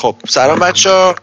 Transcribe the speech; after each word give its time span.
خب 0.00 0.16
سلام 0.28 0.58
بچه 0.58 1.14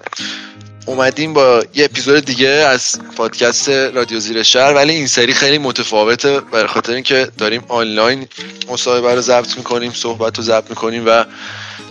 اومدیم 0.86 1.34
با 1.34 1.64
یه 1.76 1.86
اپیزود 1.86 2.26
دیگه 2.26 2.48
از 2.48 3.00
پادکست 3.18 3.70
رادیو 3.70 4.20
زیر 4.20 4.44
شهر 4.44 4.74
ولی 4.74 4.94
این 4.94 5.08
سری 5.08 5.34
خیلی 5.34 5.58
متفاوته 5.58 6.40
برای 6.40 6.68
خاطر 6.68 6.94
اینکه 6.94 7.28
داریم 7.38 7.64
آنلاین 7.68 8.28
مصاحبه 8.70 9.16
رو 9.16 9.22
ضبط 9.22 9.58
می‌کنیم 9.58 9.92
صحبت 9.92 10.38
رو 10.38 10.44
ضبط 10.44 10.70
می‌کنیم 10.70 11.04
و 11.08 11.26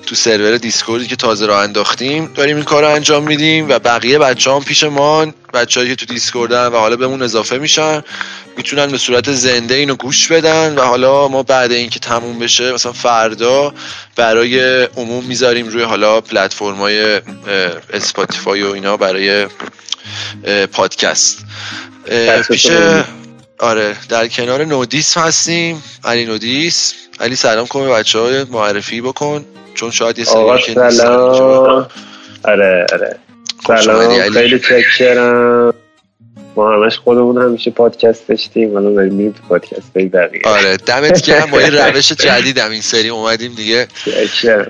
تو 0.06 0.14
سرور 0.14 0.56
دیسکوردی 0.56 1.06
که 1.06 1.16
تازه 1.16 1.46
راه 1.46 1.62
انداختیم 1.62 2.32
داریم 2.34 2.56
این 2.56 2.64
کار 2.64 2.82
رو 2.82 2.88
انجام 2.88 3.22
میدیم 3.22 3.68
و 3.68 3.78
بقیه 3.78 4.18
بچه 4.18 4.52
هم 4.52 4.64
پیش 4.64 4.84
ما 4.84 5.26
بچه 5.54 5.88
که 5.88 5.94
تو 5.94 6.06
دیسکوردن 6.06 6.66
و 6.66 6.76
حالا 6.76 6.96
بهمون 6.96 7.22
اضافه 7.22 7.58
میشن 7.58 8.02
می‌تونن 8.56 8.86
به 8.86 8.98
صورت 8.98 9.32
زنده 9.32 9.74
اینو 9.74 9.94
گوش 9.94 10.28
بدن 10.28 10.74
و 10.74 10.82
حالا 10.82 11.28
ما 11.28 11.42
بعد 11.42 11.72
اینکه 11.72 11.98
تموم 11.98 12.38
بشه 12.38 12.72
مثلا 12.72 12.92
فردا 12.92 13.74
برای 14.16 14.82
عموم 14.82 15.24
می‌ذاریم 15.24 15.68
روی 15.68 15.82
حالا 15.82 16.20
پلتفرم 16.20 16.76
های 16.76 17.20
اسپاتیفای 17.92 18.62
و 18.62 18.72
اینا 18.72 18.96
برای 18.96 19.46
پادکست. 20.72 21.44
پیش 22.50 22.66
آره 23.58 23.96
در 24.08 24.28
کنار 24.28 24.64
نودیس 24.64 25.16
هستیم. 25.16 25.82
علی 26.04 26.24
نودیس. 26.26 26.94
علی 27.20 27.36
سلام 27.36 27.66
کن 27.66 27.80
به 27.80 27.90
بچه 27.90 28.18
های 28.18 28.44
معرفی 28.44 29.00
بکن 29.00 29.44
چون 29.74 29.90
شاید 29.90 30.18
یه 30.18 30.24
سری 30.24 30.62
که 30.62 30.90
سلام. 30.90 31.86
آره 32.44 32.86
آره. 32.92 33.16
سلام. 33.66 34.30
خیلی 34.30 34.58
چکرم. 34.58 35.74
ما 36.56 36.72
همش 36.72 36.98
خودمون 36.98 37.42
همیشه 37.42 37.70
پادکست 37.70 38.28
داشتیم. 38.28 38.74
حالا 38.74 38.90
داریم 38.90 39.14
میریم 39.14 39.32
تو 39.32 39.42
پادکست 39.48 39.96
های 39.96 40.06
بقیه. 40.06 40.42
آره 40.44 40.76
دمت 40.76 41.22
گرم. 41.22 41.50
با 41.50 41.58
این 41.58 41.74
روش 41.86 42.12
جدیدم 42.12 42.70
این 42.70 42.80
سری 42.80 43.08
اومدیم 43.08 43.54
دیگه. 43.54 43.88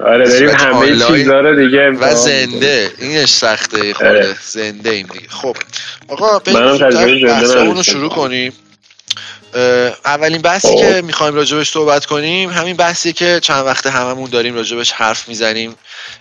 آره 0.06 0.28
داریم 0.28 0.50
همه 0.50 0.87
چیزا 0.87 1.40
رو 1.40 1.64
دیگه 1.64 1.90
و 1.90 2.14
زنده. 2.14 2.90
اینش 2.98 3.32
سخته 3.32 3.95
خود 3.95 4.06
آره. 4.06 4.37
زنده 4.43 4.90
ایم 4.90 5.06
دیگه. 5.12 5.28
خب. 5.28 5.56
آقا 6.09 6.38
بریم 6.38 7.82
شروع 7.82 8.09
کنیم. 8.09 8.52
اولین 10.04 10.43
بحثی 10.43 10.68
خب. 10.68 10.76
که 10.76 11.02
می‌خوایم 11.04 11.35
راجبش 11.35 11.71
صحبت 11.71 12.07
کنیم 12.07 12.51
همین 12.51 12.76
بحثی 12.76 13.12
که 13.12 13.40
چند 13.43 13.66
وقت 13.66 13.87
هممون 13.87 14.30
داریم 14.30 14.54
راجبش 14.54 14.93
حرف 14.93 15.29
می‌زنیم 15.29 15.74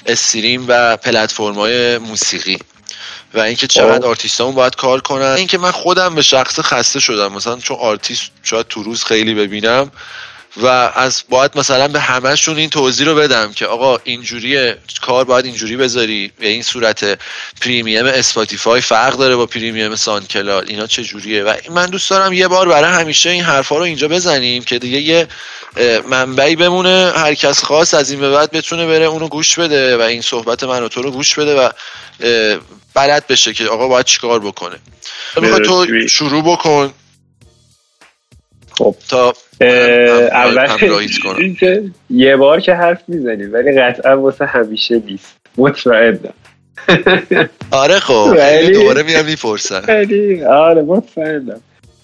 stream 0.05 0.65
و 0.67 0.97
پلتفرم 0.97 1.55
های 1.55 1.97
موسیقی 1.97 2.59
و 3.33 3.39
اینکه 3.39 3.67
چقدر 3.67 3.99
خب. 3.99 4.05
آرتیستامون 4.05 4.55
باید 4.55 4.75
کار 4.75 5.01
کنن 5.01 5.25
اینکه 5.25 5.57
من 5.57 5.71
خودم 5.71 6.15
به 6.15 6.21
شخص 6.21 6.59
خسته 6.59 6.99
شدم 6.99 7.33
مثلا 7.33 7.57
چون 7.57 7.77
آرتیست 7.77 8.31
شاید 8.43 8.67
تو 8.67 8.83
روز 8.83 9.03
خیلی 9.03 9.33
ببینم 9.33 9.91
و 10.57 10.67
از 10.95 11.23
باید 11.29 11.51
مثلا 11.55 11.87
به 11.87 11.99
همهشون 11.99 12.57
این 12.57 12.69
توضیح 12.69 13.07
رو 13.07 13.15
بدم 13.15 13.53
که 13.53 13.65
آقا 13.65 13.97
اینجوری 14.03 14.73
کار 15.01 15.23
باید 15.23 15.45
اینجوری 15.45 15.77
بذاری 15.77 16.31
به 16.39 16.47
این 16.47 16.63
صورت 16.63 17.19
premium 17.61 18.05
اسپاتیفای 18.05 18.81
فرق 18.81 19.17
داره 19.17 19.35
با 19.35 19.45
premium 19.45 19.95
ساندکلاد 19.95 20.69
اینا 20.69 20.87
چه 20.87 21.03
جوریه 21.03 21.43
و 21.43 21.53
من 21.69 21.85
دوست 21.85 22.09
دارم 22.09 22.33
یه 22.33 22.47
بار 22.47 22.67
برای 22.67 22.91
همیشه 22.91 23.29
این 23.29 23.43
حرفا 23.43 23.77
رو 23.77 23.83
اینجا 23.83 24.07
بزنیم 24.07 24.63
که 24.63 24.79
دیگه 24.79 25.01
یه 25.01 25.27
منبعی 26.09 26.55
بمونه 26.55 27.11
هر 27.15 27.33
کس 27.33 27.63
خواست 27.63 27.93
از 27.93 28.11
این 28.11 28.19
به 28.19 28.31
بعد 28.31 28.51
بتونه 28.51 28.85
بره 28.87 29.05
اونو 29.05 29.27
گوش 29.27 29.59
بده 29.59 29.97
و 29.97 30.01
این 30.01 30.21
صحبت 30.21 30.63
من 30.63 30.83
و 30.83 30.87
تو 30.87 31.01
رو 31.01 31.11
گوش 31.11 31.39
بده 31.39 31.55
و 31.55 31.69
بلد 32.93 33.27
بشه 33.27 33.53
که 33.53 33.67
آقا 33.67 33.87
باید 33.87 34.05
چیکار 34.05 34.39
بکنه. 34.39 34.75
می‌خوای 35.41 35.65
تو 35.65 36.07
شروع 36.07 36.43
بکن. 36.43 36.93
خب. 38.77 38.95
تا 39.09 39.33
اول 40.31 40.67
یه 42.09 42.35
بار 42.35 42.59
که 42.59 42.73
حرف 42.73 43.01
می‌زنیم 43.07 43.53
ولی 43.53 43.81
قطعا 43.81 44.21
واسه 44.21 44.45
همیشه 44.45 45.01
نیست. 45.05 45.37
مطمئنم. 45.57 46.33
آره 47.71 47.99
خب 47.99 48.37
دوباره 48.73 49.03
میام 49.03 49.25
می‌پرسن 49.25 49.81
آره 50.47 50.81
مطمئنم. 50.81 51.61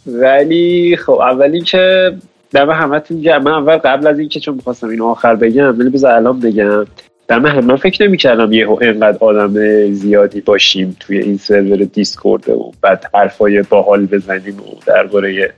ولی 0.08 0.98
خب 0.98 1.12
اولی 1.12 1.62
که 1.62 2.14
دم 2.52 2.70
همتون 2.70 3.38
من 3.38 3.52
اول 3.52 3.78
قبل 3.78 4.08
از 4.08 4.20
اینکه 4.20 4.40
چون 4.40 4.56
می‌خواستم 4.56 4.90
اینو 4.90 5.06
آخر 5.06 5.36
بگم 5.36 5.80
ولی 5.80 5.90
بذار 5.90 6.12
الان 6.12 6.40
بگم. 6.40 6.86
دم 7.28 7.46
همه 7.46 7.76
فکر 7.76 8.08
نمی‌کردم 8.08 8.54
یه 8.54 8.70
اینقدر 8.70 9.18
آدم 9.20 9.54
زیادی 9.92 10.42
باشیم 10.42 10.98
توی 11.00 11.18
این 11.18 11.38
سرور 11.38 11.78
دیسکورد 11.78 12.50
و 12.50 12.72
بعد 12.82 13.06
حرفای 13.14 13.62
باحال 13.62 14.06
بزنیم 14.06 14.60
و 14.60 14.80
درباره 14.86 15.54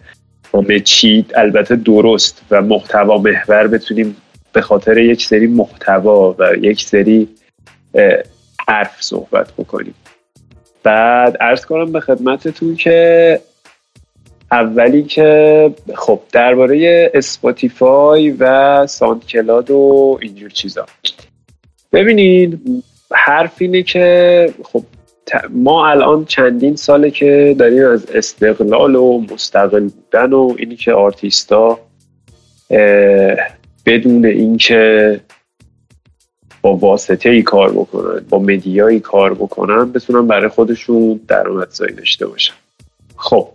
همه 0.53 0.79
چی 0.79 1.25
البته 1.35 1.75
درست 1.75 2.41
و 2.51 2.61
محتوا 2.61 3.17
محور 3.17 3.67
بتونیم 3.67 4.15
به 4.53 4.61
خاطر 4.61 4.97
یک 4.97 5.25
سری 5.25 5.47
محتوا 5.47 6.35
و 6.39 6.55
یک 6.61 6.83
سری 6.83 7.29
حرف 8.67 9.03
صحبت 9.03 9.51
بکنیم. 9.57 9.95
بعد 10.83 11.37
عرض 11.41 11.65
کنم 11.65 11.91
به 11.91 11.99
خدمتتون 11.99 12.75
که 12.75 13.39
اولی 14.51 15.03
که 15.03 15.71
خب 15.95 16.19
درباره 16.31 17.11
اسپاتیفای 17.13 18.29
و 18.29 18.87
ساند 18.87 19.25
کلاد 19.25 19.71
و 19.71 20.17
اینجور 20.21 20.49
چیزا. 20.49 20.85
ببینید 21.91 22.83
حرف 23.11 23.55
اینه 23.59 23.83
که 23.83 24.53
خب 24.63 24.83
ما 25.49 25.87
الان 25.87 26.25
چندین 26.25 26.75
ساله 26.75 27.11
که 27.11 27.55
داریم 27.59 27.87
از 27.87 28.11
استقلال 28.11 28.95
و 28.95 29.25
مستقل 29.31 29.87
بودن 29.87 30.33
و 30.33 30.55
اینی 30.57 30.75
که 30.75 30.93
آرتیستا 30.93 31.79
بدون 33.85 34.25
اینکه 34.25 35.19
با 36.61 36.75
واسطه 36.75 37.29
ای 37.29 37.41
کار 37.41 37.71
بکنن 37.71 38.25
با 38.29 38.39
مدیایی 38.39 38.99
کار 38.99 39.33
بکنن 39.33 39.91
بتونن 39.91 40.27
برای 40.27 40.47
خودشون 40.47 41.19
درآمدزایی 41.27 41.95
داشته 41.95 42.27
باشن. 42.27 42.53
خب 43.15 43.47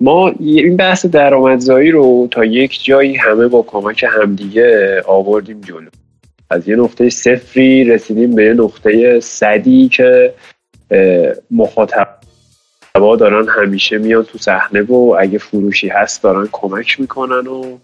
ما 0.00 0.32
این 0.40 0.76
بحث 0.76 1.06
درآمدزایی 1.06 1.90
رو 1.90 2.28
تا 2.30 2.44
یک 2.44 2.84
جایی 2.84 3.16
همه 3.16 3.48
با 3.48 3.62
کمک 3.62 4.04
همدیگه 4.08 5.02
آوردیم 5.06 5.60
جلو. 5.60 5.88
از 6.50 6.68
یه 6.68 6.76
نقطه 6.76 7.10
صفری 7.10 7.84
رسیدیم 7.84 8.34
به 8.34 8.44
یه 8.44 8.52
نقطه 8.52 9.20
صدی 9.20 9.88
که 9.88 10.34
مخاطبا 11.50 13.16
دارن 13.18 13.48
همیشه 13.48 13.98
میان 13.98 14.22
تو 14.22 14.38
صحنه 14.38 14.82
و 14.82 15.16
اگه 15.18 15.38
فروشی 15.38 15.88
هست 15.88 16.22
دارن 16.22 16.48
کمک 16.52 17.00
می‌کنن 17.00 17.46
و 17.46 17.78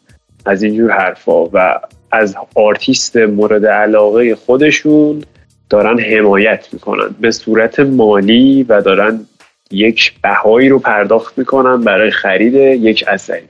از 0.47 0.62
اینجور 0.62 0.91
حرفا. 0.91 1.44
و 1.44 1.81
از 2.12 2.37
آرتیست 2.54 3.16
مورد 3.16 3.66
علاقه 3.66 4.34
خودشون 4.34 5.25
دارن 5.71 5.98
حمایت 5.98 6.69
می‌کنن. 6.72 7.15
به 7.21 7.31
صورت 7.31 7.81
مالی 7.81 8.62
و 8.62 8.82
دارن 8.82 9.27
یک 9.71 10.12
بهایی 10.22 10.69
رو 10.69 10.78
پرداخت 10.78 11.38
می‌کنن 11.38 11.84
برای 11.84 12.10
خرید 12.10 12.54
یک 12.54 13.04
اثری. 13.09 13.48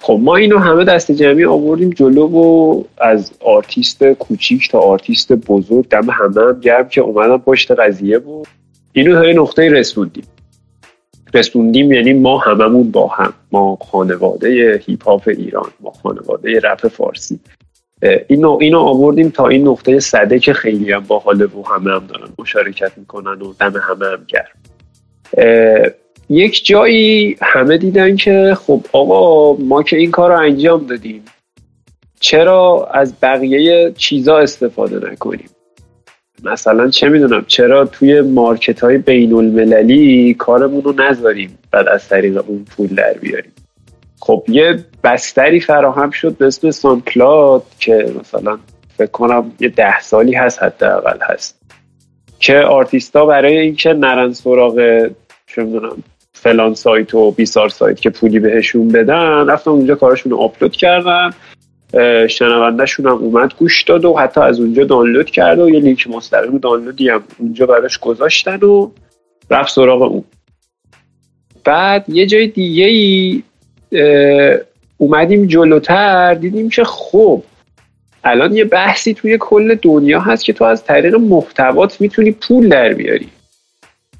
خب 0.00 0.18
ما 0.22 0.36
اینو 0.36 0.58
همه 0.58 0.84
دست 0.84 1.12
جمعی 1.12 1.44
آوردیم 1.44 1.90
جلو 1.90 2.26
و 2.26 2.82
از 2.98 3.32
آرتیست 3.40 4.04
کوچیک 4.04 4.70
تا 4.70 4.78
آرتیست 4.78 5.32
بزرگ 5.32 5.88
دم 5.88 6.10
همه 6.10 6.40
هم 6.40 6.60
گرم 6.60 6.88
که 6.88 7.00
اومدن 7.00 7.38
پشت 7.38 7.70
قضیه 7.70 8.18
بود. 8.18 8.48
اینو 8.92 9.22
تا 9.22 9.42
نقطه 9.42 9.68
رسوندیم. 9.68 10.24
رسوندیم 11.34 11.92
یعنی 11.92 12.12
ما 12.12 12.38
هممون 12.38 12.90
با 12.90 13.06
هم 13.06 13.32
ما 13.52 13.78
خانواده 13.90 14.82
hip 14.86 15.08
hop 15.08 15.28
ایران 15.28 15.70
ما 15.80 15.90
خانواده 15.90 16.60
rap 16.60 16.88
فارسی. 16.88 17.40
اینو 18.28 18.58
اینو 18.60 18.78
آوردیم 18.78 19.28
تا 19.28 19.48
این 19.48 19.68
نقطه 19.68 20.00
صده 20.00 20.38
که 20.38 20.52
خیلی 20.52 20.92
هم 20.92 21.00
باحاله 21.00 21.44
و 21.44 21.62
همه 21.62 21.90
هم 21.90 22.06
دارن 22.06 22.28
مشارکت 22.38 22.98
می‌کنن 22.98 23.42
و 23.42 23.52
دم 23.60 23.72
همه 23.76 24.06
هم 24.06 24.26
گرم. 24.28 24.56
یک 26.28 26.66
جایی 26.66 27.36
همه 27.42 27.78
دیدن 27.78 28.16
که 28.16 28.56
خب 28.66 28.84
آقا 28.92 29.52
ما 29.62 29.82
که 29.82 29.96
این 29.96 30.10
کار 30.10 30.30
رو 30.30 30.38
انجام 30.38 30.86
دادیم. 30.86 31.24
چرا 32.20 32.88
از 32.92 33.14
بقیه 33.22 33.92
چیزا 33.96 34.38
استفاده 34.38 35.10
نکنیم؟ 35.12 35.48
مثلا 36.44 36.90
چه 36.90 37.08
می‌دونم 37.08 37.44
چرا 37.46 37.84
توی 37.84 38.20
مارکت 38.20 38.80
های 38.80 38.98
بین 38.98 39.32
المللی 39.32 40.34
کارمون 40.34 40.82
رو 40.82 40.92
نذاریم 40.92 41.58
بعد 41.70 41.88
از 41.88 42.08
طریق 42.08 42.44
اون 42.48 42.64
پول 42.76 42.86
در 42.86 43.12
بیاریم؟ 43.12 43.52
خب 44.20 44.44
یه 44.48 44.84
بستری 45.04 45.60
فراهم 45.60 46.10
شد 46.10 46.36
به 46.36 46.46
اسم 46.46 46.70
سانکلاد 46.70 47.62
که 47.78 48.12
مثلا 48.20 48.58
فکر 48.98 49.10
کنم 49.10 49.52
یه 49.60 49.68
ده 49.68 50.00
سالی 50.00 50.34
هست 50.34 50.62
حداقل 50.62 51.18
هست 51.22 51.60
که 52.38 52.58
آرتیستا 52.58 53.26
برای 53.26 53.58
اینکه 53.58 53.92
نرن 53.92 54.32
سراغ 54.32 55.08
چه 55.46 55.62
می‌دونم 55.62 56.02
فلان 56.32 56.74
سایت 56.74 57.14
و 57.14 57.30
بیسار 57.30 57.68
سایت 57.68 58.00
که 58.00 58.10
پولی 58.10 58.38
بهشون 58.38 58.88
بدن 58.88 59.46
رفتن 59.46 59.70
اونجا 59.70 59.94
کارشون 59.94 60.32
رو 60.32 60.38
آپلود 60.38 60.72
کردن. 60.72 61.30
شنوندهشون 62.28 63.06
هم 63.06 63.16
اومد 63.16 63.54
گوش 63.58 63.82
داد 63.82 64.04
و 64.04 64.16
حتی 64.16 64.40
از 64.40 64.60
اونجا 64.60 64.84
دانلود 64.84 65.30
کرد 65.30 65.58
و 65.58 65.70
یه 65.70 65.80
لینک 65.80 66.06
مستقیم 66.08 66.58
دانلودی 66.58 67.08
هم 67.08 67.22
اونجا 67.38 67.66
براش 67.66 67.98
گذاشتن 67.98 68.60
و 68.60 68.90
رفت 69.50 69.72
سراغ 69.72 70.02
اون. 70.02 70.24
بعد 71.64 72.04
یه 72.08 72.26
جای 72.26 72.46
دیگه 72.46 72.84
ای 72.84 73.42
اومدیم 74.98 75.46
جلوتر 75.46 76.34
دیدیم 76.34 76.68
که 76.68 76.84
خب 76.84 77.42
الان 78.24 78.56
یه 78.56 78.64
بحثی 78.64 79.14
توی 79.14 79.38
کل 79.40 79.74
دنیا 79.74 80.20
هست 80.20 80.44
که 80.44 80.52
تو 80.52 80.64
از 80.64 80.84
طریق 80.84 81.14
محتوات 81.14 82.00
می‌تونی 82.00 82.30
پول 82.30 82.68
در 82.68 82.92
بیاری. 82.92 83.28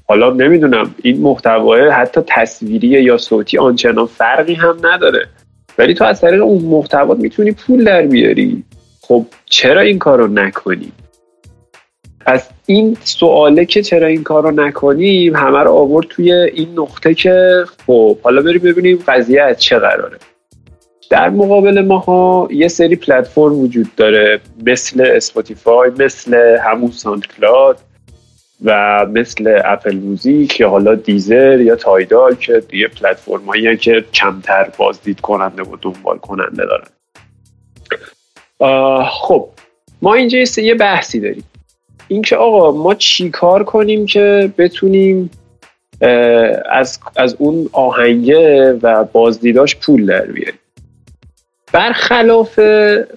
حالا 0.07 0.29
نمی‌دونم 0.29 0.95
این 1.03 1.21
محتوای 1.21 1.89
حتی 1.89 2.21
تصویری 2.27 2.87
یا 2.87 3.17
صوتی 3.17 3.57
آنچنان 3.57 4.05
فرقی 4.05 4.53
هم 4.53 4.77
نداره. 4.83 5.27
ولی 5.81 5.93
تو 5.93 6.03
از 6.03 6.21
طریق 6.21 6.43
اون 6.43 6.63
محتوات 6.63 7.19
می‌تونی 7.19 7.51
پول 7.51 7.83
در 7.83 8.01
بیاری. 8.01 8.63
خب 9.01 9.25
چرا 9.45 9.81
این 9.81 9.99
کارو 9.99 10.27
نکنی؟ 10.27 10.91
پس 12.25 12.49
این 12.65 12.97
سواله 13.03 13.65
که 13.65 13.81
چرا 13.81 14.07
این 14.07 14.23
کار 14.23 14.43
رو 14.43 14.51
نکنیم 14.51 15.35
همه 15.35 15.59
رو 15.59 15.71
آورد 15.71 16.07
توی 16.09 16.31
این 16.31 16.69
نقطه 16.75 17.13
که 17.13 17.65
خب 17.87 18.17
حالا 18.23 18.41
بریم 18.41 18.61
ببینیم 18.61 19.03
قضیه 19.07 19.41
از 19.41 19.61
چه 19.61 19.79
قراره. 19.79 20.17
در 21.09 21.29
مقابل 21.29 21.85
ماها 21.85 22.47
یه 22.51 22.67
سری 22.67 22.95
پلتفرم 22.95 23.59
وجود 23.59 23.95
داره 23.95 24.39
مثل 24.65 25.01
اسپاتیفای 25.15 25.91
مثل 25.99 26.57
همون 26.57 26.91
ساند 26.91 27.27
و 28.65 29.05
مثل 29.05 29.61
اپل 29.65 29.95
موزیک 29.95 30.59
یا 30.59 30.69
حالا 30.69 30.95
دیزر 30.95 31.61
یا 31.61 31.75
تایدال 31.75 32.35
که 32.35 32.63
دیگه 32.69 32.87
پلتفرم 32.87 33.45
هایی 33.45 33.77
که 33.77 34.05
کمتر 34.13 34.69
بازدید 34.77 35.21
کننده 35.21 35.63
و 35.63 35.77
دنبال 35.81 36.17
کننده 36.17 36.63
دارن. 36.65 36.87
خب 39.03 39.49
ما 40.01 40.13
اینجا 40.13 40.39
یه 40.57 40.75
بحثی 40.75 41.19
داریم. 41.19 41.43
اینکه 42.07 42.35
آقا 42.35 42.71
ما 42.71 42.95
چی 42.95 43.29
کار 43.29 43.63
کنیم 43.63 44.05
که 44.05 44.53
بتونیم 44.57 45.31
از, 46.71 46.99
از 47.15 47.35
اون 47.39 47.69
آهنگه 47.71 48.73
و 48.81 49.03
بازدیداش 49.03 49.75
پول 49.75 50.05
در 50.05 50.25
بیاریم؟ 50.25 50.60
برخلاف 51.73 52.59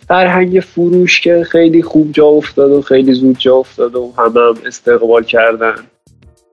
فرهنگ 0.08 0.60
فروش 0.60 1.20
که 1.20 1.44
خیلی 1.44 1.82
خوب 1.82 2.12
جا 2.12 2.26
افتاد 2.26 2.70
و 2.70 2.82
خیلی 2.82 3.12
زود 3.12 3.38
جا 3.38 3.54
افتاد 3.54 3.94
و 3.94 4.12
همه 4.18 4.40
هم 4.40 4.56
استقبال 4.66 5.24
کردن. 5.24 5.74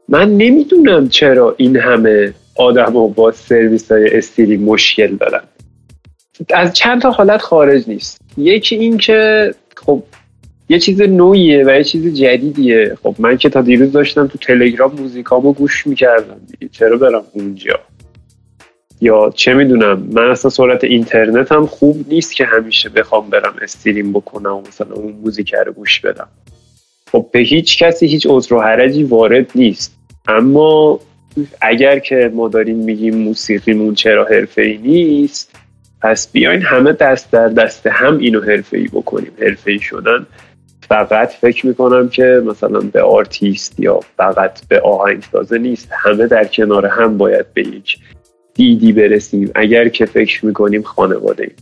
من 0.10 0.38
نمی‌دونم 0.38 1.10
چرا 1.10 1.56
این 1.58 1.78
همه 1.78 2.34
آدم 2.56 2.94
با 3.16 3.32
سرویس 3.32 3.92
های 3.92 4.18
استیلی 4.18 4.58
مشکل 4.58 5.16
دارن. 5.16 5.42
از 6.54 6.74
چند 6.74 7.02
تا 7.02 7.12
حالت 7.12 7.42
خارج 7.42 7.90
نیست. 7.90 8.22
یکی 8.38 8.76
این 8.76 8.98
که 8.98 9.52
خب 9.76 10.04
یه 10.70 10.80
چیز 10.80 11.02
نوعیه 11.02 11.64
و 11.66 11.70
یه 11.70 11.84
چیز 11.84 12.14
جدیدیه. 12.14 12.98
خب 13.04 13.16
من 13.20 13.38
که 13.38 13.50
تا 13.50 13.62
دیروز 13.62 13.92
داشتم 13.92 14.28
تو 14.28 14.38
تلگرام 14.38 14.92
موزیکامو 15.00 15.54
گوش 15.54 15.88
می‌کردم. 15.88 16.42
چرا 16.72 16.98
برم 16.98 17.24
اونجا؟ 17.34 17.80
یا 19.02 19.34
چه 19.36 19.54
می‌دونم 19.54 20.08
من 20.12 20.32
اصلا 20.32 20.52
سرعت 20.52 20.84
اینترنت 20.84 21.52
هم 21.52 21.66
خوب 21.66 22.06
نیست 22.08 22.36
که 22.36 22.46
همیشه 22.46 22.90
بخوام 22.90 23.30
برم 23.30 23.56
stream 23.62 24.14
بکنم 24.14 24.56
و 24.56 24.62
مثلا 24.68 24.94
اون 24.94 25.12
موزیک 25.24 25.54
رو 25.54 25.74
گوش 25.74 26.00
بدم. 26.00 26.28
خب 27.12 27.26
به 27.32 27.40
هیچ 27.40 27.84
کسی 27.84 28.08
هیچ 28.08 28.28
عذر 28.30 28.54
و 28.54 28.62
حرجی 28.62 29.04
وارد 29.04 29.52
نیست. 29.56 29.98
اما 30.28 31.00
اگر 31.62 32.00
که 32.00 32.32
ما 32.34 32.48
داریم 32.48 32.78
میگیم 32.78 33.16
موسیقیمون 33.16 33.96
چرا 33.96 34.26
حرفه 34.26 34.62
ای 34.62 34.78
نیست 34.78 35.56
پس 36.02 36.32
بیاین 36.32 36.62
همه 36.62 36.94
دست 36.94 37.32
در 37.32 37.48
دست 37.48 37.88
هم 37.88 38.18
اینو 38.18 38.42
حرفه 38.42 38.78
ای 38.78 38.88
بکنیم. 38.88 39.32
حرفه 39.42 39.72
ای 39.72 39.80
شدن 39.80 40.26
فقط 40.90 41.32
فکر 41.32 41.68
می‌کنم 41.68 42.10
که 42.10 42.42
مثلا 42.46 42.80
به 42.80 43.02
آرتیست 43.02 43.80
یا 43.80 44.00
فقط 44.18 44.68
به 44.68 44.80
آهنگسازه 44.80 45.58
نیست. 45.58 45.90
همه 45.92 46.28
در 46.28 46.44
کنار 46.44 46.86
هم 46.86 47.18
باید 47.18 47.54
به 47.54 47.62
یک 47.62 47.98
دیدی 48.62 48.92
برسیم. 48.92 49.52
اگر 49.56 49.88
که 49.88 50.06
فکر 50.06 50.46
می‌کنیم 50.46 50.82
خانواده 50.82 51.44
ایم. 51.44 51.56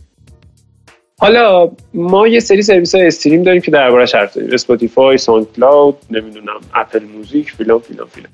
حالا 1.18 1.70
ما 1.94 2.28
یه 2.28 2.40
سری 2.40 2.62
سرویس 2.62 2.94
های 2.94 3.06
stream 3.06 3.42
داریم 3.42 3.60
که 3.60 3.70
دربارش 3.70 4.14
حرف 4.14 4.34
داریم. 4.34 4.50
اسپاتیفای 4.52 5.18
ساوند 5.18 5.46
کلاود 5.56 5.96
نمی‌دونم 6.10 6.60
اپل 6.74 7.04
موزیک 7.04 7.52
فیلان 7.52 7.78
فیلان 7.78 8.08
فیلان 8.08 8.30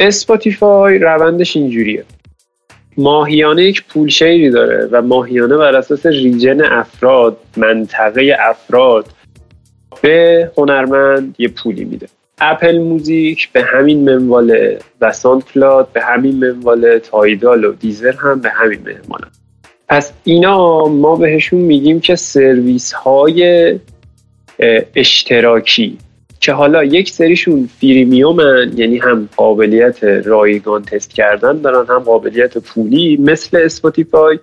اسپاتیفای 0.00 0.98
روندش 0.98 1.56
اینجوریه. 1.56 2.04
ماهیانه 2.96 3.64
یک 3.64 3.84
پول 3.84 4.08
شارژی 4.08 4.50
داره 4.50 4.88
و 4.92 5.02
ماهیانه 5.02 5.56
بر 5.56 5.76
اساس 5.76 6.06
region 6.06 6.64
افراد 6.64 7.36
منطقه 7.56 8.36
افراد 8.40 9.06
به 10.02 10.50
هنرمند 10.56 11.34
یه 11.38 11.48
پولی 11.48 11.84
میده. 11.84 12.06
اپل 12.42 12.78
موزیک 12.78 13.52
به 13.52 13.62
همین 13.62 14.04
منواله 14.04 14.78
و 15.00 15.12
ساند 15.12 15.44
کلاد 15.44 15.88
به 15.92 16.00
همین 16.02 16.36
منواله 16.36 16.98
تایدال 16.98 17.64
و 17.64 17.72
دیزر 17.72 18.12
هم 18.12 18.40
به 18.40 18.50
همین 18.50 18.80
منواله 18.80 19.26
پس 19.88 20.12
اینا 20.24 20.88
ما 20.88 21.16
بهشون 21.16 21.60
میگیم 21.60 22.00
که 22.00 22.16
سرویس 22.16 22.92
های 22.92 23.78
اشتراکی 24.94 25.98
که 26.40 26.52
حالا 26.52 26.84
یک 26.84 27.10
سریشون 27.10 27.68
freemium 27.80 28.62
ان 28.62 28.72
یعنی 28.76 28.98
هم 28.98 29.28
قابلیت 29.36 30.04
رایگان 30.04 30.82
تست 30.82 31.14
کردن 31.14 31.60
دارن 31.60 31.86
هم 31.86 31.98
قابلیت 31.98 32.58
پولی 32.58 33.16
مثل 33.16 33.56
اسپاتیفای 33.56 34.38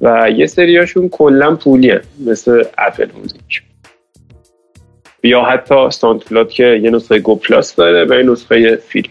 و 0.00 0.30
یه 0.36 0.46
سریاشون 0.46 1.08
کلا 1.08 1.54
پولین. 1.54 2.00
مثل 2.26 2.64
اپل 2.78 3.08
موزیک 3.18 3.62
یا 5.26 5.42
حتی 5.42 5.90
ساندکلاد 5.90 6.50
که 6.50 6.80
یه 6.82 6.90
نسخه 6.90 7.18
Go 7.18 7.34
Plus 7.34 7.76
داره 7.76 8.04
و 8.04 8.14
یه 8.14 8.22
نسخه 8.22 8.76
free 8.76 9.10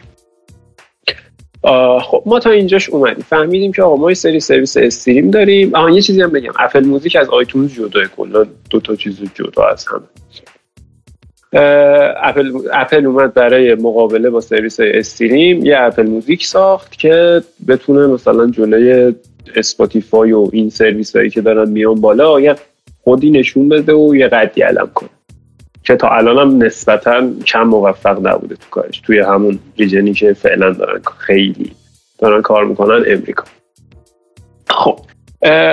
خب 2.02 2.24
ما 2.26 2.40
تا 2.40 2.50
اینجاش 2.50 2.90
اومدیم. 2.90 3.26
فهمیدیم 3.30 3.72
که 3.72 3.84
آقا 3.84 3.96
ما 3.96 4.12
یه 4.12 4.16
سری 4.16 4.40
سرویس 4.40 4.78
stream 4.78 5.32
داریم. 5.32 5.76
آها 5.76 5.90
یه 5.90 6.02
چیزی 6.02 6.22
هم 6.22 6.32
بگم. 6.32 6.52
اپل 6.60 6.86
موزیک 6.86 7.16
از 7.16 7.30
آیتونز 7.30 7.74
جداست 7.74 8.06
کلا 8.18 8.46
دو 8.70 8.80
تا 8.80 8.96
چیز 8.96 9.20
جدا 9.34 9.64
از 9.64 9.86
همه. 9.88 10.02
اپل, 12.24 12.52
اپل 12.74 13.06
اومد 13.06 13.34
برای 13.34 13.76
مقابله 13.76 14.30
با 14.30 14.42
سرویس 14.42 14.80
stream. 14.80 15.66
یه 15.66 15.78
اپل 15.80 16.08
موزیک 16.08 16.46
ساخت 16.46 17.00
که 17.00 17.42
بتونه 17.68 18.08
مثلا 18.08 18.52
جلوی 18.52 19.16
اسپاتیفای 19.56 20.32
و 20.32 20.50
این 20.54 20.70
سرویس 20.70 21.16
هایی 21.16 21.30
که 21.30 21.42
دارن 21.42 21.70
میان 21.70 22.02
بالا 22.02 22.42
یه 22.42 22.56
خودی 23.04 23.32
نشون 23.32 23.70
بده 23.70 23.94
و 23.94 24.16
یه 24.16 24.28
قدی 24.28 24.62
علم 24.62 24.90
کنه. 24.94 25.10
که 25.86 25.96
تا 25.96 26.08
الان 26.08 26.38
هم 26.38 26.64
نسبتا 26.64 27.30
کم 27.46 27.64
موفق 27.64 28.28
نبوده 28.28 28.56
تو 28.56 28.70
کارش. 28.72 29.00
توی 29.00 29.20
همون 29.20 29.60
region 29.78 30.08
ی 30.08 30.14
که 30.14 30.34
فعلا 30.34 30.72
دارن 30.72 31.02
خیلی 31.18 31.72
دارن 32.20 32.42
کار 32.42 32.66
می‌کنن 32.66 33.04
امریکا. 33.08 33.44
خب 34.70 35.00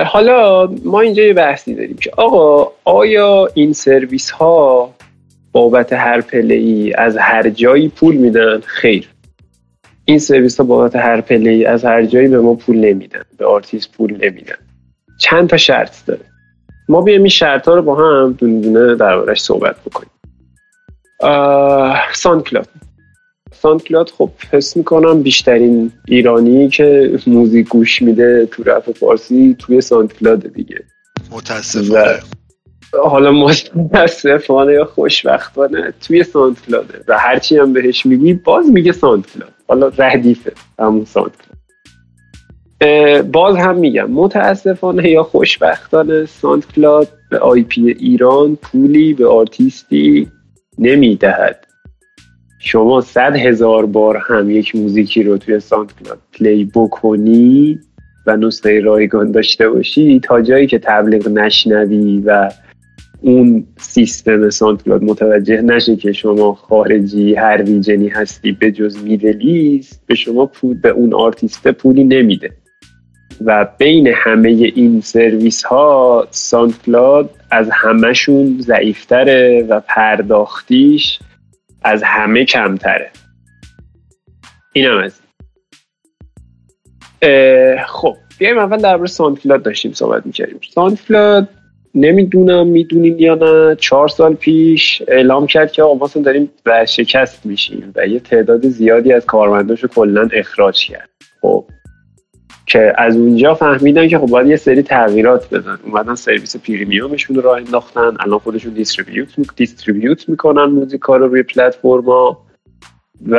حالا 0.05 0.67
ما 0.85 1.01
اینجا 1.01 1.23
یه 1.23 1.33
بحثی 1.33 1.75
داریم 1.75 1.97
که 1.97 2.11
آقا 2.17 2.71
آیا 2.83 3.49
این 3.53 3.73
سرویس 3.73 4.31
ها 4.31 4.93
بابت 5.51 5.93
هر 5.93 6.21
play 6.21 6.55
ای 6.55 6.93
از 6.93 7.17
هر 7.17 7.49
جایی 7.49 7.89
پول 7.89 8.15
میدن؟ 8.15 8.59
خیر. 8.59 9.09
این 10.05 10.19
سرویس 10.19 10.59
ها 10.59 10.65
بابت 10.65 10.95
هر 10.95 11.21
play 11.21 11.49
ای 11.49 11.65
از 11.65 11.85
هر 11.85 12.05
جایی 12.05 12.27
به 12.27 12.41
ما 12.41 12.55
پول 12.55 12.77
نمیدن 12.77 13.23
به 13.37 13.45
آرتیست 13.45 13.91
پول 13.91 14.11
نمیدن. 14.11 14.55
چند 15.19 15.49
تا 15.49 15.57
شرط 15.57 16.05
داره. 16.05 16.25
ما 16.89 17.01
بیایم 17.01 17.21
این 17.21 17.29
شرط 17.29 17.67
ها 17.67 17.75
رو 17.75 17.81
با 17.81 17.95
هم 17.95 18.35
دونه 18.37 18.61
دونه 18.61 18.95
دربارش 18.95 19.41
صحبت 19.41 19.75
بکنیم. 19.85 20.09
SoundCloud 22.13 22.67
SoundCloud 23.53 24.09
خب 24.09 24.29
حس 24.51 24.77
می‌کنم 24.77 25.21
بیشترین 25.21 25.91
ایرانی 26.07 26.69
که 26.69 27.19
موزیک 27.27 27.67
گوش 27.67 28.01
میده 28.01 28.45
تو 28.45 28.63
رپ 28.63 28.97
فارسی 28.97 29.55
توی 29.59 29.81
SoundCloud 29.81 30.53
دیگه. 30.53 30.83
متاسفانه. 31.31 32.19
حالا 33.03 33.31
متاسفانه 33.75 34.73
یا 34.73 34.85
خوشبختانه 34.85 35.93
توی 36.01 36.23
SoundCloud 36.23 36.57
ه 36.67 37.03
و 37.07 37.17
هرچی 37.19 37.57
هم 37.57 37.73
بهش 37.73 38.05
میگی 38.05 38.33
باز 38.33 38.69
میگه 38.69 38.91
SoundCloud 38.91 39.53
حالا 39.67 39.91
ردیفه 39.97 40.53
همون 40.79 41.05
SoundCloud 41.05 41.53
باز 43.31 43.55
هم 43.55 43.77
میگم 43.77 44.11
متاسفانه 44.11 45.09
یا 45.09 45.23
خوشبختانه 45.23 46.25
SoundCloud 46.25 47.07
به 47.29 47.39
IP 47.39 47.87
ایران 47.87 48.55
پولی 48.55 49.13
به 49.13 49.27
آرتیستی 49.27 50.31
نمی‌دهد. 50.79 51.67
شما 52.59 53.01
صد 53.01 53.35
هزار 53.35 53.85
بار 53.85 54.17
هم 54.17 54.49
یک 54.51 54.75
موزیکی 54.75 55.23
رو 55.23 55.37
توی 55.37 55.59
Sound 55.59 55.91
play 56.33 56.71
بکنی 56.75 57.79
و 58.27 58.37
نسخه 58.37 58.79
رایگان 58.79 59.31
داشته 59.31 59.69
باشی 59.69 60.19
تا 60.19 60.41
جایی 60.41 60.67
که 60.67 60.79
تبلیغ 60.79 61.27
نشنوی 61.27 62.23
و 62.25 62.51
اون 63.21 63.67
سیستم 63.77 64.49
SoundCloud 64.49 65.03
متوجه 65.03 65.61
نشه 65.61 65.95
که 65.95 66.11
شما 66.11 66.53
خارجی 66.53 67.35
هر 67.35 67.57
region 67.57 68.00
ی 68.00 68.07
هستی 68.07 68.51
به 68.51 68.71
جز 68.71 69.03
Middle 69.03 69.63
East 69.63 70.03
به 70.07 70.15
شما 70.15 70.45
پول 70.45 70.81
به 70.81 70.89
اون 70.89 71.13
آرتیست 71.13 71.67
پولی 71.67 72.03
نمیده. 72.03 72.51
و 73.45 73.67
بین 73.77 74.07
همه 74.07 74.49
این 74.49 75.01
سرویس 75.01 75.63
ها 75.63 76.27
SoundCloud 76.31 77.29
از 77.53 77.69
همهشون 77.73 78.57
ضعیفتره 78.61 79.65
و 79.69 79.79
پرداختیش 79.79 81.19
از 81.83 82.03
همه 82.03 82.45
کمتره. 82.45 83.11
این. 84.73 84.85
هم 84.85 84.97
از 84.97 85.19
خب 87.87 88.15
بیایم 88.37 88.57
اول 88.57 88.77
درباره 88.77 89.07
SoundCloud 89.07 89.63
داشتیم 89.63 89.93
صحبت 89.93 90.25
می‌کردیم. 90.25 90.59
SoundCloud 90.73 91.49
نمی‌دونم 91.95 92.67
می‌دونین 92.67 93.19
یا 93.19 93.35
نه. 93.35 93.75
چهار 93.75 94.07
سال 94.07 94.33
پیش 94.33 95.01
اعلام 95.07 95.47
کرد 95.47 95.71
که 95.71 95.83
آقا 95.83 95.93
ما 95.93 96.23
داریم 96.23 96.49
ورشکست 96.87 97.45
میشیم 97.45 97.93
و 97.95 98.07
یه 98.07 98.19
تعداد 98.19 98.67
زیادی 98.67 99.13
از 99.13 99.25
کارمنداشو 99.25 99.87
کلا 99.87 100.29
اخراج 100.33 100.85
کرد. 100.85 101.09
خب 101.41 101.65
که 102.73 102.93
از 102.97 103.15
اونجا 103.15 103.53
فهمیدن 103.53 104.07
که 104.07 104.19
خب 104.19 104.25
باید 104.25 104.47
یه 104.47 104.55
سری 104.55 104.83
تغییرات 104.83 105.49
بدن. 105.49 105.79
اومدن 105.85 106.15
سرویس 106.15 106.57
پریمیومشون 106.57 107.35
رو 107.35 107.41
راه 107.41 107.57
انداختن. 107.57 108.13
الان 108.19 108.39
خودشون 108.39 108.73
دیستریبیوت 108.73 109.29
دیستریبیوت 109.55 110.29
می‌کنن 110.29 110.65
موزیکا 110.65 111.17
رو 111.17 111.27
روی 111.27 111.43
پلتفرما 111.43 112.45
و 113.27 113.35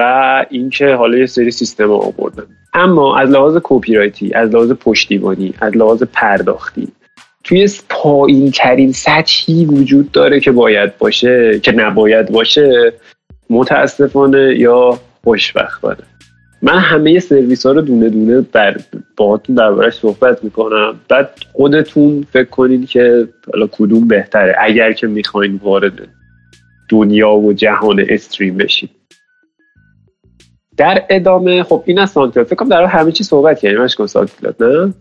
اینکه 0.50 0.94
حالا 0.94 1.18
یه 1.18 1.26
سری 1.26 1.50
سیستم 1.50 1.90
آوردن. 1.90 2.46
اما 2.74 3.18
از 3.18 3.30
لحاظ 3.30 3.58
کپی 3.62 4.32
از 4.34 4.50
لحاظ 4.50 4.72
پشتیبانی 4.72 5.54
از 5.60 5.76
لحاظ 5.76 6.02
پرداختی 6.02 6.88
توی 7.44 7.68
پایین 7.88 8.50
ترین 8.50 8.92
سطحی 8.92 9.64
وجود 9.64 10.12
داره 10.12 10.40
که 10.40 10.52
باید 10.52 10.98
باشه 10.98 11.60
که 11.62 11.72
نباید 11.72 12.30
باشه 12.30 12.92
متاسفانه 13.50 14.54
یا 14.58 14.98
خوشبختانه. 15.24 16.13
من 16.62 16.78
همه 16.78 17.18
سرویس 17.18 17.66
ها 17.66 17.72
رو 17.72 17.80
دونه 17.80 18.08
دونه 18.08 18.46
در 18.52 18.76
باهاتون 19.16 19.56
دربارش 19.56 19.94
صحبت 19.94 20.44
می‌کنم. 20.44 21.00
بعد 21.08 21.30
خودتون 21.52 22.26
فکر 22.32 22.48
کنید 22.48 22.88
که 22.88 23.28
حالا 23.52 23.66
کدوم 23.72 24.08
بهتره 24.08 24.54
اگر 24.58 24.92
که 24.92 25.06
می‌خواین 25.06 25.60
وارد 25.62 25.92
دنیا 26.88 27.30
و 27.30 27.52
جهان 27.52 28.04
استریم 28.08 28.56
بشید 28.56 28.90
در 30.76 31.04
ادامه 31.10 31.62
خب 31.62 31.82
این 31.86 31.98
از 31.98 32.10
سانتیلات 32.10 32.48
فکر 32.48 32.56
کنم 32.56 32.68
در 32.68 32.84
همه 32.84 33.12
چی 33.12 33.24
صحبت 33.24 33.60
کردیم. 33.60 33.82
مشکل 33.82 34.06
سانتیلات 34.06 34.60
نه؟ 34.60 34.94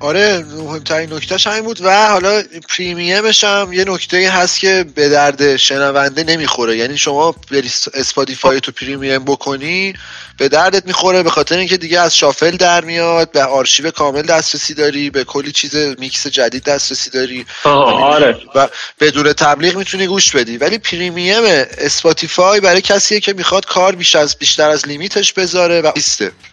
آره 0.00 0.44
مهمترین 0.56 1.12
نکتهش 1.12 1.46
همین 1.46 1.64
بود 1.64 1.80
و 1.80 2.08
حالا 2.08 2.42
premium 2.68 3.27
ش 3.27 3.44
هم 3.44 3.72
یه 3.72 3.84
نکته 3.84 4.30
هست 4.30 4.60
که 4.60 4.84
به 4.94 5.08
درد 5.08 5.56
شنونده 5.56 6.24
نمی‌خوره. 6.24 6.76
یعنی 6.76 6.98
شما 6.98 7.34
بری 7.50 7.70
Spotify 7.94 8.60
تو 8.60 8.72
premium 8.72 9.24
بکنی 9.24 9.94
به 10.38 10.48
دردت 10.48 10.86
می‌خوره 10.86 11.22
به 11.22 11.30
خاطر 11.30 11.58
اینکه 11.58 11.76
دیگه 11.76 12.00
از 12.00 12.16
shuffle 12.16 12.56
در 12.56 12.84
میاد 12.84 13.30
به 13.30 13.44
آرشیو 13.44 13.90
کامل 13.90 14.22
دسترسی 14.22 14.74
داری 14.74 15.10
به 15.10 15.24
کلی 15.24 15.52
چیز 15.52 15.76
میکس 15.76 16.26
جدید 16.26 16.64
دسترسی 16.64 17.10
داری. 17.10 17.46
آره. 17.64 18.36
و 18.54 18.68
بدون 19.00 19.32
تبلیغ 19.32 19.76
می‌تونی 19.76 20.06
گوش 20.06 20.36
بدی. 20.36 20.56
ولی 20.56 20.78
premium 20.78 21.44
Spotify 21.78 22.60
برای 22.60 22.80
کسیه 22.80 23.20
که 23.20 23.32
می‌خواد 23.32 23.66
کار 23.66 23.94
بیش 23.94 24.16
از 24.16 24.36
بیشتر 24.36 24.70
از 24.70 24.88
limit 24.88 25.19
ش 25.19 25.32
بذاره 25.32 25.80
و 25.80 25.92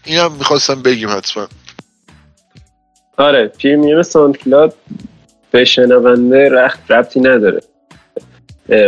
اینم 0.03 0.31
می‌خواستم 0.31 0.81
بگیم 0.81 1.17
حتما. 1.17 1.47
آره 3.17 3.48
premium 3.48 4.01
SoundCloud 4.01 4.74
به 5.51 5.63
شنونده 5.63 6.50
رخت 6.50 6.91
ربطی 6.91 7.19
نداره. 7.19 7.62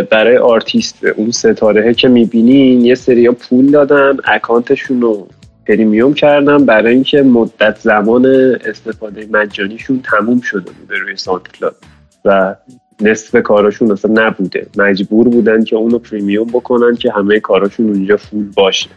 برای 0.09 0.37
آرتیست 0.37 1.03
اون 1.03 1.31
ستاره 1.31 1.93
که 1.93 2.07
می‌بینین 2.07 2.85
یه 2.85 2.95
سری 2.95 3.29
پول 3.29 3.71
دادن 3.71 4.17
account 4.23 4.73
شون 4.73 5.01
رو 5.01 5.27
premium 5.67 6.13
کردن 6.13 6.65
برای 6.65 6.93
اینکه 6.93 7.21
مدت 7.21 7.79
زمان 7.79 8.25
استفاده 8.65 9.27
مجانیشون 9.31 10.01
تموم 10.01 10.41
شده 10.41 10.71
بوده 10.71 10.99
روی 10.99 11.15
SoundCloud 11.15 11.75
و 12.25 12.55
نصف 13.01 13.41
کاراشون 13.41 13.91
اصلا 13.91 14.27
نبوده. 14.27 14.67
مجبور 14.77 15.29
بودن 15.29 15.63
که 15.63 15.75
اونو 15.75 15.99
premium 15.99 16.47
بکنن 16.47 16.95
که 16.95 17.11
همه 17.11 17.39
کاراشون 17.39 17.89
اونجا 17.89 18.17
full 18.17 18.51
باشه. 18.55 18.89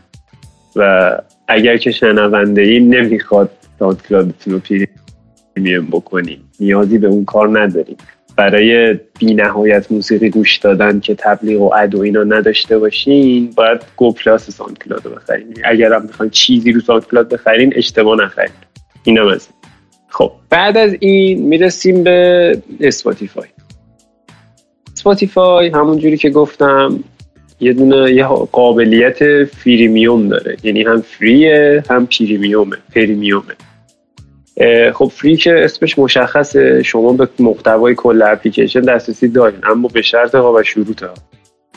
و 0.77 1.13
اگر 1.49 1.77
که 1.77 1.91
شنونده 1.91 2.63
ای 2.63 2.81
نمی‌خواد 2.81 3.51
Sound 3.79 4.03
رو 4.47 4.61
بکنیم. 5.93 6.51
نیازی 6.61 6.99
به 6.99 7.07
اون 7.07 7.25
کار 7.25 7.61
نداریم. 7.61 7.97
برای 8.37 8.99
بی 9.19 9.35
نهایت 9.35 9.93
موسیقی 9.93 10.31
گوش 10.31 10.57
دادن 10.57 11.01
که 11.01 11.15
تبلیغ 11.15 11.61
و 11.61 11.75
ad 11.75 11.95
و 11.95 12.01
اینا 12.01 12.25
نداشته 12.25 12.79
باشین 12.79 13.51
باید 13.57 13.81
Go 13.97 14.13
Plus 14.13 14.51
SoundCloud 14.51 15.05
رو 15.05 15.11
بخرین. 15.11 15.47
اگر 15.65 15.93
هم 15.93 16.03
می‌خواین 16.03 16.31
چیزی 16.31 16.73
رو 16.73 16.81
SoundCloud 16.81 17.29
بخرین 17.29 17.73
اشتباه 17.77 18.25
نخرین. 18.25 18.53
اینا 19.05 19.31
از 19.31 19.49
خب 20.09 20.33
بعد 20.51 20.77
از 20.77 20.97
این 21.01 21.43
می‌رسیم 21.43 22.05
به 22.05 22.63
Spotify. 22.81 23.49
Spotify 24.93 25.69
همون 25.69 25.99
جوری 25.99 26.17
که 26.17 26.31
گفتم 26.31 27.05
یه 27.61 27.73
دونه 27.73 28.13
یه 28.13 28.25
قابلیت 28.53 29.45
freemium 29.45 30.29
داره. 30.29 30.57
یعنی 30.63 30.83
هم 30.83 31.01
free 31.01 31.68
ه 31.68 31.85
هم 31.91 32.07
premium 32.07 32.77
ه 32.95 33.01
premium 33.01 33.43
ه. 33.43 33.55
خب 34.95 35.13
free 35.15 35.37
که 35.37 35.65
اسمش 35.65 35.99
مشخصه 35.99 36.83
شما 36.83 37.13
به 37.13 37.29
محتوای 37.39 37.95
کل 37.95 38.23
اپلیکیشن 38.23 38.81
دسترسی 38.81 39.29
دارین 39.29 39.61
اما 39.63 39.89
به 39.89 40.03
شرط 40.03 40.35
ها 40.35 40.53
و 40.53 40.63
شروط 40.63 41.03
ها. 41.03 41.15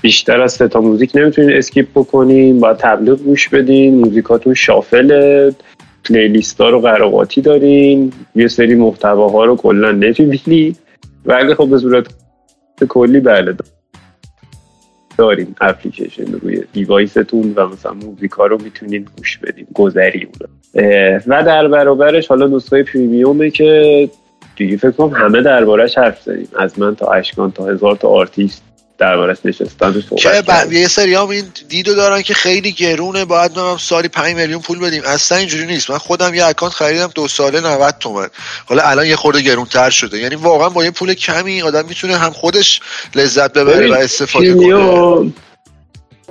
بیشتر 0.01 0.41
از 0.41 0.53
سه 0.53 0.67
تا 0.67 0.81
موزیک 0.81 1.11
نمی‌تونین 1.15 1.57
skip 1.57 1.87
بکنین 1.95 2.59
باید 2.59 2.77
تبلیغ 2.77 3.19
گوش 3.19 3.49
بدین 3.49 3.95
موزیکاتون 3.95 4.53
shuffle 4.53 5.51
playlist 6.09 6.61
ها 6.61 6.69
رو 6.69 6.79
قر 6.79 7.00
و 7.00 7.10
قاطی 7.10 7.41
دارین 7.41 8.13
یه 8.35 8.47
سری 8.47 8.75
محتواها 8.75 9.45
رو 9.45 9.55
کلا 9.55 9.91
نمی‌بینید 9.91 10.77
ولی 11.25 11.55
خب 11.55 11.67
به 11.69 11.77
صورت 11.77 12.07
کلی 12.89 13.19
بله. 13.19 13.55
داریم 15.17 15.55
اپلیکیشن 15.61 16.31
روی 16.31 16.63
device 16.73 17.26
تون 17.26 17.53
و 17.55 17.67
مثلا 17.67 17.93
موزیکا 17.93 18.45
رو 18.45 18.57
می‌تونین 18.63 19.07
گوش 19.17 19.37
بدین 19.37 19.67
گذری 19.73 20.27
و 21.27 21.43
در 21.43 21.67
برابرش 21.67 22.27
حالا 22.27 22.47
نسخه 22.47 22.83
premium 22.83 23.41
ه 23.41 23.49
که 23.49 24.09
دیگه 24.55 24.77
فکر 24.77 24.91
کنم 24.91 25.09
همه 25.09 25.41
دربارش 25.41 25.97
حرف 25.97 26.21
زدیم. 26.21 26.47
از 26.59 26.79
من 26.79 26.95
تا 26.95 27.11
اشکان 27.11 27.51
تا 27.51 27.65
هزار 27.65 27.95
تا 27.95 28.07
آرتیست. 28.07 28.72
دربارش 29.03 29.37
نشستن 29.45 30.03
که. 30.17 30.43
یه 30.71 30.87
سری 30.87 31.15
هم 31.15 31.27
این 31.27 31.45
دیدو 31.69 31.95
دارن 31.95 32.21
که 32.21 32.33
خیلی 32.33 32.71
گرونه 32.71 33.25
باید 33.25 33.57
هم 33.57 33.77
سالی 33.77 34.07
5 34.07 34.35
میلیون 34.35 34.61
پول 34.61 34.79
بدیم. 34.79 35.01
اصلا 35.05 35.37
اینجوری 35.37 35.65
نیست. 35.65 35.91
من 35.91 35.97
خودم 35.97 36.33
یه 36.33 36.45
account 36.45 36.73
خریدم 36.73 37.09
دو 37.15 37.27
ساله 37.27 37.61
90 37.61 37.95
تومن. 37.99 38.27
حالا 38.65 38.83
الان 38.83 39.05
یه 39.05 39.15
خورده 39.15 39.41
گرونتر 39.41 39.89
شده. 39.89 40.17
یعنی 40.17 40.35
واقعا 40.35 40.69
با 40.69 40.83
یه 40.83 40.91
پول 40.91 41.13
کمی 41.13 41.61
آدم 41.61 41.85
می‌تونه 41.89 42.17
هم 42.17 42.31
خودش 42.31 42.81
لذت 43.15 43.53
ببره 43.53 43.91
و 43.91 43.93
استفاده 43.93 44.53
کنه. 44.53 45.31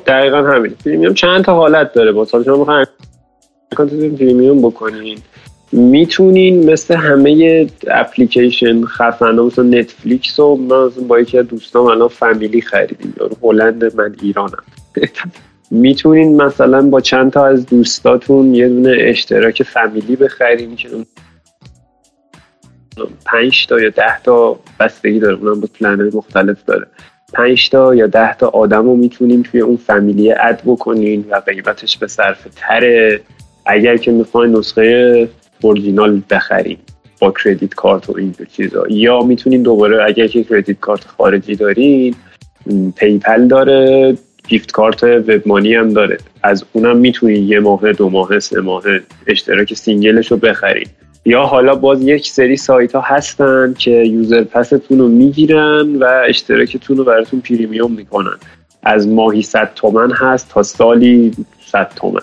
دقیقا 0.07 0.43
همین. 0.43 0.75
premium 0.85 1.14
چند 1.14 1.45
تا 1.45 1.55
حالت 1.55 1.93
داره؟ 1.93 2.12
با 2.12 2.26
شما 2.45 2.57
می‌خواین 2.57 2.87
account 3.73 3.91
premium 3.91 4.62
بکنین. 4.62 5.19
می‌تونین 5.73 6.71
مثل 6.71 6.95
همه 6.95 7.67
اپلیکیشن 7.87 8.85
خفنه 8.85 9.43
مثل 9.43 9.79
Netflix 9.79 10.38
و 10.38 10.57
من 10.57 10.88
با 11.09 11.21
یکی 11.21 11.38
از 11.38 11.49
دوستان 11.49 11.87
الان 11.87 12.09
فامیلی 12.09 12.61
خریدیم. 12.61 13.14
یارو 13.21 13.37
هلند 13.43 13.97
من 13.97 14.17
ایرانم. 14.23 14.62
می‌تونین 15.71 16.43
مثلا 16.43 16.83
با 16.83 17.00
چند 17.00 17.33
تا 17.33 17.47
از 17.47 17.67
دوستاتون 17.67 18.55
یه 18.55 18.69
دونه 18.69 18.97
اشتراک 19.00 19.62
فامیلی 19.62 20.17
بخرین 20.17 20.76
که 20.76 20.88
پنج 23.26 23.67
تا 23.67 23.81
یا 23.81 23.91
ده 23.91 24.23
تا 24.23 24.61
بستگی 24.81 25.19
داره 25.19 25.37
اونم 25.37 25.61
با 25.61 25.69
پلنر 25.81 26.11
مختلف 26.14 26.64
داره. 26.64 26.87
پنج 27.33 27.71
تا 27.71 27.95
یا 27.95 28.07
ده 28.07 28.35
تا 28.35 28.49
آدم 28.49 28.85
رو 28.85 28.97
می‌تونین 28.97 29.43
توی 29.43 29.61
اون 29.61 29.76
فامیلی 29.76 30.33
add 30.33 30.62
بکنین 30.67 31.25
و 31.31 31.35
قیمتش 31.47 31.99
به 31.99 32.07
صرفه 32.07 32.47
تره. 32.57 33.21
اگر 33.67 33.97
که 33.97 34.11
می‌خواین 34.11 34.57
نسخه 34.57 35.29
اورجینال 35.62 36.23
بخرید 36.31 36.78
با 37.21 37.35
credit 37.45 37.75
card 37.75 38.11
و 38.11 38.14
اینجور 38.16 38.47
چیزا. 38.47 38.85
یا 38.90 39.21
می‌تونین 39.21 39.62
دوباره 39.62 40.04
اگر 40.04 40.26
که 40.26 40.45
credit 40.45 40.81
card 40.81 41.05
خارجی 41.07 41.57
دارین 41.57 42.14
PayPal 42.97 43.47
داره 43.47 44.16
gift 44.49 44.73
card 44.73 45.05
WebMoney 45.05 45.75
هم 45.75 45.92
داره. 45.92 46.19
از 46.42 46.64
اونم 46.73 46.97
می‌تونید 46.97 47.50
یه 47.50 47.61
ماه 47.61 47.92
دو 47.92 48.11
ماه 48.11 48.38
سه 48.38 48.61
ماه 48.61 48.83
اشتراک 49.26 49.75
single 49.75 50.17
ش 50.17 50.31
رو 50.31 50.37
بخرید 50.37 50.90
یا 51.25 51.42
حالا 51.42 51.75
باز 51.75 52.02
یک 52.02 52.28
سری 52.28 52.57
سایت 52.57 52.95
ها 52.95 53.00
هستن 53.00 53.75
که 53.78 53.90
user 53.91 54.45
pass 54.45 54.75
تون 54.75 54.99
رو 54.99 55.09
می‌گیرن 55.09 55.97
و 55.97 56.23
اشتراکتون 56.28 56.97
رو 56.97 57.04
براتون 57.04 57.40
premium 57.41 57.93
می‌کنن. 57.92 58.37
از 58.83 59.09
ماهی 59.09 59.42
100 59.42 59.73
تومن 59.75 60.11
هست 60.11 60.50
تا 60.50 60.62
سالی 60.62 61.33
100 61.66 61.92
تومن. 61.97 62.23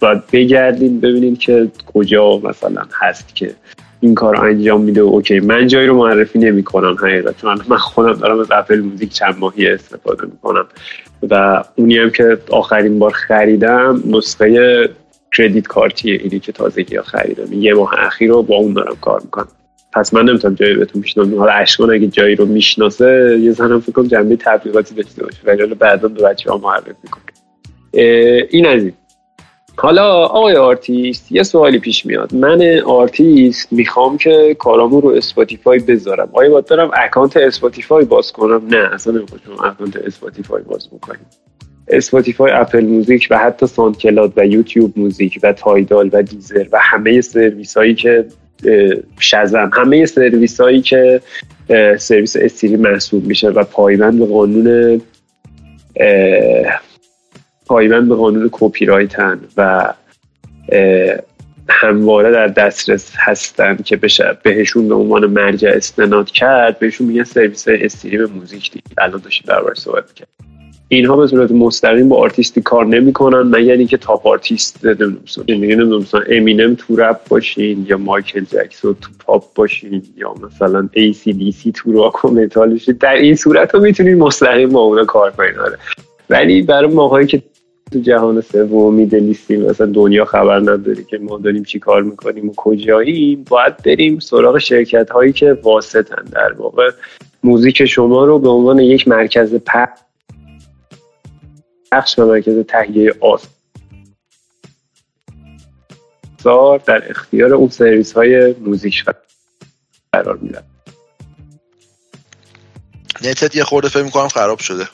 باید 0.00 0.22
بگردین 0.32 1.00
ببینین 1.00 1.36
که 1.36 1.68
کجا 1.94 2.38
مثلا 2.38 2.82
هست 3.00 3.34
که 3.34 3.54
این 4.00 4.14
کار 4.14 4.46
انجام 4.46 4.80
میده 4.80 5.02
و 5.02 5.06
OK. 5.06 5.40
من 5.40 5.66
جایی 5.66 5.86
رو 5.86 5.96
معرفی 5.96 6.38
نمی 6.38 6.62
کنم 6.62 6.96
حقیقت 7.02 7.40
چون 7.40 7.58
من 7.68 7.76
خودم 7.76 8.12
دارم 8.12 8.38
از 8.40 8.46
Apple 8.50 8.80
Music 8.80 9.12
چند 9.12 9.38
ماهی 9.38 9.68
استفاده 9.68 10.24
می‌کنم 10.26 10.66
و 11.30 11.64
اونی 11.76 11.98
هم 11.98 12.10
که 12.10 12.38
آخرین 12.50 12.98
بار 12.98 13.10
خریدم 13.10 14.02
نسخه 14.06 14.88
credit 15.36 15.66
card 15.66 16.02
یه 16.02 16.20
اینی 16.22 16.40
که 16.40 16.52
تازگی 16.52 16.96
ها 16.96 17.02
خریدم. 17.02 17.52
یه 17.52 17.74
ماه 17.74 17.94
اخیر 17.98 18.30
رو 18.30 18.42
با 18.42 18.56
اون 18.56 18.72
دارم 18.72 18.96
کار 19.00 19.20
می‌کنم. 19.20 19.48
پس 19.92 20.14
من 20.14 20.24
نمی‌تونم 20.24 20.54
جایی 20.54 20.74
بهتون 20.74 21.02
پیشنهاد 21.02 21.34
حالا 21.34 21.52
اشکان 21.52 21.90
اگه 21.90 22.06
جایی 22.06 22.34
رو 22.34 22.46
می‌شناسه 22.46 23.38
یه 23.40 23.52
زنم 23.52 23.80
فکر 23.80 23.92
کنم 23.92 24.06
جنبه 24.06 24.36
تبلیغاتی 24.36 24.94
داشته 24.94 25.24
باشه. 25.24 25.38
ولی 25.44 25.74
بعدا 25.74 26.08
به 26.08 26.22
بچه 26.22 26.50
ها 26.50 26.58
معرفی 26.58 27.08
کنم. 27.10 27.22
این 28.50 28.66
از 28.66 28.82
حالا 29.76 30.12
آقای 30.12 30.56
آرتیست 30.56 31.32
یه 31.32 31.42
سوالی 31.42 31.78
پیش 31.78 32.06
میاد. 32.06 32.34
من 32.34 32.80
آرتیست 32.86 33.72
می‌خوام 33.72 34.18
که 34.18 34.56
کارامو 34.58 35.00
رو 35.00 35.08
Spotify 35.08 35.78
بذارم. 35.78 36.28
آیا 36.32 36.50
باید 36.50 36.66
برم 36.66 36.90
account 36.94 37.36
Spotify 37.36 38.04
باز 38.04 38.32
کنم؟ 38.32 38.62
نه 38.70 38.94
اصلا 38.94 39.12
نمی‌خوام 39.12 39.70
account 39.70 39.96
Spotify 39.96 40.62
باز 40.62 40.88
بکنیم 40.90 41.26
Spotify 41.88 42.52
Apple 42.52 42.84
Music 42.84 43.28
و 43.30 43.38
حتی 43.38 43.66
SoundCloud 43.66 44.32
و 44.36 44.46
YouTube 44.46 44.98
Music 44.98 45.40
و 45.42 45.52
Tidal 45.52 46.10
و 46.12 46.22
Deezer 46.22 46.66
و 46.72 46.78
همه 46.80 47.20
سرویس 47.20 47.76
هایی 47.76 47.94
که 47.94 48.26
Shazam 49.20 49.70
همه 49.72 50.06
سرویس 50.06 50.60
هایی 50.60 50.80
که 50.80 51.20
سرویس 51.98 52.36
stream 52.40 52.76
محسوب 52.76 53.24
میشه 53.26 53.48
و 53.48 53.64
پایبند 53.64 54.18
به 54.18 54.26
قانون 54.26 55.00
پایبند 57.66 58.08
به 58.08 58.14
قانون 58.14 58.48
کپی 58.52 58.84
رایتن 58.84 59.40
و 59.56 59.92
همواره 61.68 62.30
در 62.30 62.46
دسترس 62.46 63.12
هستن 63.16 63.76
که 63.76 63.96
بشه 63.96 64.38
بهشون 64.42 64.88
به 64.88 64.94
عنوان 64.94 65.26
مرجع 65.26 65.68
استناد 65.68 66.30
کرد 66.30 66.78
بهشون 66.78 67.06
میگن 67.06 67.24
سرویس 67.24 67.64
stream 67.68 68.24
موزیک 68.24 68.72
دیگه. 68.72 68.84
الان 68.98 69.20
داشتیم 69.20 69.44
درباره 69.46 69.74
صحبت 69.74 70.12
کرد 70.12 70.28
اینها 70.88 71.16
به 71.16 71.26
صورت 71.26 71.50
مستقیم 71.50 72.08
با 72.08 72.16
آرتیستی 72.16 72.62
کار 72.62 72.86
نمی‌کنن 72.86 73.56
مگر 73.56 73.72
اینکه 73.72 73.96
top 73.96 74.26
artist 74.26 74.86
نمی‌دونم 75.48 76.06
امینم 76.28 76.74
تو 76.74 76.96
رپ 76.96 77.28
باشین 77.28 77.86
یا 77.88 77.96
مایکل 77.96 78.44
جکسون 78.44 78.96
تو 79.00 79.10
پاپ 79.18 79.54
باشین 79.54 80.02
یا 80.16 80.34
مثلا 80.42 80.88
ای 80.92 81.12
سی 81.12 81.32
دی 81.32 81.52
سی 81.52 81.72
تو 81.72 81.92
راک 81.92 82.24
و 82.24 82.28
متال 82.28 82.80
در 83.00 83.12
این 83.12 83.34
صورت 83.34 83.74
رو 83.74 83.80
می‌تونید 83.80 84.18
مستقیم 84.18 84.68
با 84.68 84.80
اونا 84.80 85.04
کار 85.04 85.30
کنین. 85.30 85.58
آره. 85.58 85.78
ولی 86.34 86.62
برای 86.62 86.94
ماهایی 86.94 87.26
که 87.26 87.42
تو 87.92 87.98
جهان 87.98 88.40
سوم 88.40 88.94
Middle 88.94 89.28
East 89.28 89.51
یم 89.51 89.62
مثلا 89.62 89.86
دنیا 89.86 90.24
خبر 90.24 90.60
نداری 90.60 91.04
که 91.04 91.18
ما 91.18 91.38
داریم 91.38 91.64
چی 91.64 91.78
کار 91.78 92.02
می‌کنیم 92.02 92.48
و 92.48 92.52
کجاییم 92.56 93.44
باید 93.44 93.76
بریم 93.76 94.18
سراغ 94.18 94.58
شرکت 94.58 95.10
هایی 95.10 95.32
که 95.32 95.52
واسطن 95.52 96.24
در 96.32 96.52
واقع. 96.52 96.90
موزیک 97.44 97.84
شما 97.84 98.24
رو 98.24 98.38
به 98.38 98.48
عنوان 98.48 98.78
یک 98.78 99.08
مرکز 99.08 99.54
پخش 99.54 99.98
و 102.18 102.26
مرکز 102.26 102.66
تهیه 102.66 103.12
آثار 106.40 106.78
در 106.78 107.10
اختیار 107.10 107.54
اون 107.54 107.68
سرویس 107.68 108.12
های 108.12 108.52
موزیک 108.52 109.04
قرار 110.12 110.36
میدن 110.36 110.62
نتت 113.24 113.56
یه 113.56 113.64
خورده 113.64 113.88
فکر 113.88 114.02
می‌کنم 114.02 114.28
خراب 114.28 114.58
شده. 114.58 114.84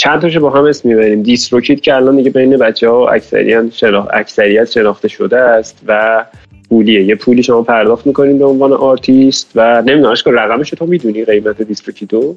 چند 0.00 0.20
تاشو 0.20 0.40
با 0.40 0.50
هم 0.50 0.64
اسم 0.64 0.88
می‌بریم؟ 0.88 1.22
DistroKid 1.22 1.82
که 1.82 1.94
الان 1.94 2.16
دیگه 2.16 2.30
بین 2.30 2.56
بچه 2.56 2.88
ها 2.88 3.08
اکثریت, 3.08 3.72
شناخ... 3.72 4.06
اکثریت 4.12 4.70
شناخته 4.70 5.08
شده 5.08 5.38
است 5.38 5.76
و 5.86 6.24
پولیه. 6.68 7.04
یه 7.04 7.14
پولی 7.14 7.42
شما 7.42 7.62
پرداخت 7.62 8.06
می‌کنین 8.06 8.38
به 8.38 8.44
عنوان 8.44 8.72
آرتیست 8.72 9.50
و 9.54 9.82
نمی‌دونم 9.82 10.14
که 10.14 10.30
رقمش 10.30 10.70
تو 10.70 10.86
می‌دونی 10.86 11.24
قیمت 11.24 11.62
DistroKid 11.62 12.36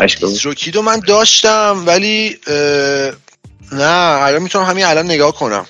و 0.00 0.08
DistroKid 0.08 0.75
و 0.75 0.82
من 0.82 1.00
داشتم 1.08 1.82
ولی 1.86 2.36
نه 3.72 4.22
الان 4.22 4.42
می‌تونم 4.42 4.64
همین 4.64 4.84
الان 4.84 5.06
نگاه 5.06 5.34
کنم. 5.34 5.66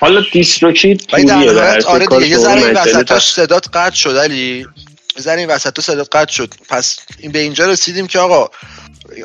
حالا 0.00 0.22
DistroKid 0.32 1.06
پولیه 1.10 1.50
آره 1.86 2.06
دیگه 2.06 2.28
یه 2.28 2.36
ذره 2.38 2.64
این 2.64 2.76
وسطاش 2.76 3.32
صدات 3.32 3.68
قطع 3.72 3.96
شد 3.96 4.16
علی. 4.16 4.66
ذره 5.20 5.38
این 5.38 5.48
وسط 5.48 5.80
صدات 5.80 6.16
قطع 6.16 6.32
شد. 6.32 6.54
پس 6.68 6.98
این 7.18 7.32
به 7.32 7.38
اینجا 7.38 7.66
رسیدیم 7.66 8.06
که 8.06 8.18
آقا 8.18 8.50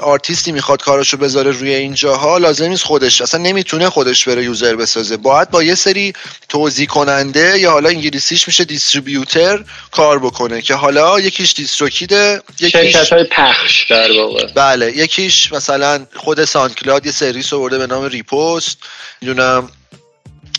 آرتیستی 0.01 0.51
می‌خواد 0.51 0.81
کاراشو 0.81 1.17
بذاره 1.17 1.51
روی 1.51 1.73
این 1.73 1.93
جاها 1.93 2.37
لازم 2.37 2.65
نیست 2.65 2.83
خودش 2.83 3.21
اصلا 3.21 3.41
نمی‌تونه 3.41 3.89
خودش 3.89 4.27
بره 4.27 4.43
user 4.43 4.75
بسازه. 4.75 5.17
باید 5.17 5.49
با 5.49 5.63
یه 5.63 5.75
سری 5.75 6.13
توزیع 6.49 6.87
کننده 6.87 7.59
یا 7.59 7.71
حالا 7.71 7.89
انگلیسیش 7.89 8.47
میشه 8.47 8.63
distributor 8.63 9.63
کار 9.91 10.19
بکنه 10.19 10.61
که 10.61 10.73
حالا 10.73 11.19
یکیش 11.19 11.53
DistroKid 11.53 12.32
ه 12.32 12.41
یکیش 12.59 12.95
های 12.95 13.23
پخش 13.23 13.85
در 13.89 14.11
واقع. 14.11 14.47
بله 14.55 14.97
یکیش 14.97 15.53
مثلا 15.53 16.05
خود 16.15 16.45
SoundCloud 16.45 17.05
یه 17.05 17.11
سرویس 17.11 17.53
آورده 17.53 17.77
به 17.77 17.87
نام 17.87 18.03
Repost 18.03 18.77
می‌دونم. 19.21 19.69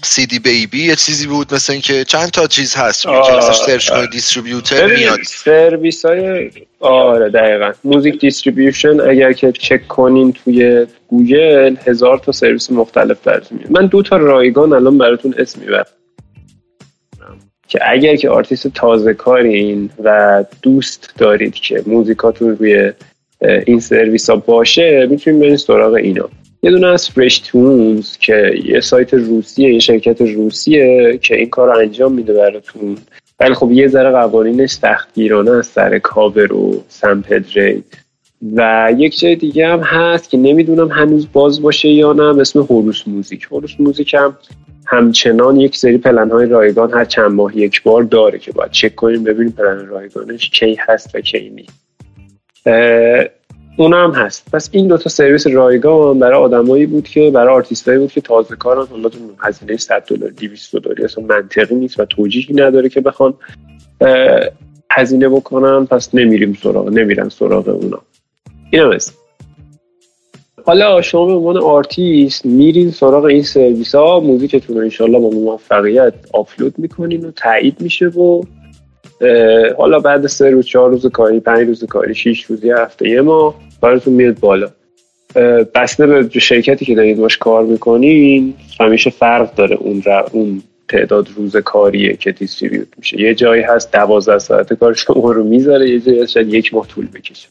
CD 0.03 0.39
Baby 0.39 0.87
یه 0.87 0.97
چیزی 0.97 1.27
بود 1.27 1.55
مثل 1.55 1.73
اینکه 1.73 2.05
چند 2.05 2.29
تا 2.29 2.47
چیز 2.47 2.75
هست 2.75 3.03
که 3.03 3.09
مثلا 3.09 3.53
search 3.53 3.91
کنی 3.91 4.07
distributor 4.07 4.87
میاد. 4.87 5.19
سرویس 5.27 6.05
های 6.05 6.51
آره 6.81 7.29
دقیقا. 7.29 7.73
music 7.85 8.21
distribution 8.21 9.01
اگر 9.01 9.33
که 9.33 9.53
چک 9.53 9.89
کنین 9.89 10.33
توی 10.33 10.87
گوگل 11.09 11.77
هزار 11.87 12.19
تا 12.19 12.33
سرویس 12.33 12.71
مختلف 12.71 13.19
براتون 13.25 13.59
میاد. 13.59 13.71
من 13.71 13.87
دو 13.87 14.03
تا 14.03 14.17
رایگان 14.17 14.73
الان 14.73 14.99
براتون 14.99 15.35
اسم 15.39 15.61
می‌برم. 15.61 15.85
که 17.69 17.79
اگر 17.83 18.17
که 18.17 18.31
آرتیست 18.31 18.69
تازه 18.69 19.15
کارین 19.15 19.91
و 20.05 20.45
دوست 20.63 21.15
دارید 21.19 21.55
که 21.55 21.83
موزیکاتون 21.87 22.57
روی 22.57 22.93
این 23.67 23.81
سرویس 23.81 24.31
ها 24.31 24.37
باشه 24.37 25.07
می‌تونید 25.11 25.41
برین 25.41 25.57
سراغ 25.57 25.95
اینا. 25.95 26.29
یه 26.63 26.71
دونه 26.71 26.87
از 26.87 27.11
FreshTunes 27.11 28.17
که 28.17 28.53
یه 28.65 28.81
سایت 28.81 29.15
روسیه 29.15 29.73
یه 29.73 29.79
شرکت 29.79 30.21
روسیه 30.21 31.19
که 31.23 31.37
این 31.37 31.51
کار 31.51 31.69
رو 31.69 31.79
انجام 31.79 32.13
میده 32.13 32.33
براتون. 32.33 32.99
ولی 33.41 33.55
خب 33.55 33.73
یه 33.73 33.89
ذره 33.89 34.11
قوانینش 34.11 34.71
سختگیرانه 34.71 35.51
از 35.51 35.67
سر 35.67 35.99
کاور 35.99 36.53
و 36.53 36.85
sample 36.89 37.43
rate 37.55 37.85
و 38.57 38.93
یک 38.99 39.19
جای 39.19 39.37
دیگه 39.37 39.69
هم 39.69 39.81
هست 39.81 40.31
که 40.31 40.39
نمی‌دونم 40.39 40.89
هنوز 40.89 41.29
باز 41.33 41.63
باشه 41.63 41.89
یا 41.89 42.13
نه 42.13 42.41
اسم 42.41 42.61
Horus 42.61 43.09
Music. 43.09 43.43
Horus 43.51 43.75
Music 43.79 44.15
هم 44.15 44.37
همچنان 44.87 45.61
یک 45.61 45.77
سری 45.77 45.99
پلن 45.99 46.31
های 46.31 46.47
رایگان 46.47 46.93
هر 46.93 47.05
چند 47.05 47.31
ماه 47.33 47.57
یک 47.57 47.83
بار 47.83 48.03
داره 48.03 48.39
که 48.39 48.53
باید 48.53 48.71
چک 48.71 48.95
کنیم 48.95 49.25
ببینیم 49.25 49.53
پلن 49.53 49.87
رایگانش 49.87 50.51
کی 50.51 50.77
هست 50.81 51.15
و 51.15 51.21
کی 51.21 51.51
نیست. 51.51 51.81
اونم 53.77 54.13
هست. 54.13 54.51
پس 54.53 54.69
این 54.73 54.89
دوتا 54.89 55.11
سرویس 55.11 55.47
رایگان 55.47 56.19
برای 56.19 56.39
آدمایی 56.39 56.87
بود 56.87 57.09
که 57.09 57.31
برای 57.31 57.55
آرتیستایی 57.55 57.99
بود 57.99 58.13
که 58.13 58.21
تازه 58.21 58.57
کارن. 58.57 58.87
حالا 58.87 59.11
هزینه 59.39 59.77
100 59.77 60.05
دلار 60.07 60.31
200 60.31 60.77
دلاری 60.77 61.05
اصلا 61.05 61.25
منطقی 61.25 61.75
نیست 61.75 62.01
و 62.01 62.05
توجیهی 62.05 62.55
نداره 62.55 62.89
که 62.89 63.01
بخوان 63.01 63.35
هزینه 64.91 65.29
بکنن. 65.29 65.87
پس 65.87 66.15
نمیریم 66.15 66.59
سراغ 66.63 66.89
نمیرن 66.89 67.29
سراغ 67.29 67.69
اونا. 67.69 67.99
این 68.71 68.83
هم 68.83 68.93
هست. 68.93 69.19
حالا 70.65 71.03
شما 71.03 71.27
به 71.27 71.33
عنوان 71.33 71.57
آرتیست 71.57 72.47
میرین 72.47 72.91
سراغ 72.91 73.25
این 73.25 73.43
سرویس 73.43 73.95
ها 73.95 74.21
موزیکتون 74.21 74.77
رو 74.77 74.83
انشالله 74.83 75.19
با 75.19 75.31
موفقیت 75.31 76.15
آپلود 76.33 76.79
می‌کنین 76.79 77.25
و 77.25 77.31
تایید 77.31 77.81
میشه 77.81 78.07
و 78.07 78.43
حالا 79.79 79.99
بعد 79.99 80.27
سه 80.27 80.51
روز 80.51 80.67
چهار 80.67 80.91
روز 80.91 81.07
کاری 81.07 81.41
پنج 81.41 81.69
روز 81.69 81.85
کاری 81.85 82.15
شیش 82.15 82.45
روزی 82.45 82.71
هفته 82.71 83.09
یه 83.09 83.21
ماه 83.21 83.55
براتون 83.81 84.15
میاد 84.15 84.39
بالا. 84.41 84.71
بسته 85.75 86.07
به 86.07 86.29
شرکتی 86.41 86.85
که 86.85 86.95
دارید 86.95 87.19
باش 87.19 87.39
کار 87.39 87.65
می‌کنین 87.65 88.55
همیشه 88.81 89.11
فرق 89.11 89.55
داره 89.55 89.77
اون 89.77 90.03
اون 90.33 90.63
تعداد 90.89 91.29
روز 91.37 91.57
کاریه 91.57 92.17
که 92.17 92.33
distribute 92.33 92.89
میشه. 92.99 93.21
یه 93.21 93.35
جایی 93.35 93.63
هست 93.63 93.93
دوازده 93.93 94.39
ساعت 94.39 94.73
کار 94.73 94.95
شما 94.95 95.33
رو 95.33 95.45
می‌ذاره 95.45 95.91
یه 95.91 96.01
جایی 96.01 96.21
هست 96.21 96.31
شاید 96.31 96.55
یک 96.55 96.75
ماه 96.75 96.87
طول 96.87 97.07
بکشه. 97.07 97.49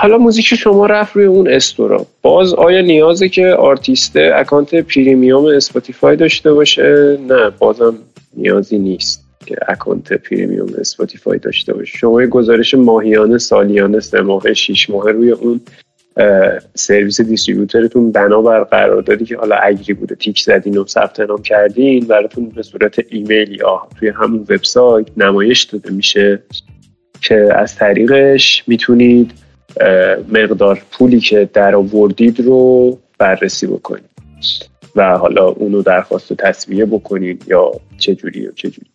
حالا 0.00 0.18
موزیک 0.18 0.44
شما 0.44 0.86
رفت 0.86 1.16
روی 1.16 1.24
اون 1.24 1.48
store 1.48 1.96
ا. 1.96 2.06
باز 2.22 2.54
آیا 2.54 2.80
نیازه 2.80 3.28
که 3.28 3.46
آرتیست 3.46 4.16
account 4.16 4.74
premium 4.74 5.44
Spotify 5.44 6.16
داشته 6.16 6.52
باشه؟ 6.52 7.18
نه 7.28 7.50
بازم 7.58 7.94
نیازی 8.36 8.78
نیست. 8.78 9.27
که 9.48 9.56
account 9.68 10.12
premium 10.12 10.74
Spotify 10.78 11.38
داشته 11.38 11.74
باشه. 11.74 11.98
شما 11.98 12.26
گزارش 12.26 12.74
ماهیانه 12.74 13.38
سالیانه 13.38 14.00
سه 14.00 14.20
ماه 14.20 14.54
شیش 14.54 14.90
ماه 14.90 15.10
روی 15.10 15.30
اون 15.30 15.60
سرویس 16.74 17.20
distributor 17.20 17.92
تون 17.92 18.12
بنابر 18.12 18.64
قراردادی 18.64 19.24
که 19.24 19.36
حالا 19.36 19.56
اگری 19.56 19.94
بوده 19.94 20.14
تیک 20.14 20.40
زدین 20.40 20.78
و 20.78 20.86
ثبت 20.86 21.20
نام 21.20 21.42
کردین 21.42 22.06
براتون 22.06 22.48
به 22.48 22.62
صورت 22.62 22.98
ایمیل 23.08 23.52
یا 23.52 23.88
توی 23.98 24.08
همون 24.08 24.40
وبسایت 24.40 25.06
نمایش 25.16 25.64
داده 25.64 25.90
میشه 25.90 26.42
که 27.20 27.48
از 27.54 27.76
طریقش 27.76 28.64
می‌تونید 28.66 29.32
مقدار 30.32 30.82
پولی 30.90 31.20
که 31.20 31.48
در 31.52 31.74
آوردید 31.74 32.40
رو 32.40 32.98
بررسی 33.18 33.66
بکنید. 33.66 34.04
و 34.96 35.18
حالا 35.18 35.48
اونو 35.48 35.82
درخواست 35.82 36.32
تسویه 36.32 36.84
بکنید 36.84 37.44
یا 37.48 37.72
چجوری 37.98 38.46
و 38.46 38.52
چجوری. 38.52 38.86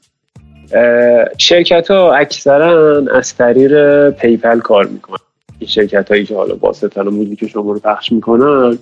شرکت 1.38 1.92
ها 1.92 2.14
اکثرا 2.14 3.04
از 3.14 3.36
طریق 3.36 4.10
PayPal 4.10 4.60
کار 4.60 4.86
می‌کنن. 4.86 5.18
این 5.60 5.70
شرکت 5.70 6.10
هایی 6.10 6.26
که 6.26 6.36
حالا 6.36 6.56
واسطه 6.56 7.02
موزیک 7.02 7.48
شما 7.48 7.72
رو 7.72 7.80
پخش 7.80 8.12
می‌کنن 8.12 8.78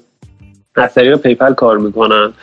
از 0.75 0.93
طریق 0.93 1.17
PayPal 1.17 1.53
کار 1.53 1.77
می‌کنن 1.77 2.33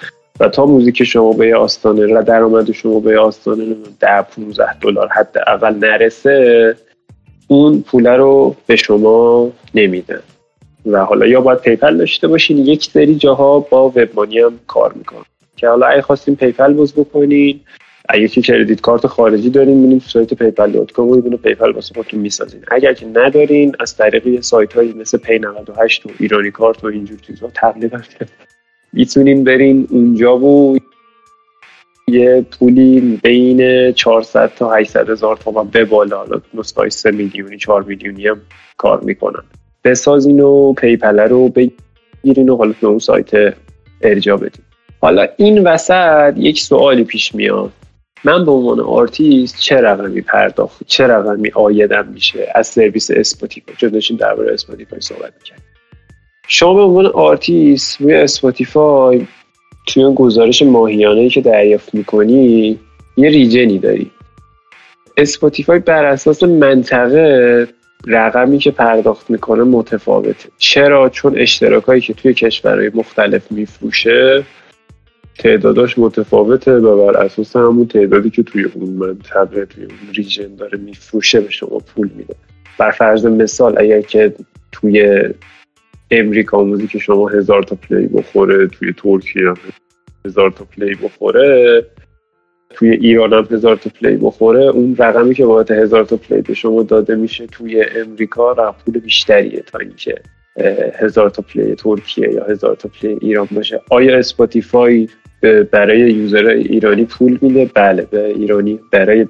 و 0.40 0.48
تا 0.48 0.66
موزیک 0.66 1.04
شما 1.04 1.32
به 1.32 1.56
آستانه 1.56 2.14
و 2.14 2.22
درآمد 2.22 2.72
شما 2.72 3.00
به 3.00 3.20
آستانه 3.20 3.64
ده 4.00 4.22
15 4.22 4.74
دلار 4.80 5.08
حد 5.08 5.38
اول 5.46 5.74
نرسه 5.74 6.76
اون 7.48 7.82
پوله 7.82 8.16
رو 8.16 8.56
به 8.66 8.76
شما 8.76 9.50
نمیدن. 9.74 10.22
و 10.86 11.04
حالا 11.04 11.26
یا 11.26 11.40
باید 11.40 11.58
PayPal 11.58 11.96
داشته 11.96 12.28
باشین 12.28 12.58
یک 12.58 12.84
سری 12.84 13.14
جاها 13.14 13.60
با 13.60 13.88
WebMoney 13.88 14.38
هم 14.38 14.58
کار 14.66 14.92
می‌کنن. 14.92 15.24
که 15.56 15.68
حالا 15.68 15.86
اگه 15.86 16.02
خواستیم 16.02 16.34
PayPal 16.34 16.72
باز 16.72 16.94
بکنین 16.94 17.60
اگه 18.08 18.28
که 18.28 18.42
credit 18.42 18.80
card 18.80 19.06
خارجی 19.06 19.50
دارین 19.50 19.76
میرین 19.76 19.98
سایت 19.98 20.34
PayPal 20.34 20.70
dot 20.70 20.92
com 20.92 21.08
و 21.08 21.20
PayPal 21.20 21.72
واسه 21.72 21.94
خودتون 21.94 22.20
می‌سازین. 22.20 22.60
اگر 22.70 22.92
که 22.92 23.06
ندارین 23.06 23.76
از 23.80 23.96
طریق 23.96 24.40
سایت 24.40 24.72
هایی 24.72 24.92
مثل 24.92 25.18
Pay 25.18 25.38
98 25.38 26.06
و 26.06 26.10
ایرانی 26.18 26.50
کارت 26.50 26.84
و 26.84 26.86
اینجور 26.86 27.18
چیزها 27.18 27.50
تقریبا 27.54 28.00
می‌تونین 28.92 29.44
برین 29.44 29.86
اونجا 29.90 30.38
و 30.38 30.78
یه 32.08 32.46
پولی 32.58 33.20
بین 33.22 33.92
400 33.92 34.52
تا 34.56 34.74
800 34.74 35.10
هزار 35.10 35.36
تومان 35.36 35.68
به 35.68 35.84
بالا 35.84 36.16
حالا 36.16 36.40
نسخه 36.54 36.88
3 36.88 37.10
میلیونی 37.10 37.56
4 37.56 37.82
میلیونی 37.82 38.26
هم 38.26 38.40
کار 38.76 39.00
می‌کنن. 39.00 39.42
بسازین 39.84 40.40
و 40.40 40.72
PayPal 40.72 41.18
رو 41.18 41.48
بگیرین 41.48 42.48
و 42.48 42.56
حالا 42.56 42.74
به 42.80 42.86
اون 42.86 42.98
سایت 42.98 43.54
ارجاع 44.02 44.36
بدین. 44.36 44.64
حالا 45.00 45.26
این 45.36 45.64
وسط 45.64 46.34
یک 46.36 46.60
سوالی 46.60 47.04
پیش 47.04 47.34
میاد. 47.34 47.72
من 48.24 48.44
به 48.44 48.50
عنوان 48.50 48.80
آرتیست 48.80 49.60
چه 49.60 49.76
رقمی 49.76 50.20
پرداخت؟ 50.20 50.82
چه 50.86 51.06
رقمی 51.06 51.50
عایدم 51.54 52.08
میشه؟ 52.08 52.48
از 52.54 52.66
سرویس 52.66 53.10
Spotify 53.10 53.74
چون 53.76 53.88
داشتیم 53.88 54.16
درباره 54.16 54.54
Spotify 54.54 55.00
صحبت 55.00 55.32
می‌کنیم 55.42 55.62
شما 56.48 56.74
به 56.74 56.80
عنوان 56.80 57.06
آرتیست 57.06 58.00
روی 58.00 58.14
Spotify 58.14 59.26
توی 59.86 60.02
اون 60.02 60.14
گزارش 60.14 60.62
ماهیانه 60.62 61.28
که 61.28 61.40
دریافت 61.40 61.94
می‌کنی 61.94 62.78
یه 63.16 63.28
ریجنی 63.30 63.78
داری. 63.78 64.10
اسپاتیفای 65.16 65.78
بر 65.78 66.04
اساس 66.04 66.42
منطقه 66.42 67.68
رقمی 68.06 68.58
که 68.58 68.70
پرداخت 68.70 69.30
می‌کنه 69.30 69.62
متفاوته. 69.62 70.48
چرا؟ 70.58 71.08
چون 71.08 71.38
اشتراکایی 71.38 72.00
که 72.00 72.14
توی 72.14 72.34
کشورهای 72.34 72.90
مختلف 72.94 73.52
میفروشه 73.52 74.44
تعداداش 75.38 75.98
متفاوته 75.98 76.72
و 76.72 77.06
بر 77.06 77.16
اساس 77.16 77.56
همون 77.56 77.86
تعدادی 77.86 78.30
که 78.30 78.42
توی 78.42 78.64
اون 78.64 78.90
منطقه 78.90 79.64
توی 79.64 79.84
اون 79.84 80.14
ریژن 80.14 80.54
داره 80.54 80.78
میفروشه 80.78 81.40
به 81.40 81.50
شما 81.50 81.78
پول 81.78 82.10
میده. 82.16 82.34
بر 82.78 82.90
فرض 82.90 83.26
مثال 83.26 83.74
اگر 83.78 84.00
که 84.00 84.34
توی 84.72 85.22
امریکا 86.10 86.64
موزیک 86.64 86.98
شما 86.98 87.28
هزار 87.28 87.62
تا 87.62 87.76
play 87.76 88.06
بخوره 88.06 88.66
توی 88.66 88.92
ترکیه 88.92 89.54
هزار 90.26 90.50
تا 90.50 90.64
play 90.64 90.94
بخوره 90.94 91.84
توی 92.70 92.90
ایران 92.90 93.32
هم 93.32 93.46
هزار 93.50 93.76
تا 93.76 93.90
play 94.00 94.16
بخوره 94.16 94.64
اون 94.64 94.96
رقمی 94.98 95.34
که 95.34 95.46
باید 95.46 95.70
هزار 95.70 96.04
تا 96.04 96.16
play 96.16 96.42
به 96.42 96.54
شما 96.54 96.82
داده 96.82 97.14
میشه 97.14 97.46
توی 97.46 97.84
امریکا 97.96 98.52
رقم 98.52 98.74
پول 98.84 98.98
بیشتریه 98.98 99.60
تا 99.60 99.78
اینکه 99.78 100.14
هزار 100.94 101.30
تا 101.30 101.42
play 101.42 101.74
ترکیه 101.74 102.32
یا 102.32 102.44
هزار 102.44 102.76
تا 102.76 102.88
play 102.88 103.18
ایران 103.20 103.48
باشه. 103.50 103.80
آیا 103.90 104.18
اسپاتیفای 104.18 105.08
برای 105.70 105.98
user 105.98 106.46
ایرانی 106.46 107.04
پول 107.04 107.38
میده؟ 107.40 107.70
بله 107.74 108.02
به 108.02 108.26
ایرانی 108.26 108.80
برای 108.92 109.26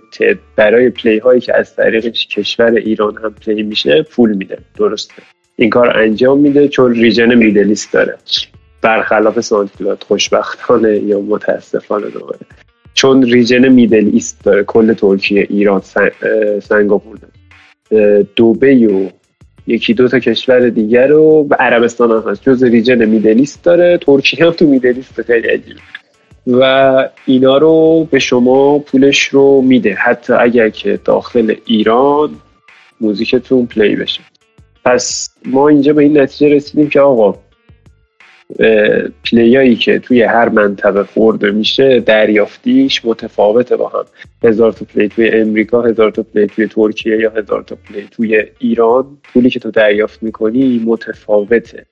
برای 0.57 0.91
play 0.91 1.19
هایی 1.19 1.41
که 1.41 1.57
از 1.57 1.77
طریق 1.77 2.07
کشور 2.07 2.75
ایران 2.75 3.17
هم 3.17 3.35
play 3.47 3.63
میشه 3.63 4.03
پول 4.03 4.33
میده. 4.33 4.59
درسته. 4.77 5.15
این 5.57 5.71
کار 5.71 5.99
انجام 5.99 6.41
میده 6.41 6.69
چون 6.69 6.95
region 6.95 7.35
Middle 7.35 7.70
East 7.70 7.93
داره. 7.93 8.15
برخلاف 8.83 9.41
ساندکلاد 9.41 10.05
خوشبختانه 10.09 10.97
یا 10.99 11.21
متاسفانه 11.21 12.11
دوباره. 12.11 12.39
چون 12.95 13.23
region 13.23 13.69
Middle 13.69 14.11
East 14.13 14.45
داره. 14.45 14.65
کل 14.65 14.93
ترکیه 14.93 15.47
ایران 15.51 15.83
سنگاپور 16.63 17.19
دوبی 18.37 18.87
و 18.87 19.09
یکی 19.69 19.95
دو 19.95 20.09
تا 20.09 20.19
کشور 20.19 20.69
دیگر 20.69 21.07
رو 21.07 21.47
و 21.51 21.55
عربستان 21.55 22.11
هم 22.11 22.31
هست. 22.31 22.43
جز 22.43 22.65
region 22.65 23.05
Middle 23.05 23.41
East 23.41 23.65
داره 23.65 23.99
ترکیه 23.99 24.47
هم 24.47 24.51
تو 24.51 24.67
Middle 24.67 25.00
East 25.00 25.23
خیلی 25.23 25.49
عجیبه 25.49 25.81
و 26.47 27.09
اینا 27.27 27.59
رو 27.59 28.09
به 28.11 28.19
شما 28.19 28.79
پولش 28.79 29.23
رو 29.23 29.63
میده. 29.63 29.95
حتی 29.95 30.33
اگر 30.33 30.69
که 30.69 31.01
داخل 31.05 31.55
ایران 31.67 32.31
موزیکتون 33.01 33.67
play 33.67 33.97
بشه. 33.97 34.21
پس 34.85 35.31
ما 35.45 35.69
اینجا 35.69 35.93
به 35.93 36.03
این 36.03 36.19
نتیجه 36.19 36.55
رسیدیم 36.55 36.89
که 36.89 37.01
آقا 37.01 37.39
play 39.25 39.60
ایی 39.60 39.77
که 39.77 39.99
توی 39.99 40.23
هر 40.23 40.49
منطقه 40.49 41.03
خورده 41.03 41.51
میشه 41.51 42.01
دریافتیش 42.01 43.05
متفاوته 43.05 43.77
با 43.77 43.89
هم. 43.89 44.05
هزار 44.45 44.73
تا 44.73 44.85
play 44.95 45.09
توی 45.09 45.29
امریکا 45.29 45.83
هزار 45.83 46.11
تا 46.11 46.23
play 46.23 46.47
توی 46.47 46.67
ترکیه 46.67 47.17
یا 47.17 47.31
هزار 47.31 47.63
تا 47.63 47.77
play 47.77 48.09
توی 48.11 48.45
ایران. 48.59 49.19
پولی 49.33 49.51
که 49.51 49.61
تو 49.61 49.71
دریافت 49.71 50.23
می‌کنی 50.23 50.83
متفاوته. 50.87 51.87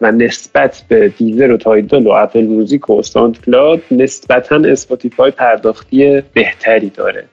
و 0.00 0.12
نسبت 0.12 0.84
به 0.88 1.08
دیزر 1.08 1.52
و 1.52 1.56
تایدل 1.56 2.06
و 2.06 2.10
اپل 2.10 2.44
موزیک 2.44 2.90
و 2.90 3.02
ساند 3.02 3.40
کلاد 3.40 3.82
نسبتا 3.90 4.56
اسپاتیفای 4.56 5.30
پرداختی 5.30 6.22
بهتری 6.34 6.90
داره. 6.90 7.24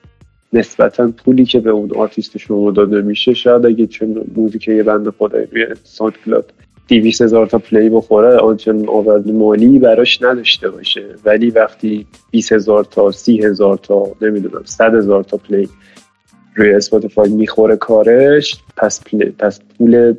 نسبتا 0.52 1.12
پولی 1.24 1.44
که 1.44 1.60
به 1.60 1.70
اون 1.70 1.90
آرتیست 1.96 2.38
شما 2.38 2.70
داده 2.70 3.02
میشه 3.02 3.34
شاید 3.34 3.66
اگه 3.66 3.86
چون 3.86 4.24
موزیک 4.36 4.68
یه 4.68 4.82
بنده 4.82 5.10
خدایی 5.10 5.46
روی 5.52 5.66
ساند 5.84 6.12
کلاد 6.24 6.52
دویست 6.88 7.22
هزار 7.22 7.46
تا 7.46 7.58
play 7.58 7.88
بخوره 7.88 8.36
آنچنان 8.36 8.88
آورده 8.88 9.30
مالی 9.30 9.78
براش 9.78 10.22
نداشته 10.22 10.70
باشه. 10.70 11.04
ولی 11.24 11.50
وقتی 11.50 12.06
20 12.30 12.52
هزار 12.52 12.84
تا 12.84 13.10
سی 13.10 13.44
هزار 13.44 13.76
تا 13.76 14.04
نمی‌دونم 14.22 14.62
100 14.64 14.94
هزار 14.94 15.22
تا 15.24 15.36
play 15.36 15.68
روی 16.54 16.74
اسپاتیفای 16.74 17.28
می‌خوره 17.30 17.76
کارش 17.76 18.56
پس, 18.76 19.00
پس 19.38 19.60
پول 19.78 20.14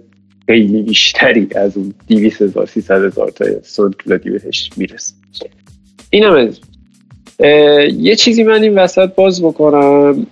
خیلی 0.45 0.81
بیشتری 0.81 1.47
از 1.55 1.77
اون 1.77 1.93
200 2.07 2.41
هزار 2.41 2.65
300 2.65 3.03
هزار 3.03 3.29
تا 3.29 3.45
ساند 3.63 3.95
کلادی 3.95 4.29
بهش 4.29 4.69
می‌رسه. 4.77 5.13
این 6.09 6.23
هم 6.23 6.49
یه 7.97 8.15
چیزی 8.15 8.43
من 8.43 8.63
این 8.63 8.77
وسط 8.77 9.15
باز 9.15 9.43
بکنم. 9.43 10.27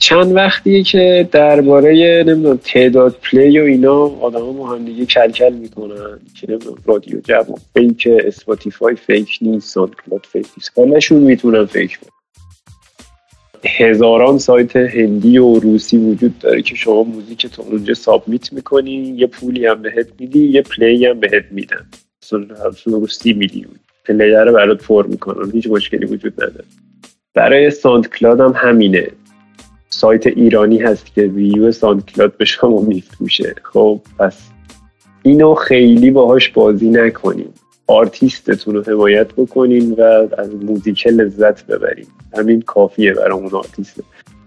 چند 0.00 0.36
وقتیه 0.36 0.82
که 0.82 1.28
درباره 1.32 2.24
نمی‌دونم 2.26 2.56
تعداد 2.56 3.16
play 3.22 3.60
و 3.60 3.62
اینا 3.62 3.96
آدم 3.96 4.40
ها 4.40 4.74
همدیگه 4.74 5.06
کل 5.06 5.30
کل 5.30 5.52
می‌کنن 5.52 6.20
که 6.40 6.50
نمی‌دونم 6.50 6.76
رادیو 6.84 7.20
جوان 7.20 7.58
fake 7.74 8.08
اسپاتیفای 8.24 8.96
fake 8.96 9.38
نیست 9.42 9.68
ساند 9.68 9.90
کلاد 10.06 10.26
fake 10.32 10.46
نیست 10.56 10.78
همشون 10.78 11.22
می‌تونن 11.22 11.64
fake 11.64 11.98
کنن 12.00 12.10
هزاران 13.64 14.38
سایت 14.38 14.76
هندی 14.76 15.38
و 15.38 15.54
روسی 15.54 15.96
وجود 15.96 16.38
داره 16.38 16.62
که 16.62 16.74
شما 16.74 17.02
موزیک 17.02 17.46
تو 17.46 17.62
اونجا 17.62 17.94
submit 17.94 18.52
می‌کنی 18.52 19.14
یه 19.16 19.26
پولی 19.26 19.66
هم 19.66 19.82
بهش 19.82 20.06
میدی 20.18 20.48
یه 20.48 20.62
play 20.62 21.06
هم 21.06 21.20
بهت 21.20 21.44
میدن. 21.50 21.86
مثلا 22.22 23.06
سی 23.06 23.32
میلیون. 23.32 23.74
play 24.04 24.30
رو 24.30 24.52
برات 24.52 24.84
پر 24.84 25.06
می‌کنن 25.06 25.50
هیچ 25.50 25.66
مشکلی 25.66 26.06
وجود 26.06 26.32
نداره. 26.44 26.64
برای 27.34 27.70
ساند 27.70 28.08
کلاد 28.08 28.40
هم 28.40 28.52
همینه. 28.56 29.08
سایت 29.90 30.26
ایرانی 30.26 30.78
هست 30.78 31.14
که 31.14 31.22
ویو 31.22 31.72
ساند 31.72 32.04
کلاد 32.04 32.36
به 32.36 32.44
شما 32.44 32.80
میفروشه 32.80 33.54
خب 33.62 34.00
پس 34.18 34.50
اینو 35.22 35.54
خیلی 35.54 36.10
باهاش 36.10 36.48
بازی 36.48 36.90
نکنیم 36.90 37.54
آرتیستتون 37.90 38.74
رو 38.74 38.82
حمایت 38.82 39.32
بکنین 39.32 39.92
و 39.92 40.02
از 40.38 40.54
موزیک 40.54 41.06
لذت 41.06 41.66
ببرین. 41.66 42.06
همین 42.36 42.62
کافیه 42.62 43.14
برای 43.14 43.32
اون 43.32 43.50
آرتیست. 43.52 44.02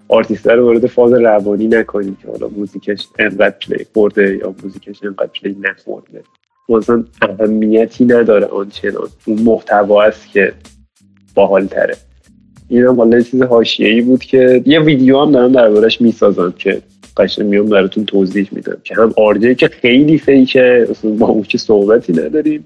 آرتیست 0.08 0.48
رو 0.48 0.66
وارد 0.66 0.88
فاز 0.88 1.14
روانی 1.14 1.68
نکنین 1.68 2.18
که 2.22 2.28
حالا 2.28 2.48
موزیکش 2.48 3.08
انقدر 3.20 3.56
play 3.68 3.86
خورده 3.94 4.38
یا 4.38 4.56
موزیکش 4.64 5.04
انقدر 5.04 5.30
play 5.42 5.58
نخورده. 5.60 6.24
مثلا 6.70 7.04
اهمیتی 7.22 8.06
نداره 8.06 8.46
آنچنان. 8.46 9.10
اون 9.26 9.42
محتوا 9.42 10.04
است 10.04 10.32
که 10.32 10.54
باحال 11.36 11.66
تره 11.66 11.98
این 12.74 12.84
هم 12.84 12.96
حالا 12.96 13.22
چیز 13.22 13.42
ای 13.80 14.02
بود 14.02 14.24
که 14.24 14.64
یه 14.66 14.80
ویدیو 14.80 15.22
هم 15.22 15.32
دارم 15.32 15.52
دربارش 15.52 16.02
می‌سازم 16.02 16.54
که 16.58 16.82
قشنگ 17.18 17.48
میام 17.48 17.66
براتون 17.66 18.06
توضیح 18.06 18.50
میدم 18.52 18.78
که 18.84 18.96
هم 18.96 19.14
آر 19.18 19.37
جی 19.37 19.56
که 19.56 19.68
خیلی 19.68 20.18
fake 20.18 20.74
ه 20.74 20.88
اصلا 20.90 21.12
با 21.12 21.28
اون 21.28 21.44
که 21.44 21.58
صحبتی 21.58 22.14
نداریم. 22.14 22.66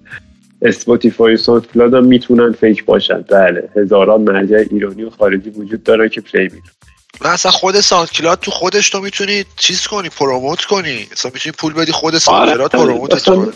اسپاتیفای 0.61 1.33
و 1.33 1.37
ساند 1.37 1.67
کلاد 1.73 1.93
هم 1.93 2.05
می‌تونن 2.05 2.51
fake 2.51 2.85
باشن. 2.85 3.21
بله 3.21 3.69
هزاران 3.75 4.21
مرجع 4.21 4.63
ایرانی 4.71 5.03
و 5.03 5.09
خارجی 5.09 5.49
وجود 5.49 5.83
داره 5.83 6.09
که 6.09 6.21
play 6.21 6.43
میدن 6.43 6.59
و 7.21 7.27
اصلا 7.27 7.51
خود 7.51 7.75
ساند 7.75 8.11
کلاد 8.11 8.39
تو 8.39 8.51
خودش 8.51 8.89
تو 8.89 8.99
می‌تونی 8.99 9.45
چیز 9.57 9.87
کنی 9.87 10.09
promote 10.09 10.61
کنی. 10.61 11.07
اصلا 11.11 11.31
می‌تونی 11.33 11.53
پول 11.57 11.73
بدی 11.73 11.91
خود 11.91 12.17
ساند 12.17 12.53
کلاد 12.53 12.75
آره، 12.75 12.85
promote 12.85 13.23
کنی. 13.23 13.51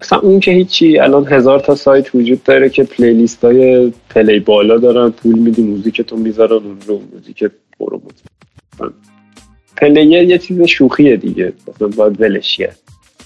اصلا 0.00 0.18
اون 0.18 0.40
که 0.40 0.50
هیچی 0.50 0.98
الان 0.98 1.26
هزار 1.28 1.60
تا 1.60 1.74
سایت 1.74 2.14
وجود 2.14 2.42
داره 2.42 2.68
که 2.68 2.84
playlist 2.84 3.44
های 3.44 3.92
play 4.10 4.40
بالا 4.40 4.78
دارن 4.78 5.10
پول 5.10 5.38
میدی 5.38 5.62
موزیکتون 5.62 6.20
می‌ذارن 6.20 6.52
اون 6.52 6.78
رو 6.86 7.00
موزیک 7.12 7.50
promote 7.78 8.14
play 9.76 10.30
یه 10.30 10.38
چیز 10.38 10.62
شوخیه 10.62 11.16
دیگه. 11.16 11.52
مثلا 11.68 11.88
باید 11.88 12.20
ولش 12.20 12.60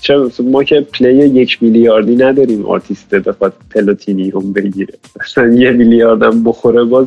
چرا؟ 0.01 0.31
ما 0.45 0.65
که 0.65 0.81
play 0.81 1.29
یک 1.29 1.63
میلیاردی 1.63 2.17
نداریم 2.17 2.67
آرتیست 2.67 3.15
بخواد 3.15 3.55
platinum 3.71 4.53
بگیره. 4.53 4.95
مثلا 5.21 5.55
یه 5.55 5.71
میلیاردم 5.71 6.45
بخوره 6.45 6.85
باز 6.85 7.07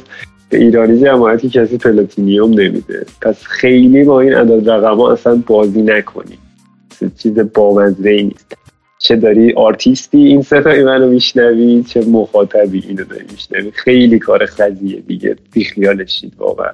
به 0.49 0.57
ایرانی 0.57 1.01
جماعتی 1.01 1.49
کسی 1.49 1.77
platinum 1.77 2.49
نمیده. 2.49 3.05
پس 3.21 3.43
خیلی 3.43 4.03
با 4.03 4.21
این 4.21 4.33
عدد 4.33 4.69
رقم 4.69 4.97
ها 4.97 5.11
اصلا 5.11 5.43
بازی 5.47 5.81
نکنیم. 5.81 6.37
چیز 7.17 7.39
بامزه 7.39 8.21
نیست. 8.21 8.57
چه 9.07 9.15
داری 9.15 9.53
آرتیستی 9.53 10.17
این 10.17 10.41
صدای 10.41 10.83
منو 10.83 11.07
میشنوی 11.09 11.83
چه 11.83 12.05
مخاطبی 12.05 12.83
اینو 12.87 13.03
داری 13.03 13.25
میشنوی. 13.31 13.71
خیلی 13.71 14.19
کار 14.19 14.45
خزیه 14.45 14.99
دیگه 14.99 15.35
بیخیالش 15.53 16.19
شید 16.19 16.33
واقعا. 16.37 16.71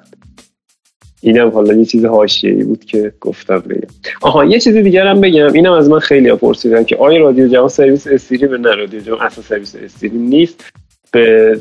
اینم 1.21 1.49
حالا 1.49 1.73
یه 1.73 1.85
چیز 1.85 2.05
حاشیه‌ای 2.05 2.63
بود 2.63 2.85
که 2.85 3.13
گفتم 3.21 3.59
بگم. 3.59 3.87
آها 4.21 4.45
یه 4.45 4.59
چیز 4.59 4.75
دیگر 4.75 5.07
هم 5.07 5.21
بگم. 5.21 5.53
اینم 5.53 5.71
از 5.71 5.89
من 5.89 5.99
خیلی 5.99 6.33
پرسیدن 6.33 6.83
که 6.83 6.95
آیا 6.95 7.19
رادیو 7.19 7.47
جوان 7.47 7.69
سرویس 7.69 8.07
استریم 8.07 8.53
نه 8.53 8.75
رادیو 8.75 8.99
جوان 8.99 9.21
اصلا 9.21 9.43
سرویس 9.43 9.75
استریم 9.75 10.21
نیست. 10.21 10.71
به 11.11 11.57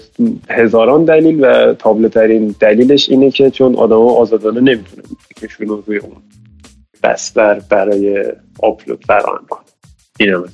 هزاران 0.50 1.04
دلیل 1.04 1.44
و 1.44 1.74
تابلو 1.74 2.08
ترین 2.08 2.54
دلیلش 2.61 3.08
اینه 3.11 3.30
که 3.30 3.50
چون 3.50 3.74
آدما 3.74 4.12
آزادانه 4.12 4.61
نمی‌تونه 4.61 5.02
که 5.40 5.48
روی 5.87 5.98
اون 5.98 6.16
بستر 7.02 7.61
برای 7.70 8.24
آپلود 8.62 9.04
فراهم 9.06 9.46
کنه 9.50 9.61
اینم 10.20 10.44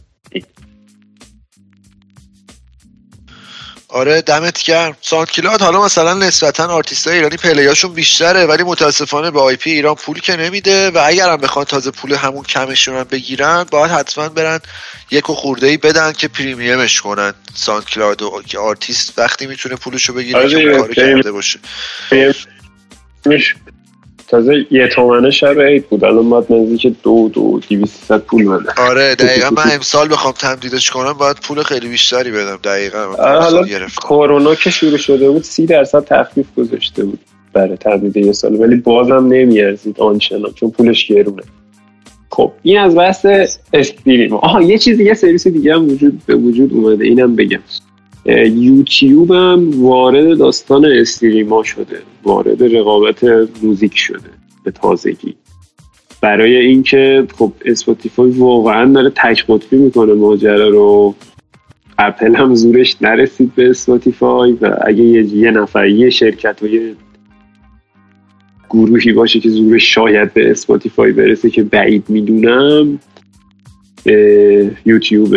آره 3.88 4.20
دمت 4.22 4.62
گرم. 4.62 4.96
ساند 5.01 5.31
کلاد 5.31 5.62
حالا 5.62 5.85
مثلا 5.85 6.14
نسبتا 6.14 6.66
آرتیست 6.66 7.07
های 7.07 7.16
ایرانی 7.16 7.37
play 7.37 7.64
اشون 7.64 7.92
بیشتره 7.92 8.46
ولی 8.46 8.62
متاسفانه 8.62 9.31
به 9.31 9.40
IP 9.40 9.71
ایران 9.70 9.94
پول 9.94 10.20
که 10.20 10.37
نمیده 10.37 10.90
و 10.90 11.03
اگر 11.07 11.31
هم 11.31 11.37
بخوان 11.37 11.64
تازه 11.64 11.90
پول 11.90 12.14
همون 12.14 12.44
کمشون 12.44 12.96
هم 12.96 13.05
بگیرن 13.05 13.64
باید 13.70 13.90
حتما 13.90 14.29
برن 14.29 14.61
یک 15.11 15.31
و 15.31 15.35
خورده 15.35 15.66
ای 15.66 15.77
بدن 15.77 16.12
که 16.12 16.29
premium 16.29 16.85
ش 16.85 17.01
کنن. 17.01 17.35
ساند 17.55 17.85
کلاد 17.85 18.22
و 18.22 18.42
که 18.46 18.59
آرتیست 18.59 19.18
وقتی 19.18 19.46
می‌تونه 19.46 19.77
پولشو 19.77 20.12
بگیره 20.12 20.38
آره 20.38 20.48
که 20.48 20.79
کار 20.79 20.94
کرده 20.94 21.33
باشه. 21.33 21.59
تازه 24.29 24.67
یه 24.71 24.88
تومنه 24.88 25.31
شب 25.31 25.61
عید 25.61 25.88
بود. 25.88 26.05
الان 26.05 26.31
باید 26.31 26.53
نزدیک 26.53 26.95
دو 27.03 27.29
دو 27.29 27.61
دیویست 27.69 28.19
پول 28.19 28.45
بده. 28.49 28.73
آره 28.77 29.14
دقیقا 29.14 29.51
من 29.51 29.73
امسال 29.73 30.09
بخوام 30.09 30.35
تمدیدش 30.38 30.91
کنم 30.91 31.12
باید 31.12 31.37
پول 31.37 31.62
خیلی 31.62 31.88
بیشتری 31.88 32.31
بدم. 32.31 32.59
دقیقا 32.64 33.05
حالا 33.19 33.67
کرونا 34.09 34.55
که 34.55 34.71
شروع 34.71 34.97
شده 34.97 35.31
بود 35.31 35.43
سی 35.43 35.67
درصد 35.67 36.05
تخفیف 36.05 36.47
گذاشته 36.57 37.05
بود 37.05 37.19
برای 37.53 37.77
تمدید 37.77 38.17
یه 38.17 38.33
سال. 38.33 38.55
ولی 38.55 38.77
بازم 38.77 39.27
نمیارزید 39.27 40.01
آنچنان 40.01 40.53
چون 40.53 40.71
پولش 40.71 41.07
گرونه. 41.07 41.43
خب 42.31 42.53
این 42.62 42.79
از 42.79 42.97
بحث 42.97 43.27
استریم 43.73 44.35
آها 44.35 44.62
یه 44.62 44.79
چیز 44.79 44.99
دیگه 44.99 45.14
سرویس 45.14 45.47
دیگه 45.47 45.75
هم 45.75 45.88
وجود 45.88 46.23
به 46.27 46.35
وجود 46.35 46.73
اومده. 46.73 47.05
اینم 47.05 47.37
بگم. 47.37 47.61
یوتیوب 48.37 49.33
هم 49.33 49.83
وارد 49.83 50.38
داستان 50.38 50.85
stream 50.85 51.51
ا 51.51 51.62
شده 51.62 52.03
وارد 52.23 52.77
رقابت 52.77 53.25
موزیک 53.62 53.99
شده 53.99 54.31
به 54.64 54.71
تازگی. 54.71 55.35
برای 56.21 56.57
اینکه 56.57 57.27
خب 57.38 57.53
اسپاتیفای 57.64 58.31
واقعا 58.31 58.93
داره 58.93 59.11
تک 59.11 59.45
قطبی 59.49 59.77
می‌کنه 59.77 60.12
ماجرا 60.12 60.69
رو. 60.69 61.14
اپل 61.99 62.35
هم 62.35 62.55
زورش 62.55 62.97
نرسید 63.01 63.55
به 63.55 63.71
اسپاتیفای 63.71 64.53
و 64.53 64.77
اگه 64.85 65.05
یه 65.05 65.51
نفر 65.51 65.87
یه 65.87 66.11
شرکت 66.11 66.62
و 66.62 66.67
یه 66.67 66.95
گروهی 68.71 69.12
باشه 69.12 69.41
که 69.41 69.49
زورش 69.49 69.95
شاید 69.95 70.35
به 70.35 70.51
اسپاتیفای 70.51 71.12
برسه 71.12 71.51
که 71.51 71.62
بعید 71.62 72.05
می‌دونم 72.09 72.99
یوتیوب 74.87 75.37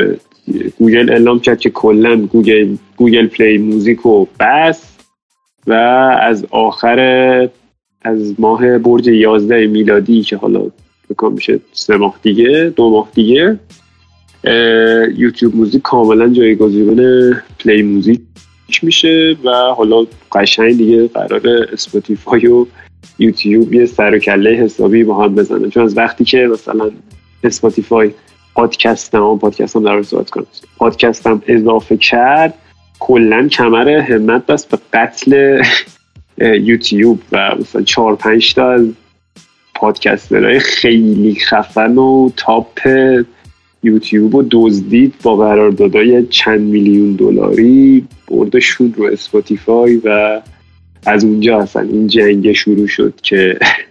گوگل 0.79 1.09
اعلام 1.09 1.39
کرد 1.39 1.59
که 1.59 1.69
کلا 1.69 2.15
گوگل 2.15 2.75
گوگل 2.97 3.27
پلی 3.27 3.57
موزیک 3.57 3.99
رو 3.99 4.27
بست 4.39 4.97
و 5.67 5.73
از 6.21 6.45
آخر 6.49 7.49
از 8.01 8.39
ماه 8.39 8.77
برج 8.77 9.07
11 9.07 9.67
میلادی 9.67 10.21
که 10.21 10.37
حالا 10.37 10.71
بکنم 11.09 11.33
میشه 11.33 11.59
سه 11.71 11.97
ماه 11.97 12.15
دیگه 12.21 12.73
دو 12.75 12.89
ماه 12.89 13.09
دیگه 13.13 13.59
یوتیوب 15.17 15.55
موزیک 15.55 15.81
کاملا 15.81 16.29
جایگزین 16.29 17.33
پلی 17.59 17.81
موزیک 17.81 18.21
میشه 18.81 19.37
و 19.43 19.49
حالا 19.49 20.05
قشنگ 20.31 20.77
دیگه 20.77 21.07
قرار 21.07 21.41
اسپاتیفای 21.73 22.47
و 22.47 22.65
یوتیوب 23.19 23.73
یه 23.73 23.85
سر 23.85 24.15
و 24.15 24.19
کله 24.19 24.49
حسابی 24.49 25.03
با 25.03 25.23
هم 25.23 25.35
بزنه 25.35 25.69
چون 25.69 25.83
از 25.83 25.97
وقتی 25.97 26.23
که 26.23 26.37
مثلا 26.37 26.91
اسپاتیفای 27.43 28.11
پادکستم 28.55 29.37
پادکستم 29.37 29.83
در 29.83 30.03
صحبت 30.03 30.29
کنم. 30.29 30.45
پادکستم 30.77 31.41
اضافه 31.47 31.97
کرد 31.97 32.53
کلا 32.99 33.47
کمر 33.47 33.89
همت 33.89 34.45
بست 34.45 34.69
به 34.69 34.77
قتل 34.93 35.61
یوتیوب 36.67 37.21
و 37.31 37.55
مثلا 37.59 37.81
چهار 37.81 38.15
پنج 38.15 38.53
تا 38.53 38.71
از 38.71 38.87
podcaster 39.75 40.44
های 40.44 40.59
خیلی 40.59 41.35
خفن 41.35 41.97
و 41.97 42.29
top 42.37 42.79
یوتیوب 43.83 44.35
رو 44.35 44.47
دزدید 44.51 45.13
با 45.23 45.35
قراردادهای 45.35 46.25
چند 46.27 46.61
میلیون 46.61 47.15
دلاری 47.15 48.07
بردشون 48.27 48.93
رو 48.97 49.05
اسپاتیفای 49.05 49.95
و 49.95 50.41
از 51.05 51.25
اونجا 51.25 51.59
اصلا 51.59 51.81
این 51.81 52.07
جنگ 52.07 52.51
شروع 52.51 52.87
شد 52.87 53.13
که 53.23 53.59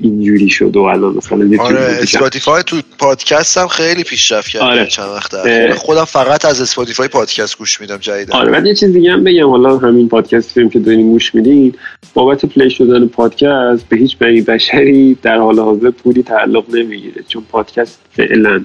اینجوری 0.00 0.48
شد 0.48 0.76
و 0.76 0.80
الان 0.80 1.14
مثلا 1.14 1.62
آره 1.62 1.98
اسپاتیفای 2.02 2.62
تو 2.62 2.76
پادکست 2.98 3.58
هم 3.58 3.68
خیلی 3.68 4.04
پیشرفت 4.04 4.48
کرده 4.48 4.64
آره. 4.64 4.86
چند 4.86 5.08
وقت 5.08 5.32
خودم 5.74 6.04
فقط 6.04 6.44
از 6.44 6.60
اسپاتیفای 6.60 7.08
پادکست 7.08 7.58
گوش 7.58 7.80
میدم 7.80 7.96
جدیدا. 7.96 8.38
آره 8.38 8.50
بعد 8.50 8.66
یه 8.66 8.74
چیز 8.74 8.92
دیگه 8.92 9.12
هم 9.12 9.24
بگم. 9.24 9.50
حالا 9.50 9.78
همین 9.78 10.08
پادکست 10.08 10.52
فیلم 10.52 10.68
که 10.68 10.78
دارین 10.78 11.10
گوش 11.12 11.34
میدین 11.34 11.74
بابت 12.14 12.46
پلی 12.46 12.70
شدن 12.70 13.06
پادکست 13.06 13.88
به 13.88 13.96
هیچ 13.96 14.16
بنی 14.18 14.40
بشری 14.40 15.18
در 15.22 15.38
حال 15.38 15.58
حاضر 15.58 15.90
پولی 15.90 16.22
تعلق 16.22 16.74
نمی‌گیره. 16.74 17.22
چون 17.28 17.44
پادکست 17.50 18.00
فعلا 18.12 18.64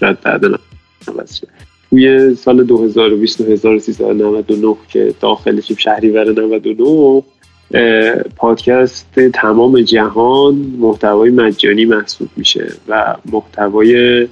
شاید 0.00 0.20
بعدا 0.20 0.58
توی 1.90 2.34
سال 2.34 2.64
2020 2.64 3.40
1399 3.40 4.76
که 4.92 5.14
داخلش 5.20 5.72
شهریور 5.72 6.32
99 6.32 7.22
پادکست 8.36 9.20
تمام 9.34 9.80
جهان 9.80 10.54
محتوای 10.54 11.30
مجانی 11.30 11.84
محسوب 11.84 12.28
میشه 12.36 12.72
و 12.88 13.16
محتوای 13.32 14.26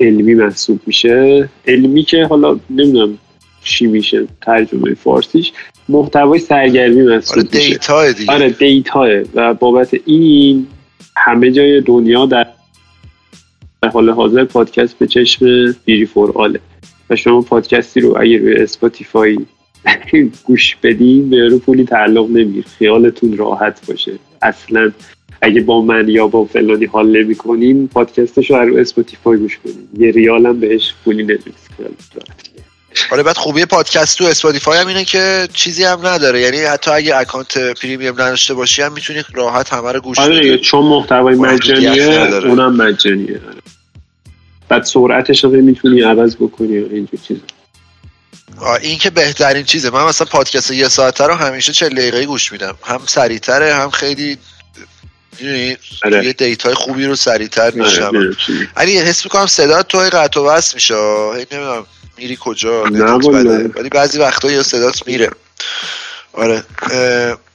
علمی 0.00 0.34
محسوب 0.34 0.80
میشه. 0.86 1.48
علمی 1.66 2.02
که 2.02 2.24
حالا 2.24 2.58
نمی‌دونم 2.70 3.18
چی 3.64 3.86
میشه 3.86 4.26
ترجمه 4.40 4.94
فارسیش. 4.94 5.52
محتوای 5.88 6.38
سرگرمی 6.38 7.02
محسوب 7.02 7.38
آره 7.38 7.48
میشه. 7.54 7.68
data 7.68 8.12
دیگه. 8.12 8.32
آره 8.32 8.50
data 8.50 9.08
و 9.34 9.54
بابت 9.54 9.94
این 10.04 10.66
همه 11.16 11.50
جای 11.50 11.80
دنیا 11.80 12.26
در 12.26 12.46
حال 13.92 14.10
حاضر 14.10 14.44
پادکست 14.44 14.98
به 14.98 15.06
چشم 15.06 15.72
بیری 15.84 16.06
for 16.06 16.32
all 16.34 16.50
ه. 16.50 16.60
و 17.10 17.16
شما 17.16 17.40
پادکستی 17.40 18.00
رو 18.00 18.16
اگر 18.20 18.38
روی 18.38 18.54
اسپاتیفای 18.54 19.38
گوش 20.44 20.76
بدین 20.82 21.30
به 21.30 21.48
رو 21.48 21.58
پولی 21.58 21.84
تعلق 21.84 22.30
نمیر 22.30 22.64
خیالتون 22.78 23.36
راحت 23.36 23.86
باشه. 23.86 24.12
اصلا 24.42 24.92
اگه 25.42 25.60
با 25.60 25.82
من 25.82 26.08
یا 26.08 26.26
با 26.26 26.44
فلانی 26.44 26.84
حال 26.84 27.22
نمی 27.22 27.34
کنین 27.34 27.88
پادکستش 27.88 28.50
رو 28.50 28.56
رو 28.56 28.76
اسپاتیفای 28.76 29.38
گوش 29.38 29.58
کنین 29.58 29.88
یه 29.98 30.10
ریال 30.10 30.46
هم 30.46 30.60
بهش 30.60 30.94
پولی 31.04 31.22
نمی‌رسه 31.22 31.50
آره 33.12 33.22
بعد 33.22 33.36
خوبی 33.36 33.64
پادکست 33.64 34.18
تو 34.18 34.24
اسپاتیفای 34.24 34.78
هم 34.78 34.86
اینه 34.86 35.04
که 35.04 35.48
چیزی 35.52 35.84
هم 35.84 36.06
نداره. 36.06 36.40
یعنی 36.40 36.56
حتی 36.56 36.90
اگه 36.90 37.16
account 37.16 37.58
premium 37.58 38.14
نداشته 38.14 38.54
باشی 38.54 38.82
هم 38.82 38.92
می‌تونی 38.92 39.22
راحت 39.34 39.72
همه 39.72 39.92
رو 39.92 40.00
گوش 40.00 40.18
آره 40.18 40.58
چون 40.58 40.84
محتوای 40.84 41.34
مجانیه 41.34 42.28
اونم 42.44 42.76
مجانیه. 42.76 43.40
بعد 44.68 44.82
سرعتش 44.82 45.44
هم 45.44 45.50
می‌تونی 45.50 46.02
عوض 46.02 46.36
بکنی 46.36 46.76
اینجور 46.76 47.20
چیزا. 47.22 47.40
این 48.62 48.98
که 48.98 49.10
بهترین 49.10 49.64
چیزه. 49.64 49.90
من 49.90 50.04
مثلا 50.04 50.26
پادکست 50.26 50.70
یه 50.70 50.88
ساعته 50.88 51.24
رو 51.24 51.34
همیشه 51.34 51.72
چه 51.72 51.88
دقیقه 51.88 52.26
گوش 52.26 52.52
میدم. 52.52 52.78
هم 52.84 53.00
سریعتره 53.06 53.74
هم 53.74 53.90
خیلی 53.90 54.38
یه 55.40 55.78
آره. 56.04 56.32
دیتای 56.32 56.74
خوبی 56.74 57.06
رو 57.06 57.16
سریعتر 57.16 57.62
آره، 57.62 57.74
میشم 57.74 58.36
علی 58.76 58.98
حس 58.98 59.24
می‌کنم 59.24 59.46
صدا 59.46 59.82
تو 59.82 59.98
قطع 59.98 60.40
و 60.40 60.44
بس 60.44 60.74
میشه. 60.74 60.94
نمی‌دونم 61.34 61.86
میری 62.18 62.38
کجا 62.40 62.82
ولی 62.82 63.88
بعضی 63.88 64.18
وقتا 64.18 64.50
یه 64.50 64.62
صدات 64.62 65.06
میره. 65.06 65.30
آره. 66.32 66.64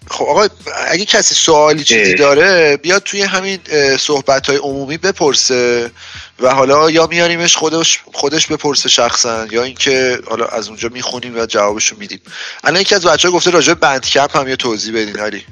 خب 0.10 0.26
آقا 0.26 0.48
اگه 0.88 1.06
کسی 1.06 1.36
سوالی 1.36 1.84
چیزی 1.84 2.16
داره 2.16 2.78
بیاد 2.78 3.04
توی 3.04 3.22
همین 3.22 3.60
صحبت 4.00 4.48
های 4.48 4.58
عمومی 4.58 4.98
بپرسه 4.98 5.92
و 6.40 6.54
حالا 6.54 6.92
یا 6.92 7.08
میاریمش 7.08 7.58
خودش 7.58 8.00
خودش 8.14 8.48
بپرسه 8.48 8.90
شخصا 8.90 9.48
یا 9.52 9.64
اینکه 9.64 10.20
حالا 10.26 10.46
از 10.46 10.68
اونجا 10.68 10.90
می‌خونیم 10.90 11.40
و 11.40 11.46
جوابشو 11.46 11.96
میدیم. 12.00 12.20
الان 12.64 12.82
یکی 12.82 12.96
از 12.96 13.06
بچه 13.06 13.28
ها 13.28 13.34
گفته 13.34 13.52
راجع 13.52 13.74
Bandcamp 13.74 14.38
هم 14.38 14.48
یه 14.48 14.56
توضیح 14.56 14.94
بدین 14.94 15.20
علی 15.20 15.44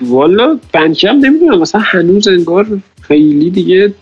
والا 0.00 0.60
Bandcamp 0.72 1.08
نمی‌دونم 1.08 1.58
مثلا 1.58 1.80
هنوز 1.80 2.28
انگار 2.28 2.66
خیلی 3.02 3.50
دیگه 3.50 3.94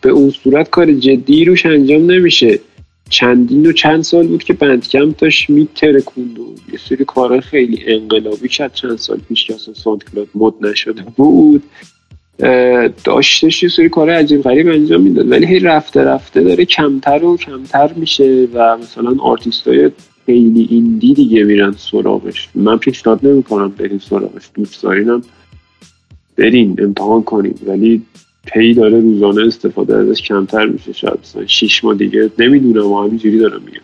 به 0.00 0.10
اون 0.10 0.30
صورت 0.30 0.70
کار 0.70 0.92
جدی 0.92 1.44
روش 1.44 1.66
انجام 1.66 2.10
نمیشه. 2.10 2.60
چندین 3.12 3.66
و 3.66 3.72
چند 3.72 4.02
سال 4.02 4.26
بود 4.26 4.44
که 4.44 4.52
Bandcamp 4.52 5.10
داشت 5.18 5.50
میترکوند 5.50 6.38
و 6.38 6.54
یه 6.72 6.78
سری 6.88 7.04
کارهای 7.04 7.40
خیلی 7.40 7.82
انقلابی 7.86 8.48
کرد 8.48 8.74
چند 8.74 8.98
سال 8.98 9.20
پیش 9.28 9.46
که 9.46 9.54
اصلا 9.54 9.74
SoundCloud 9.74 10.28
مد 10.34 10.52
نشده 10.60 11.02
بود 11.16 11.62
داشتش 13.04 13.62
یه 13.62 13.68
سری 13.68 13.88
کار 13.88 14.10
عجیب 14.10 14.42
غریب 14.42 14.68
انجام 14.68 15.00
می‌داد. 15.00 15.30
ولی 15.30 15.46
هی 15.46 15.58
رفته 15.58 16.00
رفته 16.00 16.40
داره 16.40 16.64
کمتر 16.64 17.24
و 17.24 17.36
کمتر 17.36 17.92
میشه 17.92 18.48
و 18.54 18.76
مثلا 18.76 19.16
آرتیست 19.20 19.68
های 19.68 19.90
خیلی 20.26 20.68
indie 20.70 21.14
دیگه 21.14 21.44
میرن 21.44 21.72
سراغش. 21.72 22.48
من 22.54 22.76
پیشنهاد 22.76 23.26
نمی‌کنم 23.26 23.68
برین 23.68 23.98
سراغش. 23.98 24.50
دوست 24.54 24.82
دارینم 24.82 25.22
برین 26.36 26.76
امتحان 26.78 27.22
کنیم 27.22 27.54
ولی 27.66 28.02
پی 28.46 28.74
داره 28.74 29.00
روزانه 29.00 29.46
استفاده 29.46 29.96
ازش 29.96 30.22
کمتر 30.22 30.66
میشه 30.66 30.92
شاید 30.92 31.18
مثلا 31.22 31.46
شیش 31.46 31.84
ماه 31.84 31.94
دیگه. 31.94 32.30
نمی‌دونم 32.38 32.92
همینجوری 32.92 33.38
دارم 33.38 33.62
میگم. 33.62 33.80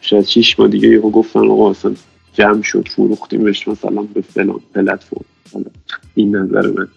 شاید 0.00 0.26
شیش 0.26 0.60
ماه 0.60 0.68
دیگه 0.68 0.88
یهو 0.88 1.10
گفتن 1.10 1.50
آقا 1.50 1.70
اصلا 1.70 1.94
جمع 2.34 2.62
شد 2.62 2.88
فروختیمش 2.88 3.68
مثلا 3.68 4.02
به 4.02 4.20
فلان 4.20 4.60
پلتفرم. 4.74 5.24
این 6.14 6.36
نظر 6.36 6.66
من. 6.66 6.88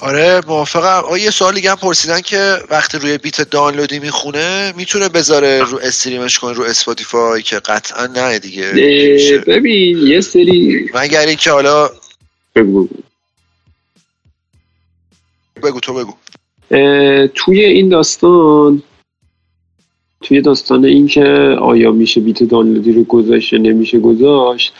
آره 0.00 0.40
موافقم. 0.46 1.02
آه 1.10 1.20
یه 1.20 1.30
سوال 1.30 1.54
دیگه 1.54 1.70
هم 1.70 1.76
پرسیدن 1.76 2.20
که 2.20 2.56
وقتی 2.70 2.98
روی 2.98 3.18
بیت 3.18 3.50
دانلودی 3.50 3.98
می‌خونه 3.98 4.72
می‌تونه 4.76 5.08
بذاره 5.08 5.62
رو 5.62 5.78
استریمش 5.82 6.38
کنه 6.38 6.52
رو 6.52 6.64
اسپاتیفای 6.64 7.42
که 7.42 7.56
قطعا 7.56 8.06
نه 8.06 8.38
دیگه 8.38 8.72
ببین 9.46 9.98
یه 9.98 10.20
سری 10.20 10.90
مگر 10.94 11.26
اینکه 11.26 11.50
حالا 11.50 11.90
بگو 15.60 15.80
تو 15.80 15.94
بگو. 15.94 16.12
توی 17.34 17.64
این 17.64 17.88
داستان 17.88 18.82
توی 20.20 20.40
داستان 20.40 20.84
این 20.84 21.06
که 21.06 21.24
آیا 21.60 21.92
میشه 21.92 22.20
beat 22.20 22.42
دانلودی 22.42 22.92
رو 22.92 23.04
گذاشت 23.04 23.52
یا 23.52 23.58
نمیشه 23.58 23.98
گذاشت 23.98 24.74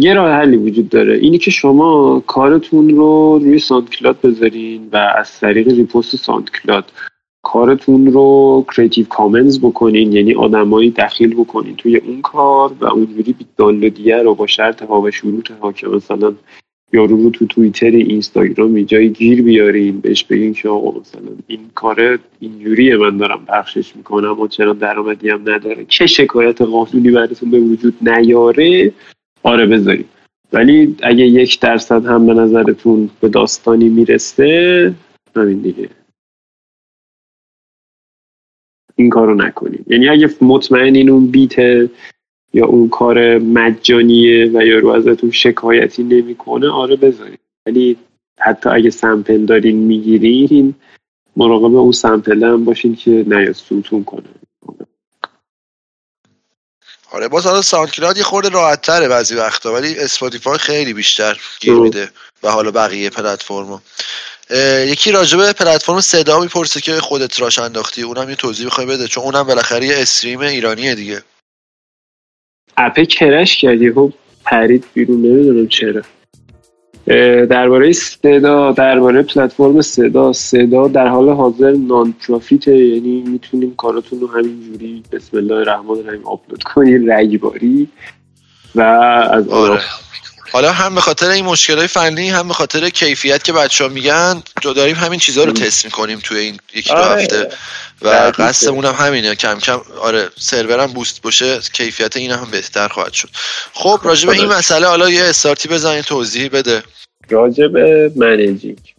یه 0.00 0.14
راه 0.14 0.30
حلی 0.30 0.56
وجود 0.56 0.88
داره. 0.88 1.16
اینی 1.16 1.38
که 1.38 1.50
شما 1.50 2.22
کارتون 2.26 2.88
رو 2.88 3.38
روی 3.38 3.60
کلاد 3.98 4.20
بذارین 4.20 4.88
و 4.92 4.96
از 4.96 5.40
طریق 5.40 5.68
repost 5.68 6.30
کلاد 6.62 6.92
کارتون 7.44 8.06
رو 8.06 8.66
Creative 8.76 9.06
Commons 9.06 9.60
بکنین 9.60 10.12
یعنی 10.12 10.34
آدمایی 10.34 10.90
دخیل 10.90 11.34
بکنین 11.34 11.76
توی 11.76 11.96
اون 11.96 12.22
کار 12.22 12.72
و 12.80 12.86
اونجوری 12.86 13.32
beat 13.32 13.46
دانلودیه 13.56 14.16
رو 14.16 14.34
با 14.34 14.46
شرط 14.46 14.82
ها 14.82 15.00
و 15.00 15.10
شروط 15.10 15.50
ها 15.50 15.72
که 15.72 15.88
مثلا 15.88 16.34
یارو 16.94 17.16
رو 17.16 17.30
تو 17.30 17.46
توییتر 17.46 17.90
اینستاگرام 17.90 18.80
جایی 18.80 19.08
گیر 19.08 19.42
بیارین 19.42 20.00
بهش 20.00 20.24
بگین 20.24 20.52
که 20.54 20.68
آقا 20.68 21.00
مثلا 21.00 21.20
این 21.46 21.60
کار 21.74 22.18
اینجوریه 22.40 22.96
من 22.96 23.16
دارم 23.16 23.44
بخشش 23.48 23.96
می‌کنم 23.96 24.40
و 24.40 24.48
چرا 24.48 24.72
درآمدی 24.72 25.30
هم 25.30 25.40
نداره؟ 25.40 25.84
چه 25.88 26.06
شکایت 26.06 26.62
قانونی 26.62 27.10
براتون 27.10 27.50
به 27.50 27.60
وجود 27.60 28.08
نیاره؟ 28.08 28.92
آره 29.42 29.66
بذارید 29.66 30.06
ولی 30.52 30.96
اگه 31.02 31.24
یک 31.24 31.60
درصد 31.60 32.06
هم 32.06 32.26
به 32.26 32.34
نظرتون 32.34 33.10
به 33.20 33.28
داستانی 33.28 33.88
می‌رسه 33.88 34.94
همین 35.36 35.58
دیگه. 35.58 35.88
این 38.96 39.10
کارو 39.10 39.34
نکنید 39.34 39.84
یعنی 39.90 40.08
اگه 40.08 40.30
مطمئنین 40.40 41.10
اون 41.10 41.26
بیت 41.26 41.54
یا 42.54 42.66
اون 42.66 42.88
کار 42.88 43.38
مجانیه 43.38 44.50
و 44.54 44.62
یارو 44.66 44.88
ازتون 44.88 45.30
شکایتی 45.30 46.02
نمی‌کنه 46.02 46.70
آره 46.70 46.96
بذارید. 46.96 47.40
ولی 47.66 47.96
حتی 48.40 48.68
اگه 48.68 48.90
sample 48.90 49.44
دارین 49.44 49.76
می‌گیرین 49.76 50.74
مراقب 51.36 51.76
اون 51.76 51.92
sample 51.92 52.44
هم 52.44 52.64
باشین 52.64 52.96
که 52.96 53.10
نیاد 53.10 53.52
سوتون 53.52 54.04
کنه. 54.04 54.24
آره 57.12 57.28
باز 57.28 57.46
حالا 57.46 57.62
SoundCloud 57.62 58.16
یه 58.16 58.22
خورده 58.22 58.48
راحت 58.48 58.82
تره 58.82 59.08
بعضی 59.08 59.34
وقتا 59.34 59.72
ولی 59.72 59.98
اسپاتیفای 59.98 60.58
خیلی 60.58 60.92
بیشتر 60.92 61.40
گیر 61.60 61.74
میده 61.74 62.10
و 62.42 62.50
حالا 62.50 62.70
بقیه 62.70 63.10
پلتفرما 63.10 63.82
یکی 64.86 65.10
راجبه 65.12 65.52
پلتفرم 65.52 66.00
صدا 66.00 66.40
می‌پرسه 66.40 66.80
که 66.80 66.92
خودت 66.92 67.40
راش 67.40 67.58
انداختی؟ 67.58 68.02
اونم 68.02 68.30
یه 68.30 68.36
توضیح 68.36 68.66
بخوای 68.66 68.86
بده؟ 68.86 69.08
چون 69.08 69.24
اونم 69.24 69.42
بالاخره 69.42 69.86
یه 69.86 69.94
stream 69.98 70.40
ایرانیه 70.40 70.94
دیگه. 70.94 71.22
اپه 72.76 73.06
کرش 73.06 73.56
کردی؟ 73.56 73.92
خب 73.92 74.12
پرید 74.44 74.84
بیرون 74.94 75.22
نمی‌دونم 75.22 75.68
چرا. 75.68 76.02
درباره 77.46 77.92
صدا 77.92 78.72
درباره 78.72 79.22
پلتفرم 79.22 79.80
صدا. 79.80 80.32
صدا 80.32 80.88
در 80.88 81.06
حال 81.06 81.28
حاضر 81.28 81.70
نان 81.70 82.14
پروفیته 82.26 82.78
یعنی 82.78 83.24
می‌تونیم 83.26 83.74
کاراتون 83.74 84.20
رو 84.20 84.26
همینجوری 84.26 85.02
بسم 85.12 85.36
الله 85.36 85.54
الرحمن 85.54 85.98
الرحیم 85.98 86.24
آپلود 86.24 86.62
کنید 86.62 87.10
رگباری 87.10 87.88
و 88.74 88.80
از 88.80 89.48
آره. 89.48 89.80
حالا 90.54 90.72
هم 90.72 90.94
به 90.94 91.00
خاطر 91.00 91.30
این 91.30 91.44
مشکل 91.44 91.86
فنی 91.86 92.30
هم 92.30 92.48
به 92.48 92.54
خاطر 92.54 92.88
کیفیت 92.88 93.44
که 93.44 93.52
بچه 93.52 93.84
ها 93.84 93.90
میگن 93.90 94.42
داریم 94.62 94.96
همین 94.96 95.18
چیزها 95.18 95.44
رو 95.44 95.52
تست 95.52 95.84
می‌کنیم 95.84 96.18
توی 96.22 96.38
این 96.38 96.56
یکی 96.74 96.90
دو 96.90 96.96
آره. 96.96 97.22
هفته. 97.22 97.48
و 98.02 98.08
قصدمون 98.38 98.84
هم 98.84 99.06
همینه. 99.06 99.34
کم 99.34 99.58
کم 99.58 99.80
آره 100.00 100.28
سرورم 100.38 100.86
boost 100.86 101.22
باشه 101.22 101.58
کیفیت 101.72 102.16
این 102.16 102.30
هم 102.30 102.48
بهتر 102.50 102.88
خواهد 102.88 103.12
شد. 103.12 103.28
خب 103.72 104.00
راجع 104.02 104.26
به 104.26 104.32
این 104.32 104.44
مسئله 104.44 104.86
حالا 104.86 105.10
یه 105.10 105.22
استارتی 105.22 105.68
بزنین 105.68 106.02
توضیح 106.02 106.48
بده. 106.48 106.82
راجع 107.30 107.66
به 107.66 108.12
managing 108.16 108.94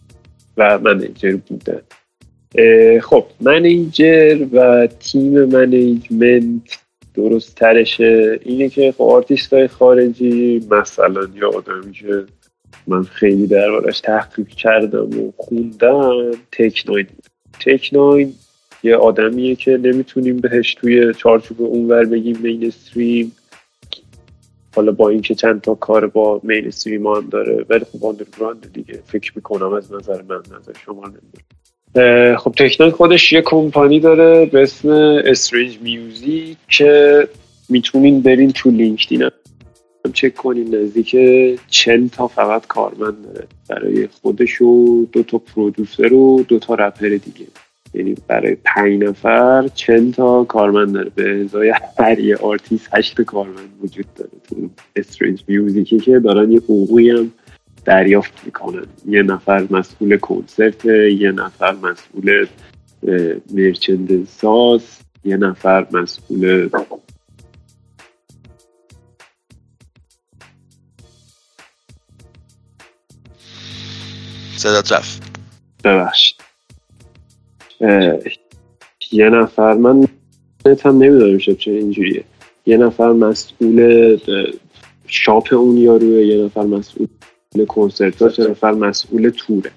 و 0.56 0.78
manager 0.78 1.36
بودن. 1.36 1.80
خب 3.00 3.26
manager 3.40 4.46
و 4.52 4.86
تیم 4.86 5.44
management 5.44 6.78
درست 7.16 7.54
ترشه 7.54 8.40
اینه 8.42 8.68
که 8.68 8.92
خب 8.92 9.02
آرتیست 9.02 9.52
های 9.52 9.68
خارجی 9.68 10.66
مثلا 10.70 11.28
یا 11.34 11.50
آدمی 11.50 11.92
که 11.92 12.24
من 12.86 13.02
خیلی 13.02 13.46
دربارش 13.46 14.00
تحقیق 14.00 14.48
کردم 14.48 15.20
و 15.20 15.32
خوندم 15.36 16.30
Tech 16.52 16.84
N9ne. 16.88 17.06
Tech 17.60 17.90
N9ne 17.92 18.34
یه 18.82 18.96
آدمیه 18.96 19.54
که 19.54 19.70
نمی‌تونیم 19.70 20.36
بهش 20.36 20.74
توی 20.74 21.14
چارچوب 21.14 21.62
اونور 21.62 22.04
بگیم 22.04 22.38
mainstream 22.42 23.32
حالا 24.76 24.92
با 24.92 25.08
اینکه 25.08 25.34
چند 25.34 25.60
تا 25.60 25.74
کار 25.74 26.06
با 26.06 26.40
mainstream 26.44 27.06
هم 27.06 27.28
داره 27.30 27.66
ولی 27.68 27.84
خب 27.84 28.04
underground 28.04 28.72
دیگه. 28.72 29.02
فکر 29.06 29.32
می‌کنم 29.36 29.72
از 29.72 29.92
نظر 29.92 30.22
من 30.22 30.38
نظر 30.38 30.72
شما 30.84 31.02
نمی‌دونم. 31.06 31.44
خب 32.38 32.54
Tech 32.58 32.74
N9ne 32.74 32.90
خودش 32.90 33.32
یه 33.32 33.42
کمپانی 33.42 34.00
داره 34.00 34.46
به 34.46 34.62
اسم 34.62 34.88
Strange 35.24 35.78
Music 35.82 36.56
که 36.68 37.28
می‌تونین 37.68 38.20
برین 38.20 38.50
تو 38.50 38.70
LinkedIn. 38.70 39.22
هم 39.22 40.12
چک 40.12 40.34
کنین 40.34 40.74
نزدیک 40.74 41.16
چند 41.68 42.10
تا 42.10 42.26
فقط 42.26 42.66
کارمند 42.66 43.16
داره. 43.24 43.46
برای 43.68 44.08
خودش 44.22 44.62
و 44.62 45.04
دو 45.12 45.22
تا 45.22 45.38
producer 45.38 46.12
و 46.12 46.44
دو 46.48 46.58
تا 46.58 46.74
رپر 46.74 47.08
دیگه. 47.08 47.46
یعنی 47.94 48.14
برای 48.28 48.56
پنج 48.64 49.02
نفر 49.02 49.68
چند 49.74 50.14
تا 50.14 50.44
کارمند 50.44 50.94
داره. 50.94 51.10
به 51.14 51.44
ازای 51.44 51.74
هر 51.98 52.18
یه 52.18 52.36
آرتیست 52.36 52.88
هشت 52.92 53.20
کارمند 53.20 53.70
وجود 53.82 54.06
داره 54.16 54.30
تو 54.48 54.56
Strange 54.96 55.44
Music 55.48 55.90
ی 55.90 55.98
که 55.98 56.18
دارن 56.18 56.52
یه 56.52 56.58
حقوقی 56.58 57.10
هم 57.10 57.32
دریافت 57.86 58.32
می‌کنن 58.44 58.86
یه 59.08 59.22
نفر 59.22 59.66
مسئول 59.70 60.16
کنسرت 60.16 60.84
یه 60.84 61.32
نفر 61.32 61.72
مسئول 61.72 62.46
merchandise 63.50 64.82
یه 65.24 65.36
نفر 65.36 65.86
مسئول. 65.92 66.70
صدات 74.56 74.92
رفت. 74.92 75.22
ببخشید. 75.84 76.36
یه 79.12 79.28
نفر 79.28 79.74
من 79.74 80.08
هم 80.84 81.02
نمی‌دونم 81.02 81.38
شد 81.38 81.56
چه 81.56 81.70
اینجوریه. 81.70 82.24
یه 82.66 82.76
نفر 82.76 83.12
مسئول 83.12 84.18
shop 85.06 85.48
اون 85.54 85.76
یاروه 85.76 86.26
یه 86.26 86.44
نفر 86.44 86.62
مسئول 86.62 87.06
کنسرت 87.64 88.38
یه 88.38 88.50
نفر 88.50 88.72
مسئول 88.72 89.30
tour 89.30 89.57
ه. 89.57 89.70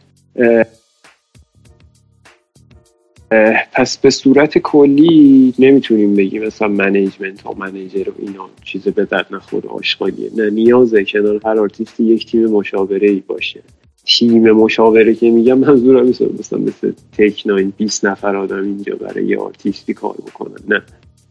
پس 3.73 3.97
به 3.97 4.09
صورت 4.09 4.57
کلی 4.57 5.53
نمی‌تونیم 5.59 6.15
بگیم 6.15 6.45
مثلا 6.45 6.67
management 6.67 7.41
ها 7.41 7.53
manager 7.53 8.09
و 8.09 8.13
اینا 8.19 8.49
چیز 8.63 8.81
به 8.81 9.05
درد 9.05 9.27
نخور 9.31 9.67
آشغالیه. 9.67 10.29
نه 10.35 10.49
نیازه 10.49 11.03
کنار 11.03 11.41
هر 11.45 11.59
آرتیستی 11.59 12.03
یک 12.03 12.31
تیم 12.31 12.45
مشاوره 12.45 13.09
ای 13.09 13.23
باشه. 13.27 13.61
تیم 14.05 14.51
مشاوره 14.51 15.15
که 15.15 15.31
میگم 15.31 15.57
منظورم 15.57 16.07
مثلا 16.07 16.59
مثل 16.59 16.91
Tech 17.17 17.43
N9ne 17.45 17.73
20 17.77 18.05
نفر 18.05 18.35
آدم 18.35 18.63
اینجا 18.63 18.95
برای 18.95 19.25
یه 19.25 19.39
آرتیستی 19.39 19.93
کار 19.93 20.13
بکنن. 20.13 20.59
نه. 20.67 20.81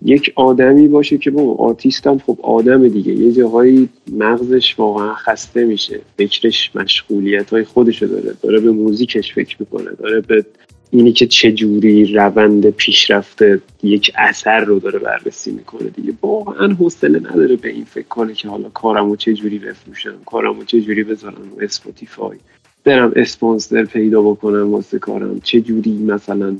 یک 0.04 0.32
آدمی 0.36 0.88
باشه 0.88 1.18
که 1.18 1.30
با 1.30 1.54
آرتیست 1.54 2.06
هم 2.06 2.18
خب 2.18 2.38
آدم 2.42 2.88
دیگه. 2.88 3.12
یه 3.12 3.32
جاهایی 3.32 3.88
مغزش 4.12 4.78
واقعا 4.78 5.14
خسته 5.14 5.64
میشه. 5.64 6.00
فکرش 6.16 6.70
مشغولیت 6.74 7.50
های 7.50 7.64
خودشو 7.64 8.06
داره. 8.06 8.34
داره 8.42 8.60
به 8.60 8.70
music 8.70 9.16
ش 9.16 9.34
فکر 9.34 9.56
می‌کنه. 9.60 9.90
داره 9.98 10.20
به 10.20 10.44
اینی 10.90 11.12
که 11.12 11.26
چه 11.26 11.52
جوری 11.52 12.14
روند 12.14 12.70
پیشرفت 12.70 13.42
یک 13.82 14.12
اثر 14.16 14.64
رو 14.64 14.78
داره 14.78 14.98
بررسی 14.98 15.52
می‌کنه 15.52 15.88
دیگه. 15.88 16.12
واقعا 16.22 16.68
حوصله 16.74 17.18
نداره 17.18 17.56
به 17.56 17.68
این 17.68 17.84
فکر 17.84 18.08
کنه 18.08 18.34
که 18.34 18.48
حالا 18.48 18.68
کارمو 18.68 19.16
چه 19.16 19.34
جوری 19.34 19.58
بفروشم 19.58 20.14
کارمو 20.26 20.64
جوری 20.64 21.04
بذارم 21.04 21.50
رو 21.56 21.64
Spotify. 21.64 22.38
برم 22.84 23.12
اسپانسر 23.16 23.84
پیدا 23.84 24.22
بکنم 24.22 24.72
واسه 24.72 24.98
کارم. 24.98 25.40
جوری 25.60 25.92
مثلا 25.92 26.56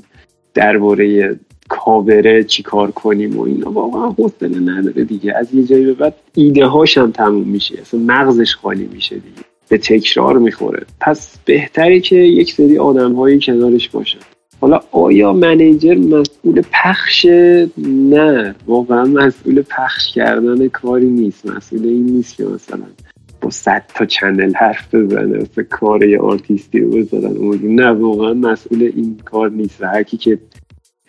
درباره 0.53 1.35
کاوره 1.69 2.43
چی 2.43 2.63
کار 2.63 2.91
کنیم 2.91 3.37
و 3.37 3.41
اینا. 3.41 3.71
واقعا 3.71 4.09
حوصله 4.09 4.59
نداره 4.59 5.03
دیگه. 5.03 5.33
از 5.37 5.53
یه 5.53 5.63
جایی 5.63 5.85
به 5.85 5.93
بعد 5.93 6.15
ایده 6.35 6.65
هاشم 6.65 7.11
تموم 7.11 7.47
میشه. 7.47 7.79
اصلا 7.81 7.99
مغزش 7.99 8.55
خالی 8.55 8.89
میشه 8.93 9.15
دیگه. 9.15 9.41
به 9.69 9.77
تکرار 9.77 10.37
می‌خوره. 10.37 10.85
پس 11.01 11.37
بهتره 11.45 11.99
که 11.99 12.15
یک 12.15 12.53
سری 12.53 12.77
آدم 12.77 13.13
هایی 13.13 13.39
کنارش 13.39 13.89
باشن. 13.89 14.19
حالا 14.61 14.79
آیا 14.91 15.33
منیجر 15.33 15.95
مسئول 15.95 16.61
پخش؟ 16.71 17.25
نه. 17.87 18.55
واقعا 18.67 19.05
مسئول 19.05 19.61
پخش 19.61 20.13
کردن 20.13 20.67
کاری 20.67 21.09
نیست. 21.09 21.45
مسئول 21.45 21.83
این 21.83 22.05
نیست 22.05 22.37
که 22.37 22.45
مثلا 22.45 22.83
با 23.41 23.49
صد 23.49 23.83
تا 23.95 24.05
چنل 24.05 24.53
حرف 24.53 24.95
بزنه 24.95 25.37
مثل 25.37 25.63
کار 25.63 26.15
آرتیستی 26.21 26.79
رو 26.79 26.89
بذارن. 26.89 27.59
نه 27.63 27.91
واقعا 27.91 28.33
مسئول 28.33 28.91
این 28.95 29.17
کار 29.25 29.51
نیست. 29.51 29.81
و 29.81 29.85
هرکی 29.85 30.17
که 30.17 30.39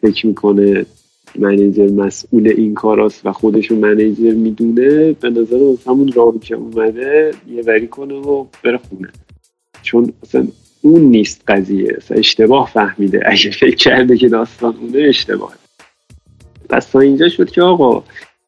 فکر 0.00 0.26
می‌کنه 0.26 0.86
منیجر 1.38 1.90
مسئول 1.90 2.48
این 2.48 2.74
کاراست 2.74 3.26
و 3.26 3.32
خودشو 3.32 3.76
منیجر 3.76 4.34
می‌دونه 4.34 5.12
به 5.12 5.30
نظر 5.30 5.74
همون 5.86 6.12
راهی 6.12 6.38
که 6.38 6.54
اومده 6.54 7.30
یه 7.50 7.62
وری 7.62 7.86
کنه 7.86 8.14
و 8.14 8.46
بره 8.64 8.78
خونه. 8.78 9.08
چون 9.82 10.12
اصلا 10.22 10.46
اون 10.82 11.00
نیست 11.00 11.42
قضیه 11.48 11.94
اصلا 11.96 12.16
اشتباه 12.18 12.70
فهمیده. 12.72 13.22
اگه 13.26 13.50
فکر 13.50 13.76
کرده 13.76 14.16
که 14.16 14.28
داستان 14.28 14.74
اونه 14.80 14.98
اشتباه 14.98 15.54
پس 16.68 16.86
تا 16.86 17.00
اینجا 17.00 17.28
شد 17.28 17.50
که 17.50 17.62
آقا 17.62 18.04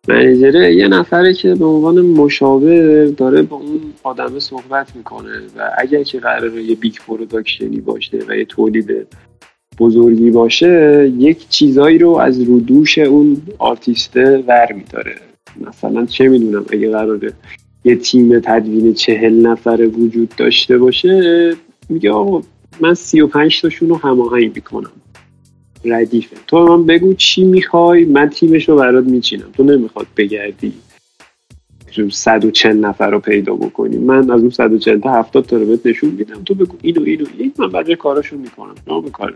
manager 0.09 0.66
ه 0.67 0.75
یه 0.75 0.89
نفره 0.89 1.35
که 1.35 1.55
به 1.55 1.65
عنوان 1.65 2.01
مشاور 2.01 3.07
داره 3.07 3.43
با 3.43 3.57
اون 3.57 3.81
آدمه 4.03 4.41
صحبت 4.41 4.97
می‌کنه 4.97 5.39
و 5.57 5.71
اگر 5.79 6.03
که 6.03 6.21
قراره 6.21 6.63
یه 6.63 6.75
big 6.75 6.95
production 7.07 7.74
ی 7.74 7.81
باشه 7.81 8.19
و 8.29 8.37
یه 8.37 8.45
تولید 8.45 9.07
بزرگی 9.79 10.31
باشه 10.31 11.13
یک 11.19 11.49
چیزایی 11.49 11.99
رو 11.99 12.11
از 12.11 12.41
رو 12.41 12.61
دوش 12.61 12.99
اون 12.99 13.37
آرتیسته 13.59 14.45
ور 14.49 14.73
میداره. 14.73 15.15
مثلا 15.69 16.07
چه 16.07 16.29
می‌دونم 16.29 16.65
اگه 16.71 16.91
قراره 16.91 17.33
یه 17.85 17.97
تیم 17.97 18.41
تدوین 18.41 18.95
چهل 18.95 19.47
نفره 19.47 19.87
وجود 19.87 20.33
داشته 20.37 20.79
باشه 20.79 21.53
میگه 21.89 22.11
آقا 22.11 22.43
من 22.81 22.95
سی 22.95 23.21
و 23.21 23.27
پنج 23.27 23.61
تاشون 23.61 23.89
رو 23.89 23.97
هماهنگ 23.97 24.53
می‌کنم. 24.55 24.93
ردیفه. 25.85 26.37
تو 26.47 26.77
من 26.77 26.87
بگو 26.87 27.15
چی 27.15 27.45
می‌خوای 27.45 28.05
من 28.05 28.29
تیمش 28.29 28.69
رو 28.69 28.77
برات 28.77 29.05
میچینم. 29.05 29.51
تو 29.57 29.63
نمی‌خواد 29.63 30.07
بگردی. 30.17 30.73
صد 32.11 32.45
و 32.45 32.51
چند 32.51 32.87
نفر 32.87 33.11
رو 33.11 33.21
پیدا 33.21 33.55
بکنی 33.55 33.97
من 33.97 34.31
از 34.31 34.41
اون 34.41 34.51
صد 34.51 34.73
و 34.73 34.79
چند 34.79 35.03
تا 35.03 35.13
هفتاد 35.13 35.45
تا 35.45 35.57
رو 35.57 35.67
بهت 35.67 35.87
نشون 35.87 36.11
میدم. 36.11 36.45
تو 36.45 36.55
بگو 36.55 36.77
اینو 36.83 37.03
اینو. 37.03 37.25
این 37.39 37.53
من 37.59 37.69
برای 37.69 37.97
کاراشون 37.97 38.41
می‌کنم. 38.41 38.75
شما 38.87 39.01
کار 39.01 39.35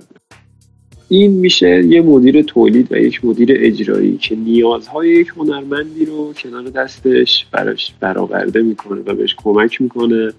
این 1.08 1.30
میشه 1.30 1.84
یه 1.84 2.00
مدیر 2.00 2.42
تولید 2.42 2.92
و 2.92 2.96
یک 2.96 3.24
مدیر 3.24 3.52
اجرایی 3.56 4.16
که 4.16 4.36
نیازهای 4.36 5.08
یک 5.08 5.28
هنرمندی 5.36 6.04
رو 6.04 6.32
کنار 6.32 6.62
دستش 6.62 7.46
براش 7.52 7.94
برآورده 8.00 8.62
می‌کنه 8.62 9.00
و 9.00 9.14
بهش 9.14 9.34
کمک 9.38 9.80
می‌کنه 9.80 10.32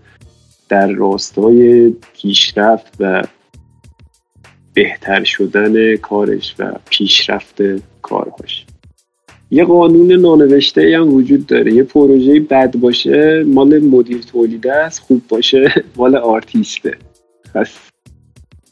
در 0.70 0.88
راستای 0.88 1.90
پیشرفت 2.14 2.94
و 3.00 3.24
بهتر 4.74 5.24
شدن 5.24 5.96
کارش 5.96 6.56
و 6.60 6.72
پیشرفت 6.90 7.62
کارهاش. 8.02 8.66
یه 9.52 9.66
قانون 9.66 10.12
نانوشته 10.12 10.98
هم 10.98 11.14
وجود 11.14 11.46
داره. 11.46 11.74
یه 11.74 11.84
پروژه 11.84 12.40
بد 12.40 12.76
باشه 12.76 13.44
مال 13.44 13.80
مدیر 13.80 14.22
تولیده 14.22 14.74
است 14.74 15.00
خوب 15.00 15.22
باشه 15.30 15.74
مال 15.98 16.16
آرتیسته. 16.16 16.98
پس 17.54 17.78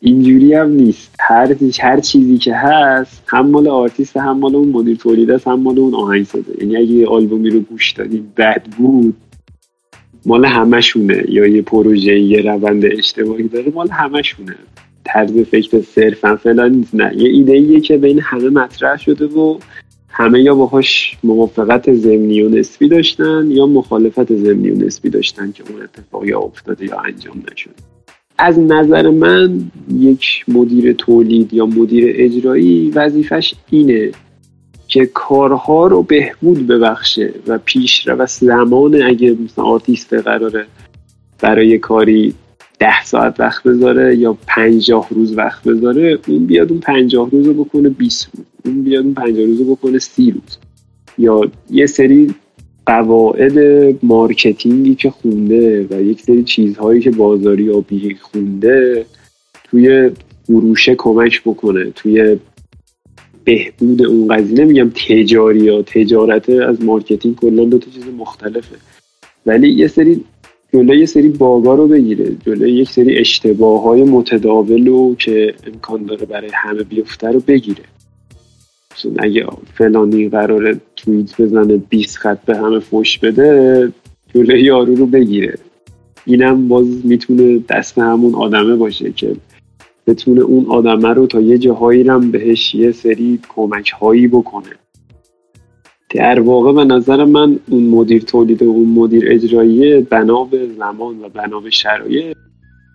اینجوری 0.01 0.53
هم 0.53 0.71
نیست. 0.71 1.15
هر 1.19 1.55
هر 1.79 1.99
چیزی 1.99 2.37
که 2.37 2.55
هست 2.55 3.23
هم 3.27 3.49
مال 3.49 3.67
آرتیست 3.67 4.17
هم 4.17 4.39
مال 4.39 4.55
اون 4.55 4.69
مدیر 4.69 4.97
تولیده 4.97 5.33
است 5.35 5.47
هم 5.47 5.59
مال 5.59 5.79
اون 5.79 5.93
آهنگسازه 5.93 6.53
یعنی 6.61 6.77
اگه 6.77 6.91
یه 6.91 7.07
آلبومی 7.07 7.49
رو 7.49 7.59
گوش 7.59 7.91
دادی 7.91 8.23
بد 8.37 8.63
بود 8.77 9.15
مال 10.25 10.45
همشونه 10.45 11.25
یا 11.29 11.47
یه 11.47 11.61
پروژه 11.61 12.19
یه 12.19 12.41
روند 12.41 12.85
اشتباهی 12.85 13.47
داره 13.47 13.71
مال 13.75 13.89
همشونه 13.89 14.55
طرز 15.03 15.39
فکر 15.39 15.81
صرفا 15.81 16.35
فلان 16.35 16.71
نیست. 16.71 16.95
نه 16.95 17.11
یه 17.17 17.29
ایده 17.29 17.53
ایه 17.53 17.79
که 17.79 17.97
بین 17.97 18.19
همه 18.19 18.49
مطرح 18.49 18.97
شده 18.97 19.25
و 19.25 19.57
همه 20.17 20.41
یا 20.41 20.55
باهاش 20.55 21.17
موافقت 21.23 21.93
ضمنی 21.93 22.41
و 22.41 22.49
نسبی 22.49 22.87
داشتن 22.87 23.51
یا 23.51 23.65
مخالفت 23.65 24.35
ضمنی 24.35 24.71
و 24.71 24.85
نسبی 24.85 25.09
داشتن 25.09 25.51
که 25.51 25.63
اون 25.69 25.81
اتفاق 25.81 26.25
یا 26.25 26.39
افتاده 26.39 26.85
یا 26.85 26.99
انجام 26.99 27.43
نشد. 27.51 27.75
از 28.37 28.59
نظر 28.59 29.09
من 29.09 29.71
یک 29.93 30.45
مدیر 30.47 30.93
تولید 30.93 31.53
یا 31.53 31.65
مدیر 31.65 32.13
اجرایی 32.17 32.91
وظیفش 32.91 33.53
اینه 33.69 34.11
که 34.87 35.05
کارها 35.05 35.87
رو 35.87 36.03
بهبود 36.03 36.67
ببخشه 36.67 37.33
و 37.47 37.57
پیش 37.65 38.07
و 38.07 38.25
زمان 38.25 39.01
اگه 39.01 39.37
مثلا 39.45 39.65
آرتیست 39.65 40.13
قراره 40.13 40.65
برای 41.41 41.77
کاری 41.77 42.33
ده 42.79 43.03
ساعت 43.03 43.39
وقت 43.39 43.63
بذاره 43.63 44.15
یا 44.17 44.37
پنجاه 44.47 45.07
روز 45.09 45.37
وقت 45.37 45.63
بذاره 45.63 46.19
اون 46.27 46.45
بیاد 46.45 46.71
اون 46.71 46.79
پنجاه 46.79 47.29
روز 47.29 47.47
رو 47.47 47.53
بکنه 47.63 47.89
20 47.89 48.29
روز 48.35 48.45
اون 48.65 48.83
بیاد 48.83 49.03
اون 49.03 49.13
پنجاه 49.13 49.45
روز 49.45 49.59
رو 49.61 49.75
بکنه 49.75 49.99
سی 49.99 50.31
روز. 50.31 50.57
یا 51.17 51.41
یه 51.69 51.85
سری 51.85 52.35
قواعد 52.85 53.59
marketing 54.03 54.86
ی 54.86 54.95
که 54.95 55.09
خونده 55.09 55.87
و 55.89 56.01
یک 56.01 56.21
سری 56.21 56.43
چیزهایی 56.43 57.01
که 57.01 57.11
بازاریابی 57.11 58.15
خونده 58.21 59.05
توی 59.63 60.11
فروشه 60.47 60.95
کمک 60.95 61.41
بکنه 61.41 61.91
توی 61.91 62.37
بهبود 63.43 64.05
اون 64.05 64.27
قضیه. 64.27 64.65
نمیگم 64.65 64.89
تجاری 64.89 65.59
یا 65.59 65.81
تجارت 65.81 66.49
از 66.49 66.83
marketing 66.83 67.35
کلا 67.35 67.63
دو 67.63 67.77
تا 67.77 67.91
چیز 67.91 68.03
مختلفه. 68.17 68.75
ولی 69.45 69.69
یه 69.69 69.87
سری 69.87 70.23
جلوی 70.75 70.99
یه 70.99 71.05
سری 71.05 71.29
باگا 71.29 71.75
رو 71.75 71.87
بگیره 71.87 72.35
جلوی 72.45 72.71
یک 72.71 72.89
سری 72.89 73.17
اشتباه 73.17 73.83
های 73.83 74.03
متداول 74.03 74.87
رو 74.87 75.15
که 75.15 75.53
امکان 75.67 76.03
داره 76.03 76.25
برای 76.25 76.49
همه 76.53 76.83
بیفته 76.83 77.27
رو 77.27 77.39
بگیره. 77.39 77.83
اگه 79.19 79.45
فلانی 79.73 80.29
قراره 80.29 80.81
توییت 80.95 81.41
بزنه 81.41 81.77
20 81.77 82.17
خط 82.17 82.45
به 82.45 82.57
همه 82.57 82.79
فوش 82.79 83.19
بده 83.19 83.91
جلوی 84.33 84.61
یارو 84.61 84.95
رو 84.95 85.05
بگیره. 85.05 85.57
اینم 86.25 86.67
باز 86.67 87.05
می‌تونه 87.05 87.59
دست 87.69 87.97
همون 87.97 88.35
آدمه 88.35 88.75
باشه 88.75 89.11
که 89.11 89.35
بتونه 90.07 90.41
اون 90.41 90.65
آدمه 90.65 91.09
رو 91.09 91.27
تا 91.27 91.41
یه 91.41 91.57
جاهایی 91.57 92.03
رم 92.03 92.31
بهش 92.31 92.75
یه 92.75 92.91
سری 92.91 93.39
کمک 93.55 93.89
هایی 93.89 94.27
بکنه. 94.27 94.84
در 96.15 96.39
واقع 96.39 96.73
به 96.73 96.83
نظر 96.83 97.25
من 97.25 97.59
اون 97.69 97.83
مدیر 97.83 98.21
تولید 98.21 98.63
و 98.63 98.69
اون 98.69 98.89
مدیر 98.89 99.23
اجرایی 99.27 100.01
بنا 100.01 100.43
به 100.43 100.67
زمان 100.77 101.19
و 101.21 101.29
بنا 101.29 101.59
به 101.59 101.69
شرایط 101.69 102.37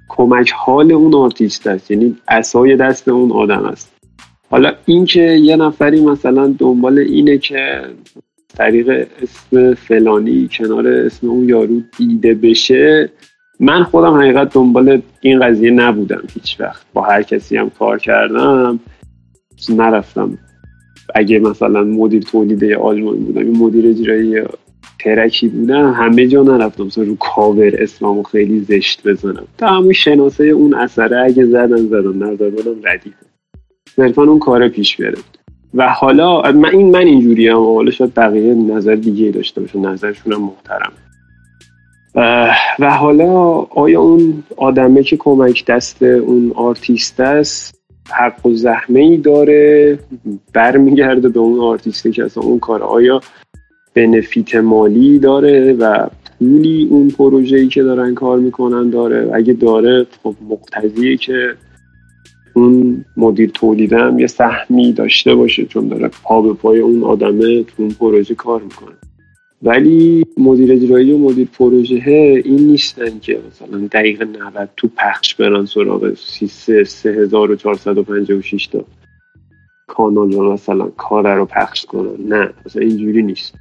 کمک 0.08 0.52
حال 0.56 0.92
اون 0.92 1.14
آرتیست 1.14 1.66
است. 1.66 1.90
یعنی 1.90 2.16
عصای 2.28 2.76
دست 2.76 3.08
اون 3.08 3.32
آدم 3.32 3.64
است. 3.64 3.92
حالا 4.50 4.72
اینکه 4.86 5.22
یه 5.22 5.56
نفری 5.56 6.00
مثلا 6.00 6.54
دنبال 6.58 6.98
اینه 6.98 7.38
که 7.38 7.82
طریق 8.56 9.08
اسم 9.22 9.74
فلانی 9.74 10.48
کنار 10.52 10.88
اسم 10.88 11.28
اون 11.30 11.48
یارو 11.48 11.80
دیده 11.98 12.34
بشه 12.34 13.10
من 13.60 13.84
خودم 13.84 14.14
حقیقت 14.14 14.54
دنبال 14.54 15.02
این 15.20 15.40
قضیه 15.40 15.70
نبودم 15.70 16.22
هیچ 16.34 16.60
وقت. 16.60 16.86
با 16.92 17.02
هر 17.02 17.22
کسی 17.22 17.56
هم 17.56 17.70
کار 17.70 17.98
کردم 17.98 18.80
نرفتم. 19.68 20.38
اگه 21.14 21.38
مثلا 21.38 21.84
مدیر 21.84 22.22
تولیده 22.22 22.76
آلمان 22.76 23.16
بودم 23.16 23.40
این 23.40 23.56
مدیر 23.56 23.86
اجرایی 23.86 24.42
ترکی 24.98 25.48
بودم 25.48 25.92
همه 25.92 26.26
جا 26.26 26.42
نرفتم. 26.42 26.84
مثلا 26.84 27.04
رو 27.04 27.16
کاور 27.16 27.82
اسلامو 27.82 28.22
خیلی 28.22 28.60
زشت 28.60 29.08
بزنم. 29.08 29.46
تا 29.58 29.68
همون 29.68 29.92
شناسه 29.92 30.44
اون 30.44 30.74
اثره 30.74 31.24
اگه 31.24 31.44
زدن 31.44 31.76
زدن. 31.76 32.16
نظر 32.16 32.50
بودم 32.50 32.80
ردیفه 32.84 33.16
صرفا 33.96 34.22
اون 34.22 34.38
کار 34.38 34.68
پیش 34.68 34.96
بره. 34.96 35.18
و 35.74 35.88
حالا 35.88 36.52
من 36.52 36.70
این 36.70 36.90
من 36.90 37.06
اینجوری 37.06 37.48
هم 37.48 37.56
حالا 37.56 37.90
شاید 37.90 38.14
بقیه 38.14 38.54
نظر 38.54 38.94
دیگه 38.94 39.30
داشته 39.30 39.60
باشه 39.60 39.78
نظرشون 39.78 40.32
هم 40.32 40.40
محترم. 40.42 40.92
و 42.78 42.90
حالا 42.90 43.32
آیا 43.70 44.00
اون 44.00 44.42
آدمه 44.56 45.02
که 45.02 45.16
کمک 45.16 45.64
دست 45.64 46.02
اون 46.02 46.52
آرتیست 46.54 47.20
است 47.20 47.79
حق 48.12 48.46
و 48.46 48.54
زحمه 48.54 49.00
ای 49.00 49.16
داره 49.16 49.98
برمیگرده 50.52 51.28
به 51.28 51.40
اون 51.40 51.60
آرتیسته 51.60 52.10
که 52.10 52.24
اصلا 52.24 52.42
اون 52.42 52.58
کار 52.58 52.82
آیا 52.82 53.20
بنفیت 53.94 54.54
مالی 54.54 55.18
داره 55.18 55.72
و 55.72 56.08
پولی 56.38 56.88
اون 56.90 57.08
پروژه‌ای 57.08 57.68
که 57.68 57.82
دارن 57.82 58.14
کار 58.14 58.38
می‌کنن 58.38 58.90
داره. 58.90 59.30
اگه 59.34 59.52
داره 59.52 60.06
خب 60.22 60.34
مقتضیه 60.48 61.16
که 61.16 61.54
اون 62.54 63.04
مدیر 63.16 63.50
تولیدم 63.54 64.18
یه 64.18 64.26
سهمی 64.26 64.92
داشته 64.92 65.34
باشه 65.34 65.64
چون 65.64 65.88
داره 65.88 66.10
پا 66.22 66.42
به 66.42 66.52
پای 66.52 66.80
اون 66.80 67.02
آدمه 67.02 67.62
تو 67.62 67.72
اون 67.76 67.90
پروژه 67.90 68.34
کار 68.34 68.62
می‌کنه. 68.62 68.94
ولی 69.62 70.24
مدیر 70.38 70.72
اجرایی 70.72 71.12
و 71.12 71.18
مدیر 71.18 71.48
پروژه 71.52 72.42
این 72.44 72.66
نیستن 72.66 73.18
که 73.18 73.40
مثلا 73.50 73.88
دقیقه 73.92 74.24
90 74.24 74.70
تو 74.76 74.88
پخش 74.96 75.34
برن 75.34 75.66
سراغ 75.66 76.14
3456 76.14 78.66
تا 78.66 78.84
کانال 79.86 80.32
رو 80.32 80.52
مثلا 80.52 80.86
کار 80.86 81.34
رو 81.34 81.44
پخش 81.44 81.86
کنن. 81.86 82.28
نه 82.28 82.50
مثلا 82.66 82.82
اینجوری 82.82 83.22
نیست. 83.22 83.54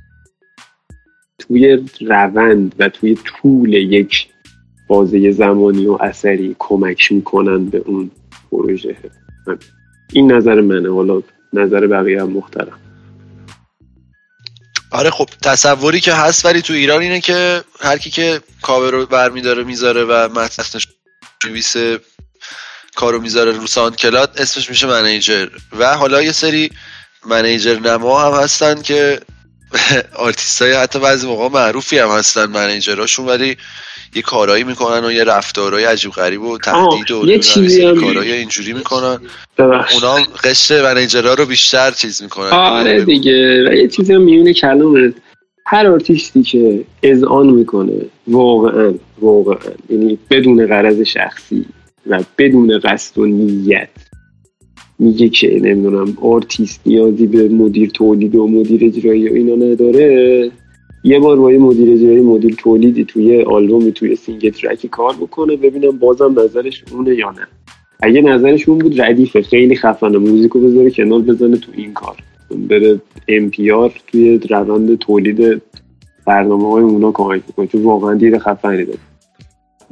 توی 1.40 1.86
روند 2.02 2.76
و 2.80 2.90
توی 2.90 3.18
طول 3.26 3.74
یک 3.74 4.28
بازه 4.88 5.32
زمانی 5.32 5.86
و 5.86 5.98
اثری 6.02 6.56
کمک 6.60 7.12
می‌کنن 7.12 7.66
به 7.66 7.78
اون 7.78 8.12
پروژه. 8.52 8.96
این 10.14 10.32
نظر 10.32 10.62
منه. 10.62 10.94
حالا 10.94 11.22
نظر 11.54 11.88
بقیه 11.88 12.22
هم 12.22 12.30
محترم. 12.30 12.80
آره 14.92 15.10
خب 15.10 15.30
تصوری 15.44 16.00
که 16.00 16.14
هست 16.14 16.46
ولی 16.46 16.62
تو 16.62 16.74
ایران 16.74 17.02
اینه 17.02 17.22
که 17.22 17.64
هر 17.80 17.98
کی 17.98 18.10
که 18.10 18.42
کاور 18.62 18.92
رو 18.92 19.06
برمیداره 19.06 19.64
می‌ذاره 19.64 20.04
و 20.04 20.30
متنش 20.34 20.88
نویس 21.46 21.76
کارو 22.96 23.22
می‌ذاره 23.22 23.52
رو 23.52 23.68
SoundCloud 23.68 24.34
اسمش 24.38 24.70
میشه 24.70 24.88
manager. 24.88 25.48
و 25.80 25.98
حالا 25.98 26.22
یه 26.22 26.32
سری 26.32 26.72
manager 27.26 27.80
نما 27.80 28.22
هم 28.22 28.44
هستن 28.44 28.82
که 28.82 29.20
آرتیست 30.16 30.62
های 30.62 30.74
حتی 30.74 31.00
بعضی 31.00 31.28
موقع 31.28 31.50
معروفی 31.50 31.98
هم 31.98 32.10
هستن 32.10 32.46
manager 32.46 32.97
اشون 32.97 33.26
ولی 33.26 33.58
یه 34.16 34.22
کارایی 34.22 34.64
می‌کنن 34.64 35.06
و 35.06 35.12
یه 35.12 35.24
رفتارهای 35.24 35.84
عجیب 35.84 36.12
غریب 36.12 36.42
و 36.42 36.58
تهدید 36.58 37.12
و 37.12 37.28
یه 37.28 37.40
چیزی. 37.40 37.94
کارهای 37.94 38.32
اینجوری 38.32 38.74
می‌کنن. 38.74 39.20
اونا 39.58 40.16
قشر 40.44 40.72
manager 40.72 41.26
ها 41.26 41.34
رو 41.34 41.46
بیشتر 41.46 41.92
چیز 41.92 42.24
می‌کنن. 42.24 42.50
آره 42.50 43.06
دیگه 43.06 43.70
و 43.70 43.74
یه 43.74 43.88
چیزی 43.88 44.14
هم 44.14 44.22
میونه 44.22 44.54
کلمه 44.54 45.14
هر 45.66 45.88
آرتیستی 45.88 46.44
که 46.44 46.84
اذعان 47.04 47.48
می‌کنه 47.48 48.06
واقعا 48.28 48.94
واقعا 49.22 49.74
یعنی 49.90 50.20
بدون 50.30 50.68
غرض 50.68 51.02
شخصی 51.02 51.66
و 52.08 52.20
بدون 52.38 52.80
قصد 52.80 53.18
و 53.18 53.26
نیت 53.26 53.90
میگه 55.00 55.30
که 55.30 55.60
نمی‌دونم 55.62 56.18
آرتیست 56.22 56.82
نیازی 56.86 57.28
به 57.28 57.50
مدیر 57.50 57.90
تولید 57.90 58.36
و 58.36 58.48
مدیر 58.48 58.86
اجرایی 58.86 59.30
و 59.30 59.34
اینا 59.34 59.56
نداره. 59.56 60.52
یه 61.04 61.20
بار 61.20 61.38
با 61.38 61.52
یه 61.52 61.58
مدیر 61.58 61.94
اجرایی 61.94 62.22
مدیر 62.22 62.56
تولیدی 62.56 63.06
توی 63.06 63.42
آلبومی 63.42 63.92
توی 63.92 64.16
single 64.16 64.50
track 64.50 64.82
ی 64.82 64.88
کار 64.88 65.14
بکنه. 65.14 65.56
ببینم 65.56 65.92
بازم 65.92 66.40
نظرش 66.40 66.84
اونه 66.92 67.16
یا 67.16 67.32
نه. 67.32 67.48
اگه 68.02 68.22
نظرش 68.22 68.70
اون 68.70 68.78
بود 68.78 69.02
ردیفه. 69.02 69.42
خیلی 69.42 69.76
خفنه. 69.76 70.18
موزیکو 70.18 70.60
بذاره 70.60 70.92
کنار 70.92 71.22
بزنه 71.22 71.58
تو 71.58 71.72
این 71.76 71.94
کار. 71.94 72.16
بره 72.70 73.02
امپیار 73.28 73.94
توی 74.08 74.38
روند 74.50 74.98
تولید 74.98 75.62
برنامه 76.26 76.72
های 76.72 76.84
اونا 76.84 77.12
کمک 77.12 77.42
بکنه 77.44 77.68
چون 77.68 77.84
واقعا 77.84 78.14
دید 78.14 78.38
خفنی 78.38 78.86
داره 78.86 79.00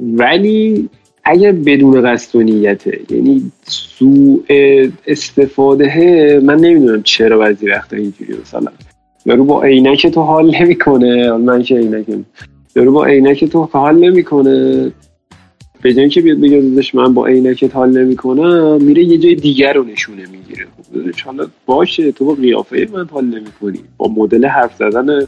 ولی 0.00 0.88
اگر 1.30 1.52
بدون 1.52 2.02
قصد 2.02 2.36
و 2.36 2.42
نیته 2.42 3.00
یعنی 3.10 3.52
سوء 3.62 4.42
استفاده 5.06 6.40
من 6.44 6.56
نمی‌دونم 6.56 7.02
چرا 7.02 7.38
بعضی 7.38 7.70
وقتا 7.70 7.96
اینجوری 7.96 8.34
مثلا. 8.42 8.72
یارو 9.26 9.44
با 9.44 9.62
عینک 9.62 10.06
تو 10.06 10.20
حال 10.20 10.56
نمی‌کنه. 10.60 11.32
من 11.32 11.62
که 11.62 11.76
عینک 11.76 12.06
یارو 12.76 12.92
با 12.92 13.04
عینک 13.04 13.44
تو 13.44 13.68
حال 13.72 13.98
نمی‌کنه. 13.98 14.90
به 15.82 15.94
جای 15.94 16.08
که 16.08 16.20
بیاد 16.20 16.40
بگه 16.40 16.62
من 16.94 17.14
با 17.14 17.26
عینکت 17.26 17.76
حال 17.76 17.98
نمی‌کنم 17.98 18.82
میره 18.82 19.04
یه 19.04 19.18
جای 19.18 19.34
دیگر 19.34 19.72
رو 19.72 19.84
نشونه 19.84 20.22
می‌گیره. 20.32 20.64
خب 20.64 21.20
حالا 21.24 21.46
باشه 21.66 22.12
تو 22.12 22.24
با 22.24 22.34
قیافه 22.34 22.88
من 22.92 23.06
حال 23.06 23.24
نمی‌کنی. 23.24 23.80
با 23.96 24.08
مدل 24.16 24.46
حرف 24.46 24.76
زدن 24.76 25.26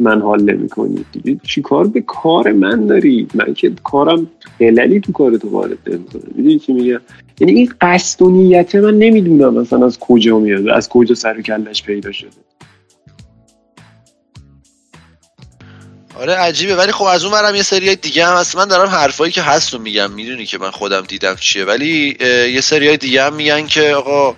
من 0.00 0.20
حال 0.22 0.42
نمی‌کنی. 0.42 1.04
دیگه 1.12 1.40
چی 1.44 1.62
کار 1.62 1.86
به 1.86 2.00
کار 2.00 2.52
من 2.52 2.86
داری؟ 2.86 3.28
من 3.34 3.54
که 3.54 3.72
کارم 3.84 4.30
خللی 4.58 5.00
تو 5.00 5.12
کار 5.12 5.36
تو 5.36 5.48
وارد 5.48 5.78
نمی‌کنه. 5.86 6.22
می‌دونی 6.34 6.58
چی 6.58 6.72
میگه؟ 6.72 7.00
یعنی 7.40 7.52
این 7.52 7.72
قصد 7.80 8.22
و 8.22 8.30
نیت 8.30 8.74
من 8.74 8.98
نمی‌دونم 8.98 9.54
مثلا 9.54 9.86
از 9.86 9.98
کجا 9.98 10.38
میاد 10.38 10.68
از 10.68 10.88
کجا 10.88 11.14
سر 11.14 11.38
و 11.38 11.42
کلش 11.42 11.82
پیدا 11.82 12.12
شده. 12.12 12.30
آره 16.20 16.32
عجیبه. 16.32 16.76
ولی 16.76 16.92
خب 16.92 17.04
از 17.04 17.24
اون 17.24 17.32
برم 17.32 17.54
یه 17.54 17.62
سری 17.62 17.96
دیگه 17.96 18.26
هم 18.26 18.36
هست. 18.36 18.56
من 18.56 18.64
دارم 18.64 18.88
حرفایی 18.88 19.32
که 19.32 19.42
هست 19.42 19.74
رو 19.74 19.80
میگم. 19.80 20.10
می‌دونی 20.10 20.46
که 20.46 20.58
من 20.58 20.70
خودم 20.70 21.00
دیدم 21.00 21.34
چیه. 21.40 21.64
ولی 21.64 22.16
یه 22.54 22.60
سری 22.60 22.96
دیگه 22.96 23.22
هم 23.22 23.34
میگن 23.34 23.66
که 23.66 23.94
آقا 23.94 24.36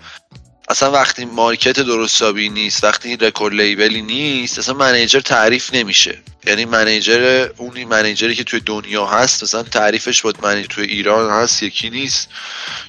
اصلا 0.73 0.91
وقتی 0.91 1.25
مارکت 1.25 1.81
درستابی 1.81 2.49
نیست 2.49 2.85
وقتی 2.85 3.17
رکورد 3.17 3.55
لیبلی 3.55 4.03
نیست 4.03 4.59
اصلا 4.59 4.75
منیجر 4.75 5.21
تعریف 5.21 5.75
نمیشه. 5.75 6.19
یعنی 6.47 6.65
منیجر 6.65 7.49
اونی 7.57 7.85
منیجری 7.85 8.35
که 8.35 8.45
توی 8.45 8.61
دنیا 8.61 9.07
هست 9.07 9.43
مثلا 9.43 9.63
تعریفش 9.63 10.23
بود 10.23 10.45
منیجر 10.47 10.67
توی 10.67 10.87
ایران 10.87 11.31
هست 11.31 11.63
یکی 11.63 11.91
نیست. 11.91 12.29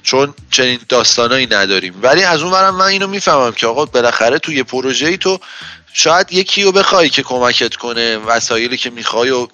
چون 0.02 0.34
چنین 0.50 0.78
داستانایی 0.88 1.46
نداریم. 1.46 1.94
ولی 2.02 2.22
از 2.22 2.42
اون 2.42 2.52
برم 2.52 2.74
من 2.74 2.86
اینو 2.86 3.06
می‌فهمم 3.06 3.52
که 3.52 3.66
آقا 3.66 3.84
بالاخره 3.84 4.38
توی 4.38 4.62
پروژه 4.62 5.06
ای 5.06 5.16
تو 5.16 5.40
شاید 5.96 6.32
یکی 6.32 6.62
رو 6.62 6.72
بخوای 6.72 7.08
که 7.08 7.22
کمکت 7.22 7.76
کنه 7.76 8.16
وسایلی 8.16 8.76
که 8.76 8.90
می‌خوای 8.90 9.30
و 9.30 9.48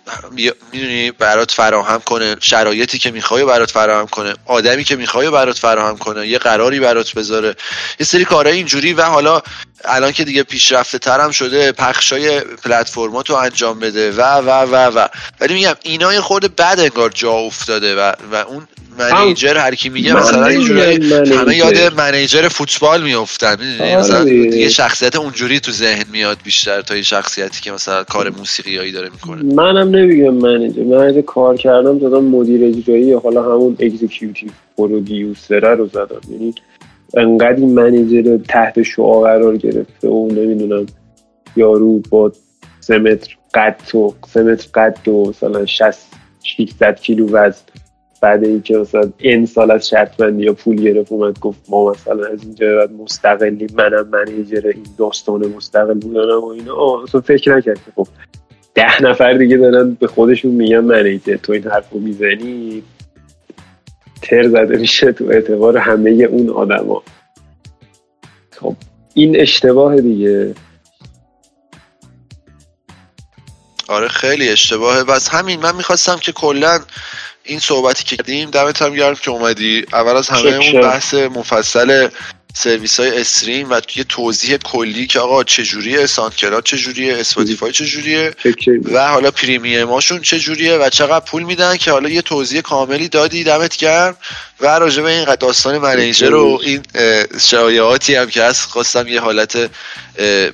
می‌دونی 0.72 1.10
برات 1.10 1.50
فراهم 1.50 2.00
کنه 2.00 2.36
شرایطی 2.40 2.98
که 2.98 3.10
می‌خوای 3.10 3.44
برات 3.44 3.70
فراهم 3.70 4.06
کنه 4.06 4.34
آدمی 4.46 4.84
که 4.84 4.96
می‌خوای 4.96 5.30
برات 5.30 5.58
فراهم 5.58 5.98
کنه 5.98 6.28
یه 6.28 6.38
قراری 6.38 6.80
برات 6.80 7.12
بذاره. 7.12 7.56
یه 8.00 8.06
سری 8.06 8.24
کارهای 8.24 8.56
اینجوری 8.56 8.92
و 8.92 9.02
حالا 9.02 9.42
الان 9.84 10.12
که 10.12 10.24
دیگه 10.24 10.42
پیشرفته 10.42 10.98
ترم 10.98 11.30
شده 11.30 11.72
پخشای 11.72 12.40
پلتفرماتو 12.40 13.34
انجام 13.34 13.78
بده 13.78 14.12
و 14.12 14.22
و 14.22 14.50
و 14.50 14.74
و. 14.74 15.08
ولی 15.40 15.54
میگم 15.54 15.74
اینا 15.82 16.14
یه 16.14 16.20
خورده 16.20 16.48
بد 16.48 16.76
انگار 16.80 17.10
جا 17.10 17.32
افتاده 17.32 17.96
و 17.96 18.12
و 18.32 18.34
اون 18.34 18.68
منیجر 18.98 19.56
هر 19.56 19.74
کی 19.74 19.88
میگه 19.88 20.16
مثلا 20.16 20.46
همه 21.40 21.56
یاد 21.56 21.94
منیجر 21.96 22.48
فوتبال 22.48 23.02
میافتن 23.02 23.56
آره. 23.80 23.98
مثلا 23.98 24.28
یه 24.28 24.68
شخصیت 24.68 25.16
اونجوری 25.16 25.60
تو 25.60 25.72
ذهن 25.72 26.04
میاد 26.12 26.38
بیشتر 26.44 26.80
تا 26.80 26.96
یه 26.96 27.02
شخصیتی 27.02 27.60
که 27.60 27.72
مثلا 27.72 28.04
کار 28.04 28.30
موسیقیایی 28.30 28.92
داره 28.92 29.08
می‌کنه. 29.08 29.54
منم 29.54 29.96
نمیگم 29.96 30.34
منیجر. 30.34 30.82
من 30.82 31.22
کار 31.22 31.56
کردم 31.56 31.98
دادم 31.98 32.24
مدیر 32.24 32.64
اجرایی 32.64 33.12
حالا 33.12 33.42
همون 33.42 33.76
اکزیکیوتیو 33.80 34.50
پرودیوسر 34.76 35.74
رو 35.74 35.86
زدم. 35.86 36.20
یعنی 36.30 36.54
انقدر 37.16 37.56
این 37.56 37.74
منیجر 37.74 38.38
تحت 38.48 38.82
شعا 38.82 39.20
قرار 39.20 39.56
گرفته 39.56 40.08
و 40.08 40.28
نمی‌دونم 40.32 40.86
یارو 41.56 42.02
با 42.10 42.32
سه 42.80 42.98
متر 42.98 43.36
قد 43.54 43.94
و 43.94 44.14
سه 44.34 44.42
متر 44.42 44.68
قد 44.74 45.08
و 45.08 45.28
مثلا 45.28 45.66
60 45.66 45.98
600 46.42 47.00
کیلو 47.00 47.26
وزن. 47.26 47.62
بعد 48.20 48.44
اینکه 48.44 48.76
مثلا 48.76 49.12
این 49.18 49.46
سال 49.46 49.70
از 49.70 49.88
شرط 49.88 50.16
بندی 50.16 50.42
یا 50.42 50.52
پول 50.52 50.76
گرفت 50.76 51.12
اومد 51.12 51.38
گفت 51.38 51.58
ما 51.68 51.90
مثلا 51.90 52.26
از 52.26 52.42
اینجا 52.42 52.76
بعد 52.76 52.92
مستقلی 52.92 53.66
منم 53.74 54.08
منیجر 54.08 54.66
این 54.66 54.86
داستان 54.98 55.46
مستقل 55.46 55.94
بودنم 55.94 56.40
و 56.40 56.48
اینا. 56.48 57.02
اصلا 57.02 57.20
فکر 57.20 57.56
نکرد. 57.56 57.78
خب 57.96 58.08
ده 58.74 59.02
نفر 59.02 59.32
دیگه 59.32 59.56
دارن 59.56 59.94
به 59.94 60.06
خودشون 60.06 60.50
میگن 60.50 60.80
منیجر. 60.80 61.36
تو 61.36 61.52
این 61.52 61.64
حرفو 61.64 61.98
می‌زنی؟ 61.98 62.82
تر 64.22 64.48
زده 64.48 64.76
میشه 64.76 65.12
تو 65.12 65.24
اعتبار 65.24 65.78
همه 65.78 66.10
اون 66.10 66.50
آدما. 66.50 67.02
خب 68.50 68.76
این 69.14 69.40
اشتباه 69.40 70.00
دیگه. 70.00 70.54
آره 73.88 74.08
خیلی 74.08 74.48
اشتباهه. 74.48 75.04
بس 75.04 75.28
همین 75.28 75.60
من 75.60 75.76
می‌خواستم 75.76 76.16
که 76.16 76.32
کلا 76.32 76.80
این 77.44 77.58
صحبتی 77.58 78.04
که 78.04 78.16
کردیم 78.16 78.50
دمت 78.50 78.82
هم 78.82 78.94
گرم 78.94 79.14
که 79.14 79.30
اومدی. 79.30 79.86
اول 79.92 80.16
از 80.16 80.28
همه 80.28 80.50
اون 80.50 80.80
بحث 80.80 81.14
مفصل 81.14 82.08
سرویس 82.54 83.00
های 83.00 83.20
stream 83.20 83.70
و 83.70 83.80
یه 83.96 84.04
توضیح 84.04 84.56
کلی 84.56 85.06
که 85.06 85.20
آقا 85.20 85.44
چجوریه 85.44 86.06
SoundCloud 86.06 86.64
چجوریه 86.64 87.16
Spotify 87.16 87.72
چجوریه 87.72 88.34
و 88.92 89.08
حالا 89.08 89.30
premium 89.30 89.88
اشون 89.88 90.20
چجوریه 90.20 90.76
و 90.76 90.88
چقدر 90.88 91.24
پول 91.24 91.42
میدن 91.42 91.76
که 91.76 91.90
حالا 91.90 92.08
یه 92.08 92.22
توضیح 92.22 92.60
کاملی 92.60 93.08
دادی 93.08 93.44
دمت 93.44 93.76
گرم. 93.76 94.16
و 94.60 94.66
راجع 94.66 95.02
به 95.02 95.10
این 95.10 95.34
داستان 95.40 95.78
منیجر 95.78 96.34
و 96.34 96.60
این 96.62 96.82
شایعاتی 97.40 98.14
هم 98.14 98.26
که 98.26 98.42
هست 98.42 98.70
خواستم 98.70 99.08
یه 99.08 99.20
حالت 99.20 99.70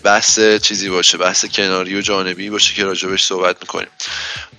بحث 0.02 0.40
چیزی 0.62 0.88
باشه 0.88 1.18
بحث 1.18 1.44
کناری 1.44 1.98
و 1.98 2.00
جانبی 2.00 2.50
باشه 2.50 2.74
که 2.74 2.84
راجبش 2.84 3.24
صحبت 3.24 3.56
می‌کنیم. 3.60 3.88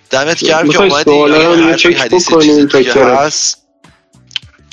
دمت 0.09 0.43
گرم 0.43 0.69
که 0.69 0.81
اومدی. 0.81 1.11
هر 1.11 1.93
حدیث 1.93 2.29
چیزی 2.41 2.67
که 2.67 2.93
هست. 2.93 3.66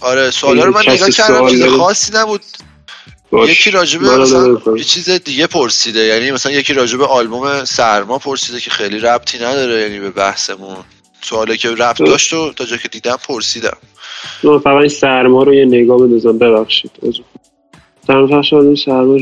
آره 0.04 0.30
سوالا 0.30 0.64
رو 0.64 0.74
من 0.74 0.82
نگاه 0.88 1.10
کردم 1.10 1.48
چیز 1.48 1.64
خاصی 1.64 2.12
نبود. 2.14 2.40
یکی 3.48 3.70
راجبه 3.70 4.18
مثلا 4.18 4.76
یه 4.76 4.84
چیز 4.84 5.10
دیگه 5.10 5.46
پرسیده 5.46 6.00
یعنی 6.00 6.30
مثلا 6.30 6.52
یکی 6.52 6.72
راجبه 6.72 7.06
آلبوم 7.06 7.64
سرما 7.64 8.18
پرسیده 8.18 8.60
که 8.60 8.70
خیلی 8.70 8.98
ربطی 8.98 9.38
نداره 9.38 9.80
یعنی 9.80 10.00
به 10.00 10.10
بحثمون. 10.10 10.76
سوالی 11.20 11.56
که 11.56 11.70
رفت 11.70 12.02
داشت 12.02 12.32
و 12.32 12.52
تا 12.52 12.64
جا 12.64 12.76
که 12.76 12.88
دیدم 12.88 13.16
پرسیدم. 13.28 13.76
فقط 14.42 14.66
این 14.66 14.88
سرما 14.88 15.42
رو 15.42 15.54
یه 15.54 15.64
نگاه 15.64 15.98
بندازم 15.98 16.38
ببخشید. 16.38 16.90
در 18.08 18.26
سرما 18.74 19.18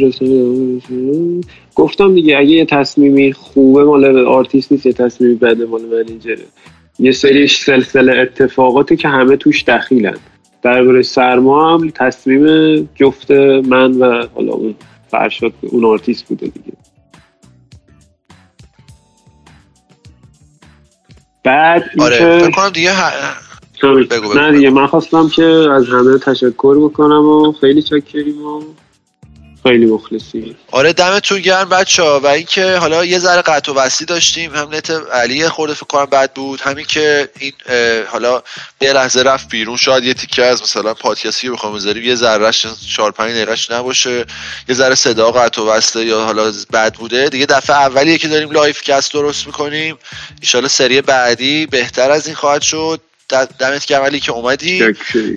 گفتم 1.74 2.14
دیگه 2.14 2.39
اگه 2.39 2.51
یه 2.51 2.64
تصمیمی 2.64 3.33
خوبه 3.33 3.85
مال 3.85 4.26
آرتیست 4.26 4.72
نیست 4.72 4.87
یه 4.87 4.93
تصمیمی 4.93 5.35
بده 5.35 5.64
مال 5.64 5.83
manager 5.83 6.32
ه. 6.32 6.47
یه 6.99 7.12
سری 7.12 7.49
سلسله 7.49 8.18
اتفاقاتی 8.18 8.97
که 8.97 9.09
همه 9.09 9.37
توش 9.37 9.64
دخیلن. 9.64 10.18
درباره 10.63 11.03
سرما 11.03 11.75
هم 11.75 11.91
تصمیم 11.91 12.89
جفت 12.95 13.31
من 13.31 13.93
و 13.93 14.27
حالا 14.35 14.53
اون 14.53 14.75
فرشاد 15.11 15.53
اون 15.61 15.85
آرتیست 15.85 16.27
بوده 16.27 16.47
دیگه. 16.47 16.73
بعد 21.45 21.85
آره 21.99 22.51
کنم 22.51 22.69
دیگه 22.69 22.93
نه 24.37 24.53
دیگه 24.53 24.71
من 24.71 24.87
خواستم 24.87 25.29
که 25.29 25.45
از 25.45 25.89
همه 25.89 26.19
تشکر 26.19 26.79
بکنم 26.79 27.29
و 27.29 27.53
خیلی 27.53 27.83
چاکریم 27.83 28.47
و 28.47 28.63
خیلی 29.63 29.87
مخلصیم. 29.87 30.57
آره 30.71 30.93
دمتون 30.93 31.41
گرم 31.41 31.69
بچه 31.69 32.03
ها 32.03 32.21
و 32.21 32.27
اینکه 32.27 32.77
حالا 32.77 33.05
یه 33.05 33.19
ذره 33.19 33.43
قطع 33.43 33.73
و 33.73 33.75
وصلی 33.75 34.07
داشتیم. 34.07 34.55
هم 34.55 34.69
net 34.73 34.91
علی 34.91 35.49
خورده 35.49 35.75
فکر 35.75 35.87
کنم 35.87 36.05
بد 36.05 36.33
بود. 36.33 36.61
همین 36.61 36.85
که 36.85 37.29
این 37.39 37.53
حالا 38.07 38.43
یه 38.81 38.93
لحظه 38.93 39.23
رفت 39.23 39.49
بیرون. 39.49 39.77
شاید 39.77 40.05
یه 40.05 40.15
تیکه 40.15 40.45
از 40.45 40.63
مثلا 40.63 40.95
پادکستی 40.95 41.49
رو 41.49 41.55
بخوام 41.55 41.75
بذاریم. 41.75 42.05
یه 42.05 42.15
ذرهش 42.15 42.67
4 42.97 43.13
5 43.13 43.33
دقیقه‌اش 43.33 43.71
نباشه. 43.71 44.25
یه 44.69 44.75
ذره 44.75 44.95
صدا 44.95 45.31
قطع 45.31 45.63
و 45.63 45.67
وصله 45.67 46.05
یا 46.05 46.21
حالا 46.21 46.53
بد 46.73 46.95
بوده. 46.95 47.29
دیگه 47.29 47.47
دفعه 47.47 47.77
اولیه 47.77 48.19
که 48.19 48.29
داریم 48.29 48.51
live 48.51 48.83
cast 48.83 49.12
درست 49.13 49.47
می‌کنیم. 49.47 49.99
ان 50.55 50.69
سری 50.69 51.01
بعدی 51.01 51.67
بهتر 51.67 52.11
از 52.11 52.27
این 52.27 52.37
خواهد 52.37 52.63
شد. 52.63 53.01
دمت 53.59 53.87
گرم 53.87 54.03
علی 54.03 54.21
که 54.21 54.33
اومدی. 54.33 54.95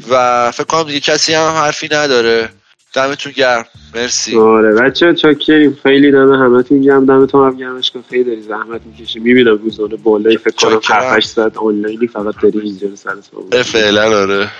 و 0.09 0.51
فکر 0.51 0.63
کنم 0.63 0.83
دیگه 0.83 0.99
کسی 0.99 1.33
هم 1.33 1.55
حرفی 1.55 1.87
نداره. 1.91 2.49
دمتون 2.95 3.31
گرم. 3.31 3.65
مرسی. 3.95 4.37
آره 4.37 4.73
بچه 4.73 5.13
چاکریم 5.13 5.77
خیلی 5.83 6.11
دم 6.11 6.33
همتون 6.33 6.81
گرم. 6.81 7.05
دمتون 7.05 7.47
هم 7.47 7.57
گرمش 7.57 7.91
کن 7.91 8.03
خیلی 8.09 8.23
داری 8.23 8.41
زحمت 8.41 8.81
می‌کشی 8.85 9.19
می‌بینم 9.19 9.57
روزانه 9.57 9.95
بالایی 9.95 10.37
فکر 10.37 10.55
کنم 10.55 10.79
7 10.83 11.19
ساعت 11.19 11.57
آنلاینی 11.57 12.07
فقط 12.07 12.35
داری 12.41 12.59
اینجا 12.59 12.95
سر 12.95 13.15
فعلا 13.63 14.21
آره. 14.21 14.51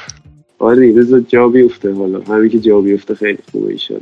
آره 0.60 0.92
بذار 0.92 1.20
جا 1.20 1.48
بیفته 1.48 1.94
حالا. 1.94 2.22
همین 2.22 2.50
که 2.50 2.60
جا 2.60 2.82
بیفته 2.82 3.16
خیلی 3.16 3.40
خوبه 3.52 3.72
ایشالا. 3.72 4.00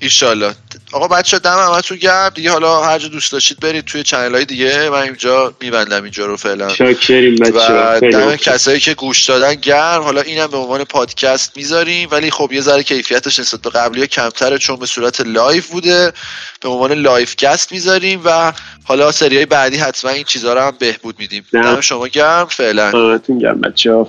ایشالله 0.00 0.54
آقا 0.94 1.08
بچه 1.08 1.32
ها 1.32 1.38
دم 1.38 1.58
همتون 1.58 1.98
گرم. 1.98 2.28
دیگه 2.28 2.50
حالا 2.50 2.82
هر 2.82 2.98
جا 2.98 3.08
دوست 3.08 3.32
داشتید 3.32 3.60
برید 3.60 3.84
توی 3.84 4.02
channel 4.02 4.34
های 4.34 4.44
دیگه. 4.44 4.90
من 4.90 5.02
اینجا 5.02 5.54
میبندم 5.60 6.02
اینجا 6.02 6.26
رو 6.26 6.36
فعلا. 6.36 6.68
چاکریم 6.68 7.34
بچه 7.34 7.53
ها 7.53 7.58
و 7.58 8.00
دم 8.00 8.36
کسایی 8.36 8.80
که 8.80 8.94
گوش 8.94 9.24
دادن 9.24 9.54
گرم. 9.54 10.02
حالا 10.02 10.20
اینم 10.20 10.46
به 10.46 10.56
عنوان 10.56 10.84
پادکست 10.84 11.56
می‌ذاریم. 11.56 12.08
ولی 12.10 12.30
خب 12.30 12.52
یه 12.52 12.60
ذره 12.60 12.82
کیفیتش 12.82 13.38
نسبت 13.38 13.60
به 13.60 13.70
قبلی 13.70 14.00
ها 14.00 14.06
کمتره 14.06 14.58
چون 14.58 14.76
به 14.76 14.86
صورت 14.86 15.20
live 15.20 15.66
بوده. 15.66 16.12
به 16.60 16.68
عنوان 16.68 16.92
live 16.92 17.36
cast 17.36 17.72
می‌ذاریم 17.72 18.20
و 18.24 18.52
حالا 18.84 19.12
سری 19.12 19.36
های 19.36 19.46
بعدی 19.46 19.76
حتما 19.76 20.10
این 20.10 20.24
چیزها 20.24 20.52
رو 20.52 20.60
هم 20.60 20.72
بهبود 20.78 21.14
میدیم. 21.18 21.46
دم 21.52 21.80
شما 21.80 22.08
گرم. 22.08 22.46
فعلا. 22.46 23.18
گرم 23.40 23.60
بچه 23.60 23.92
ها 23.92 24.04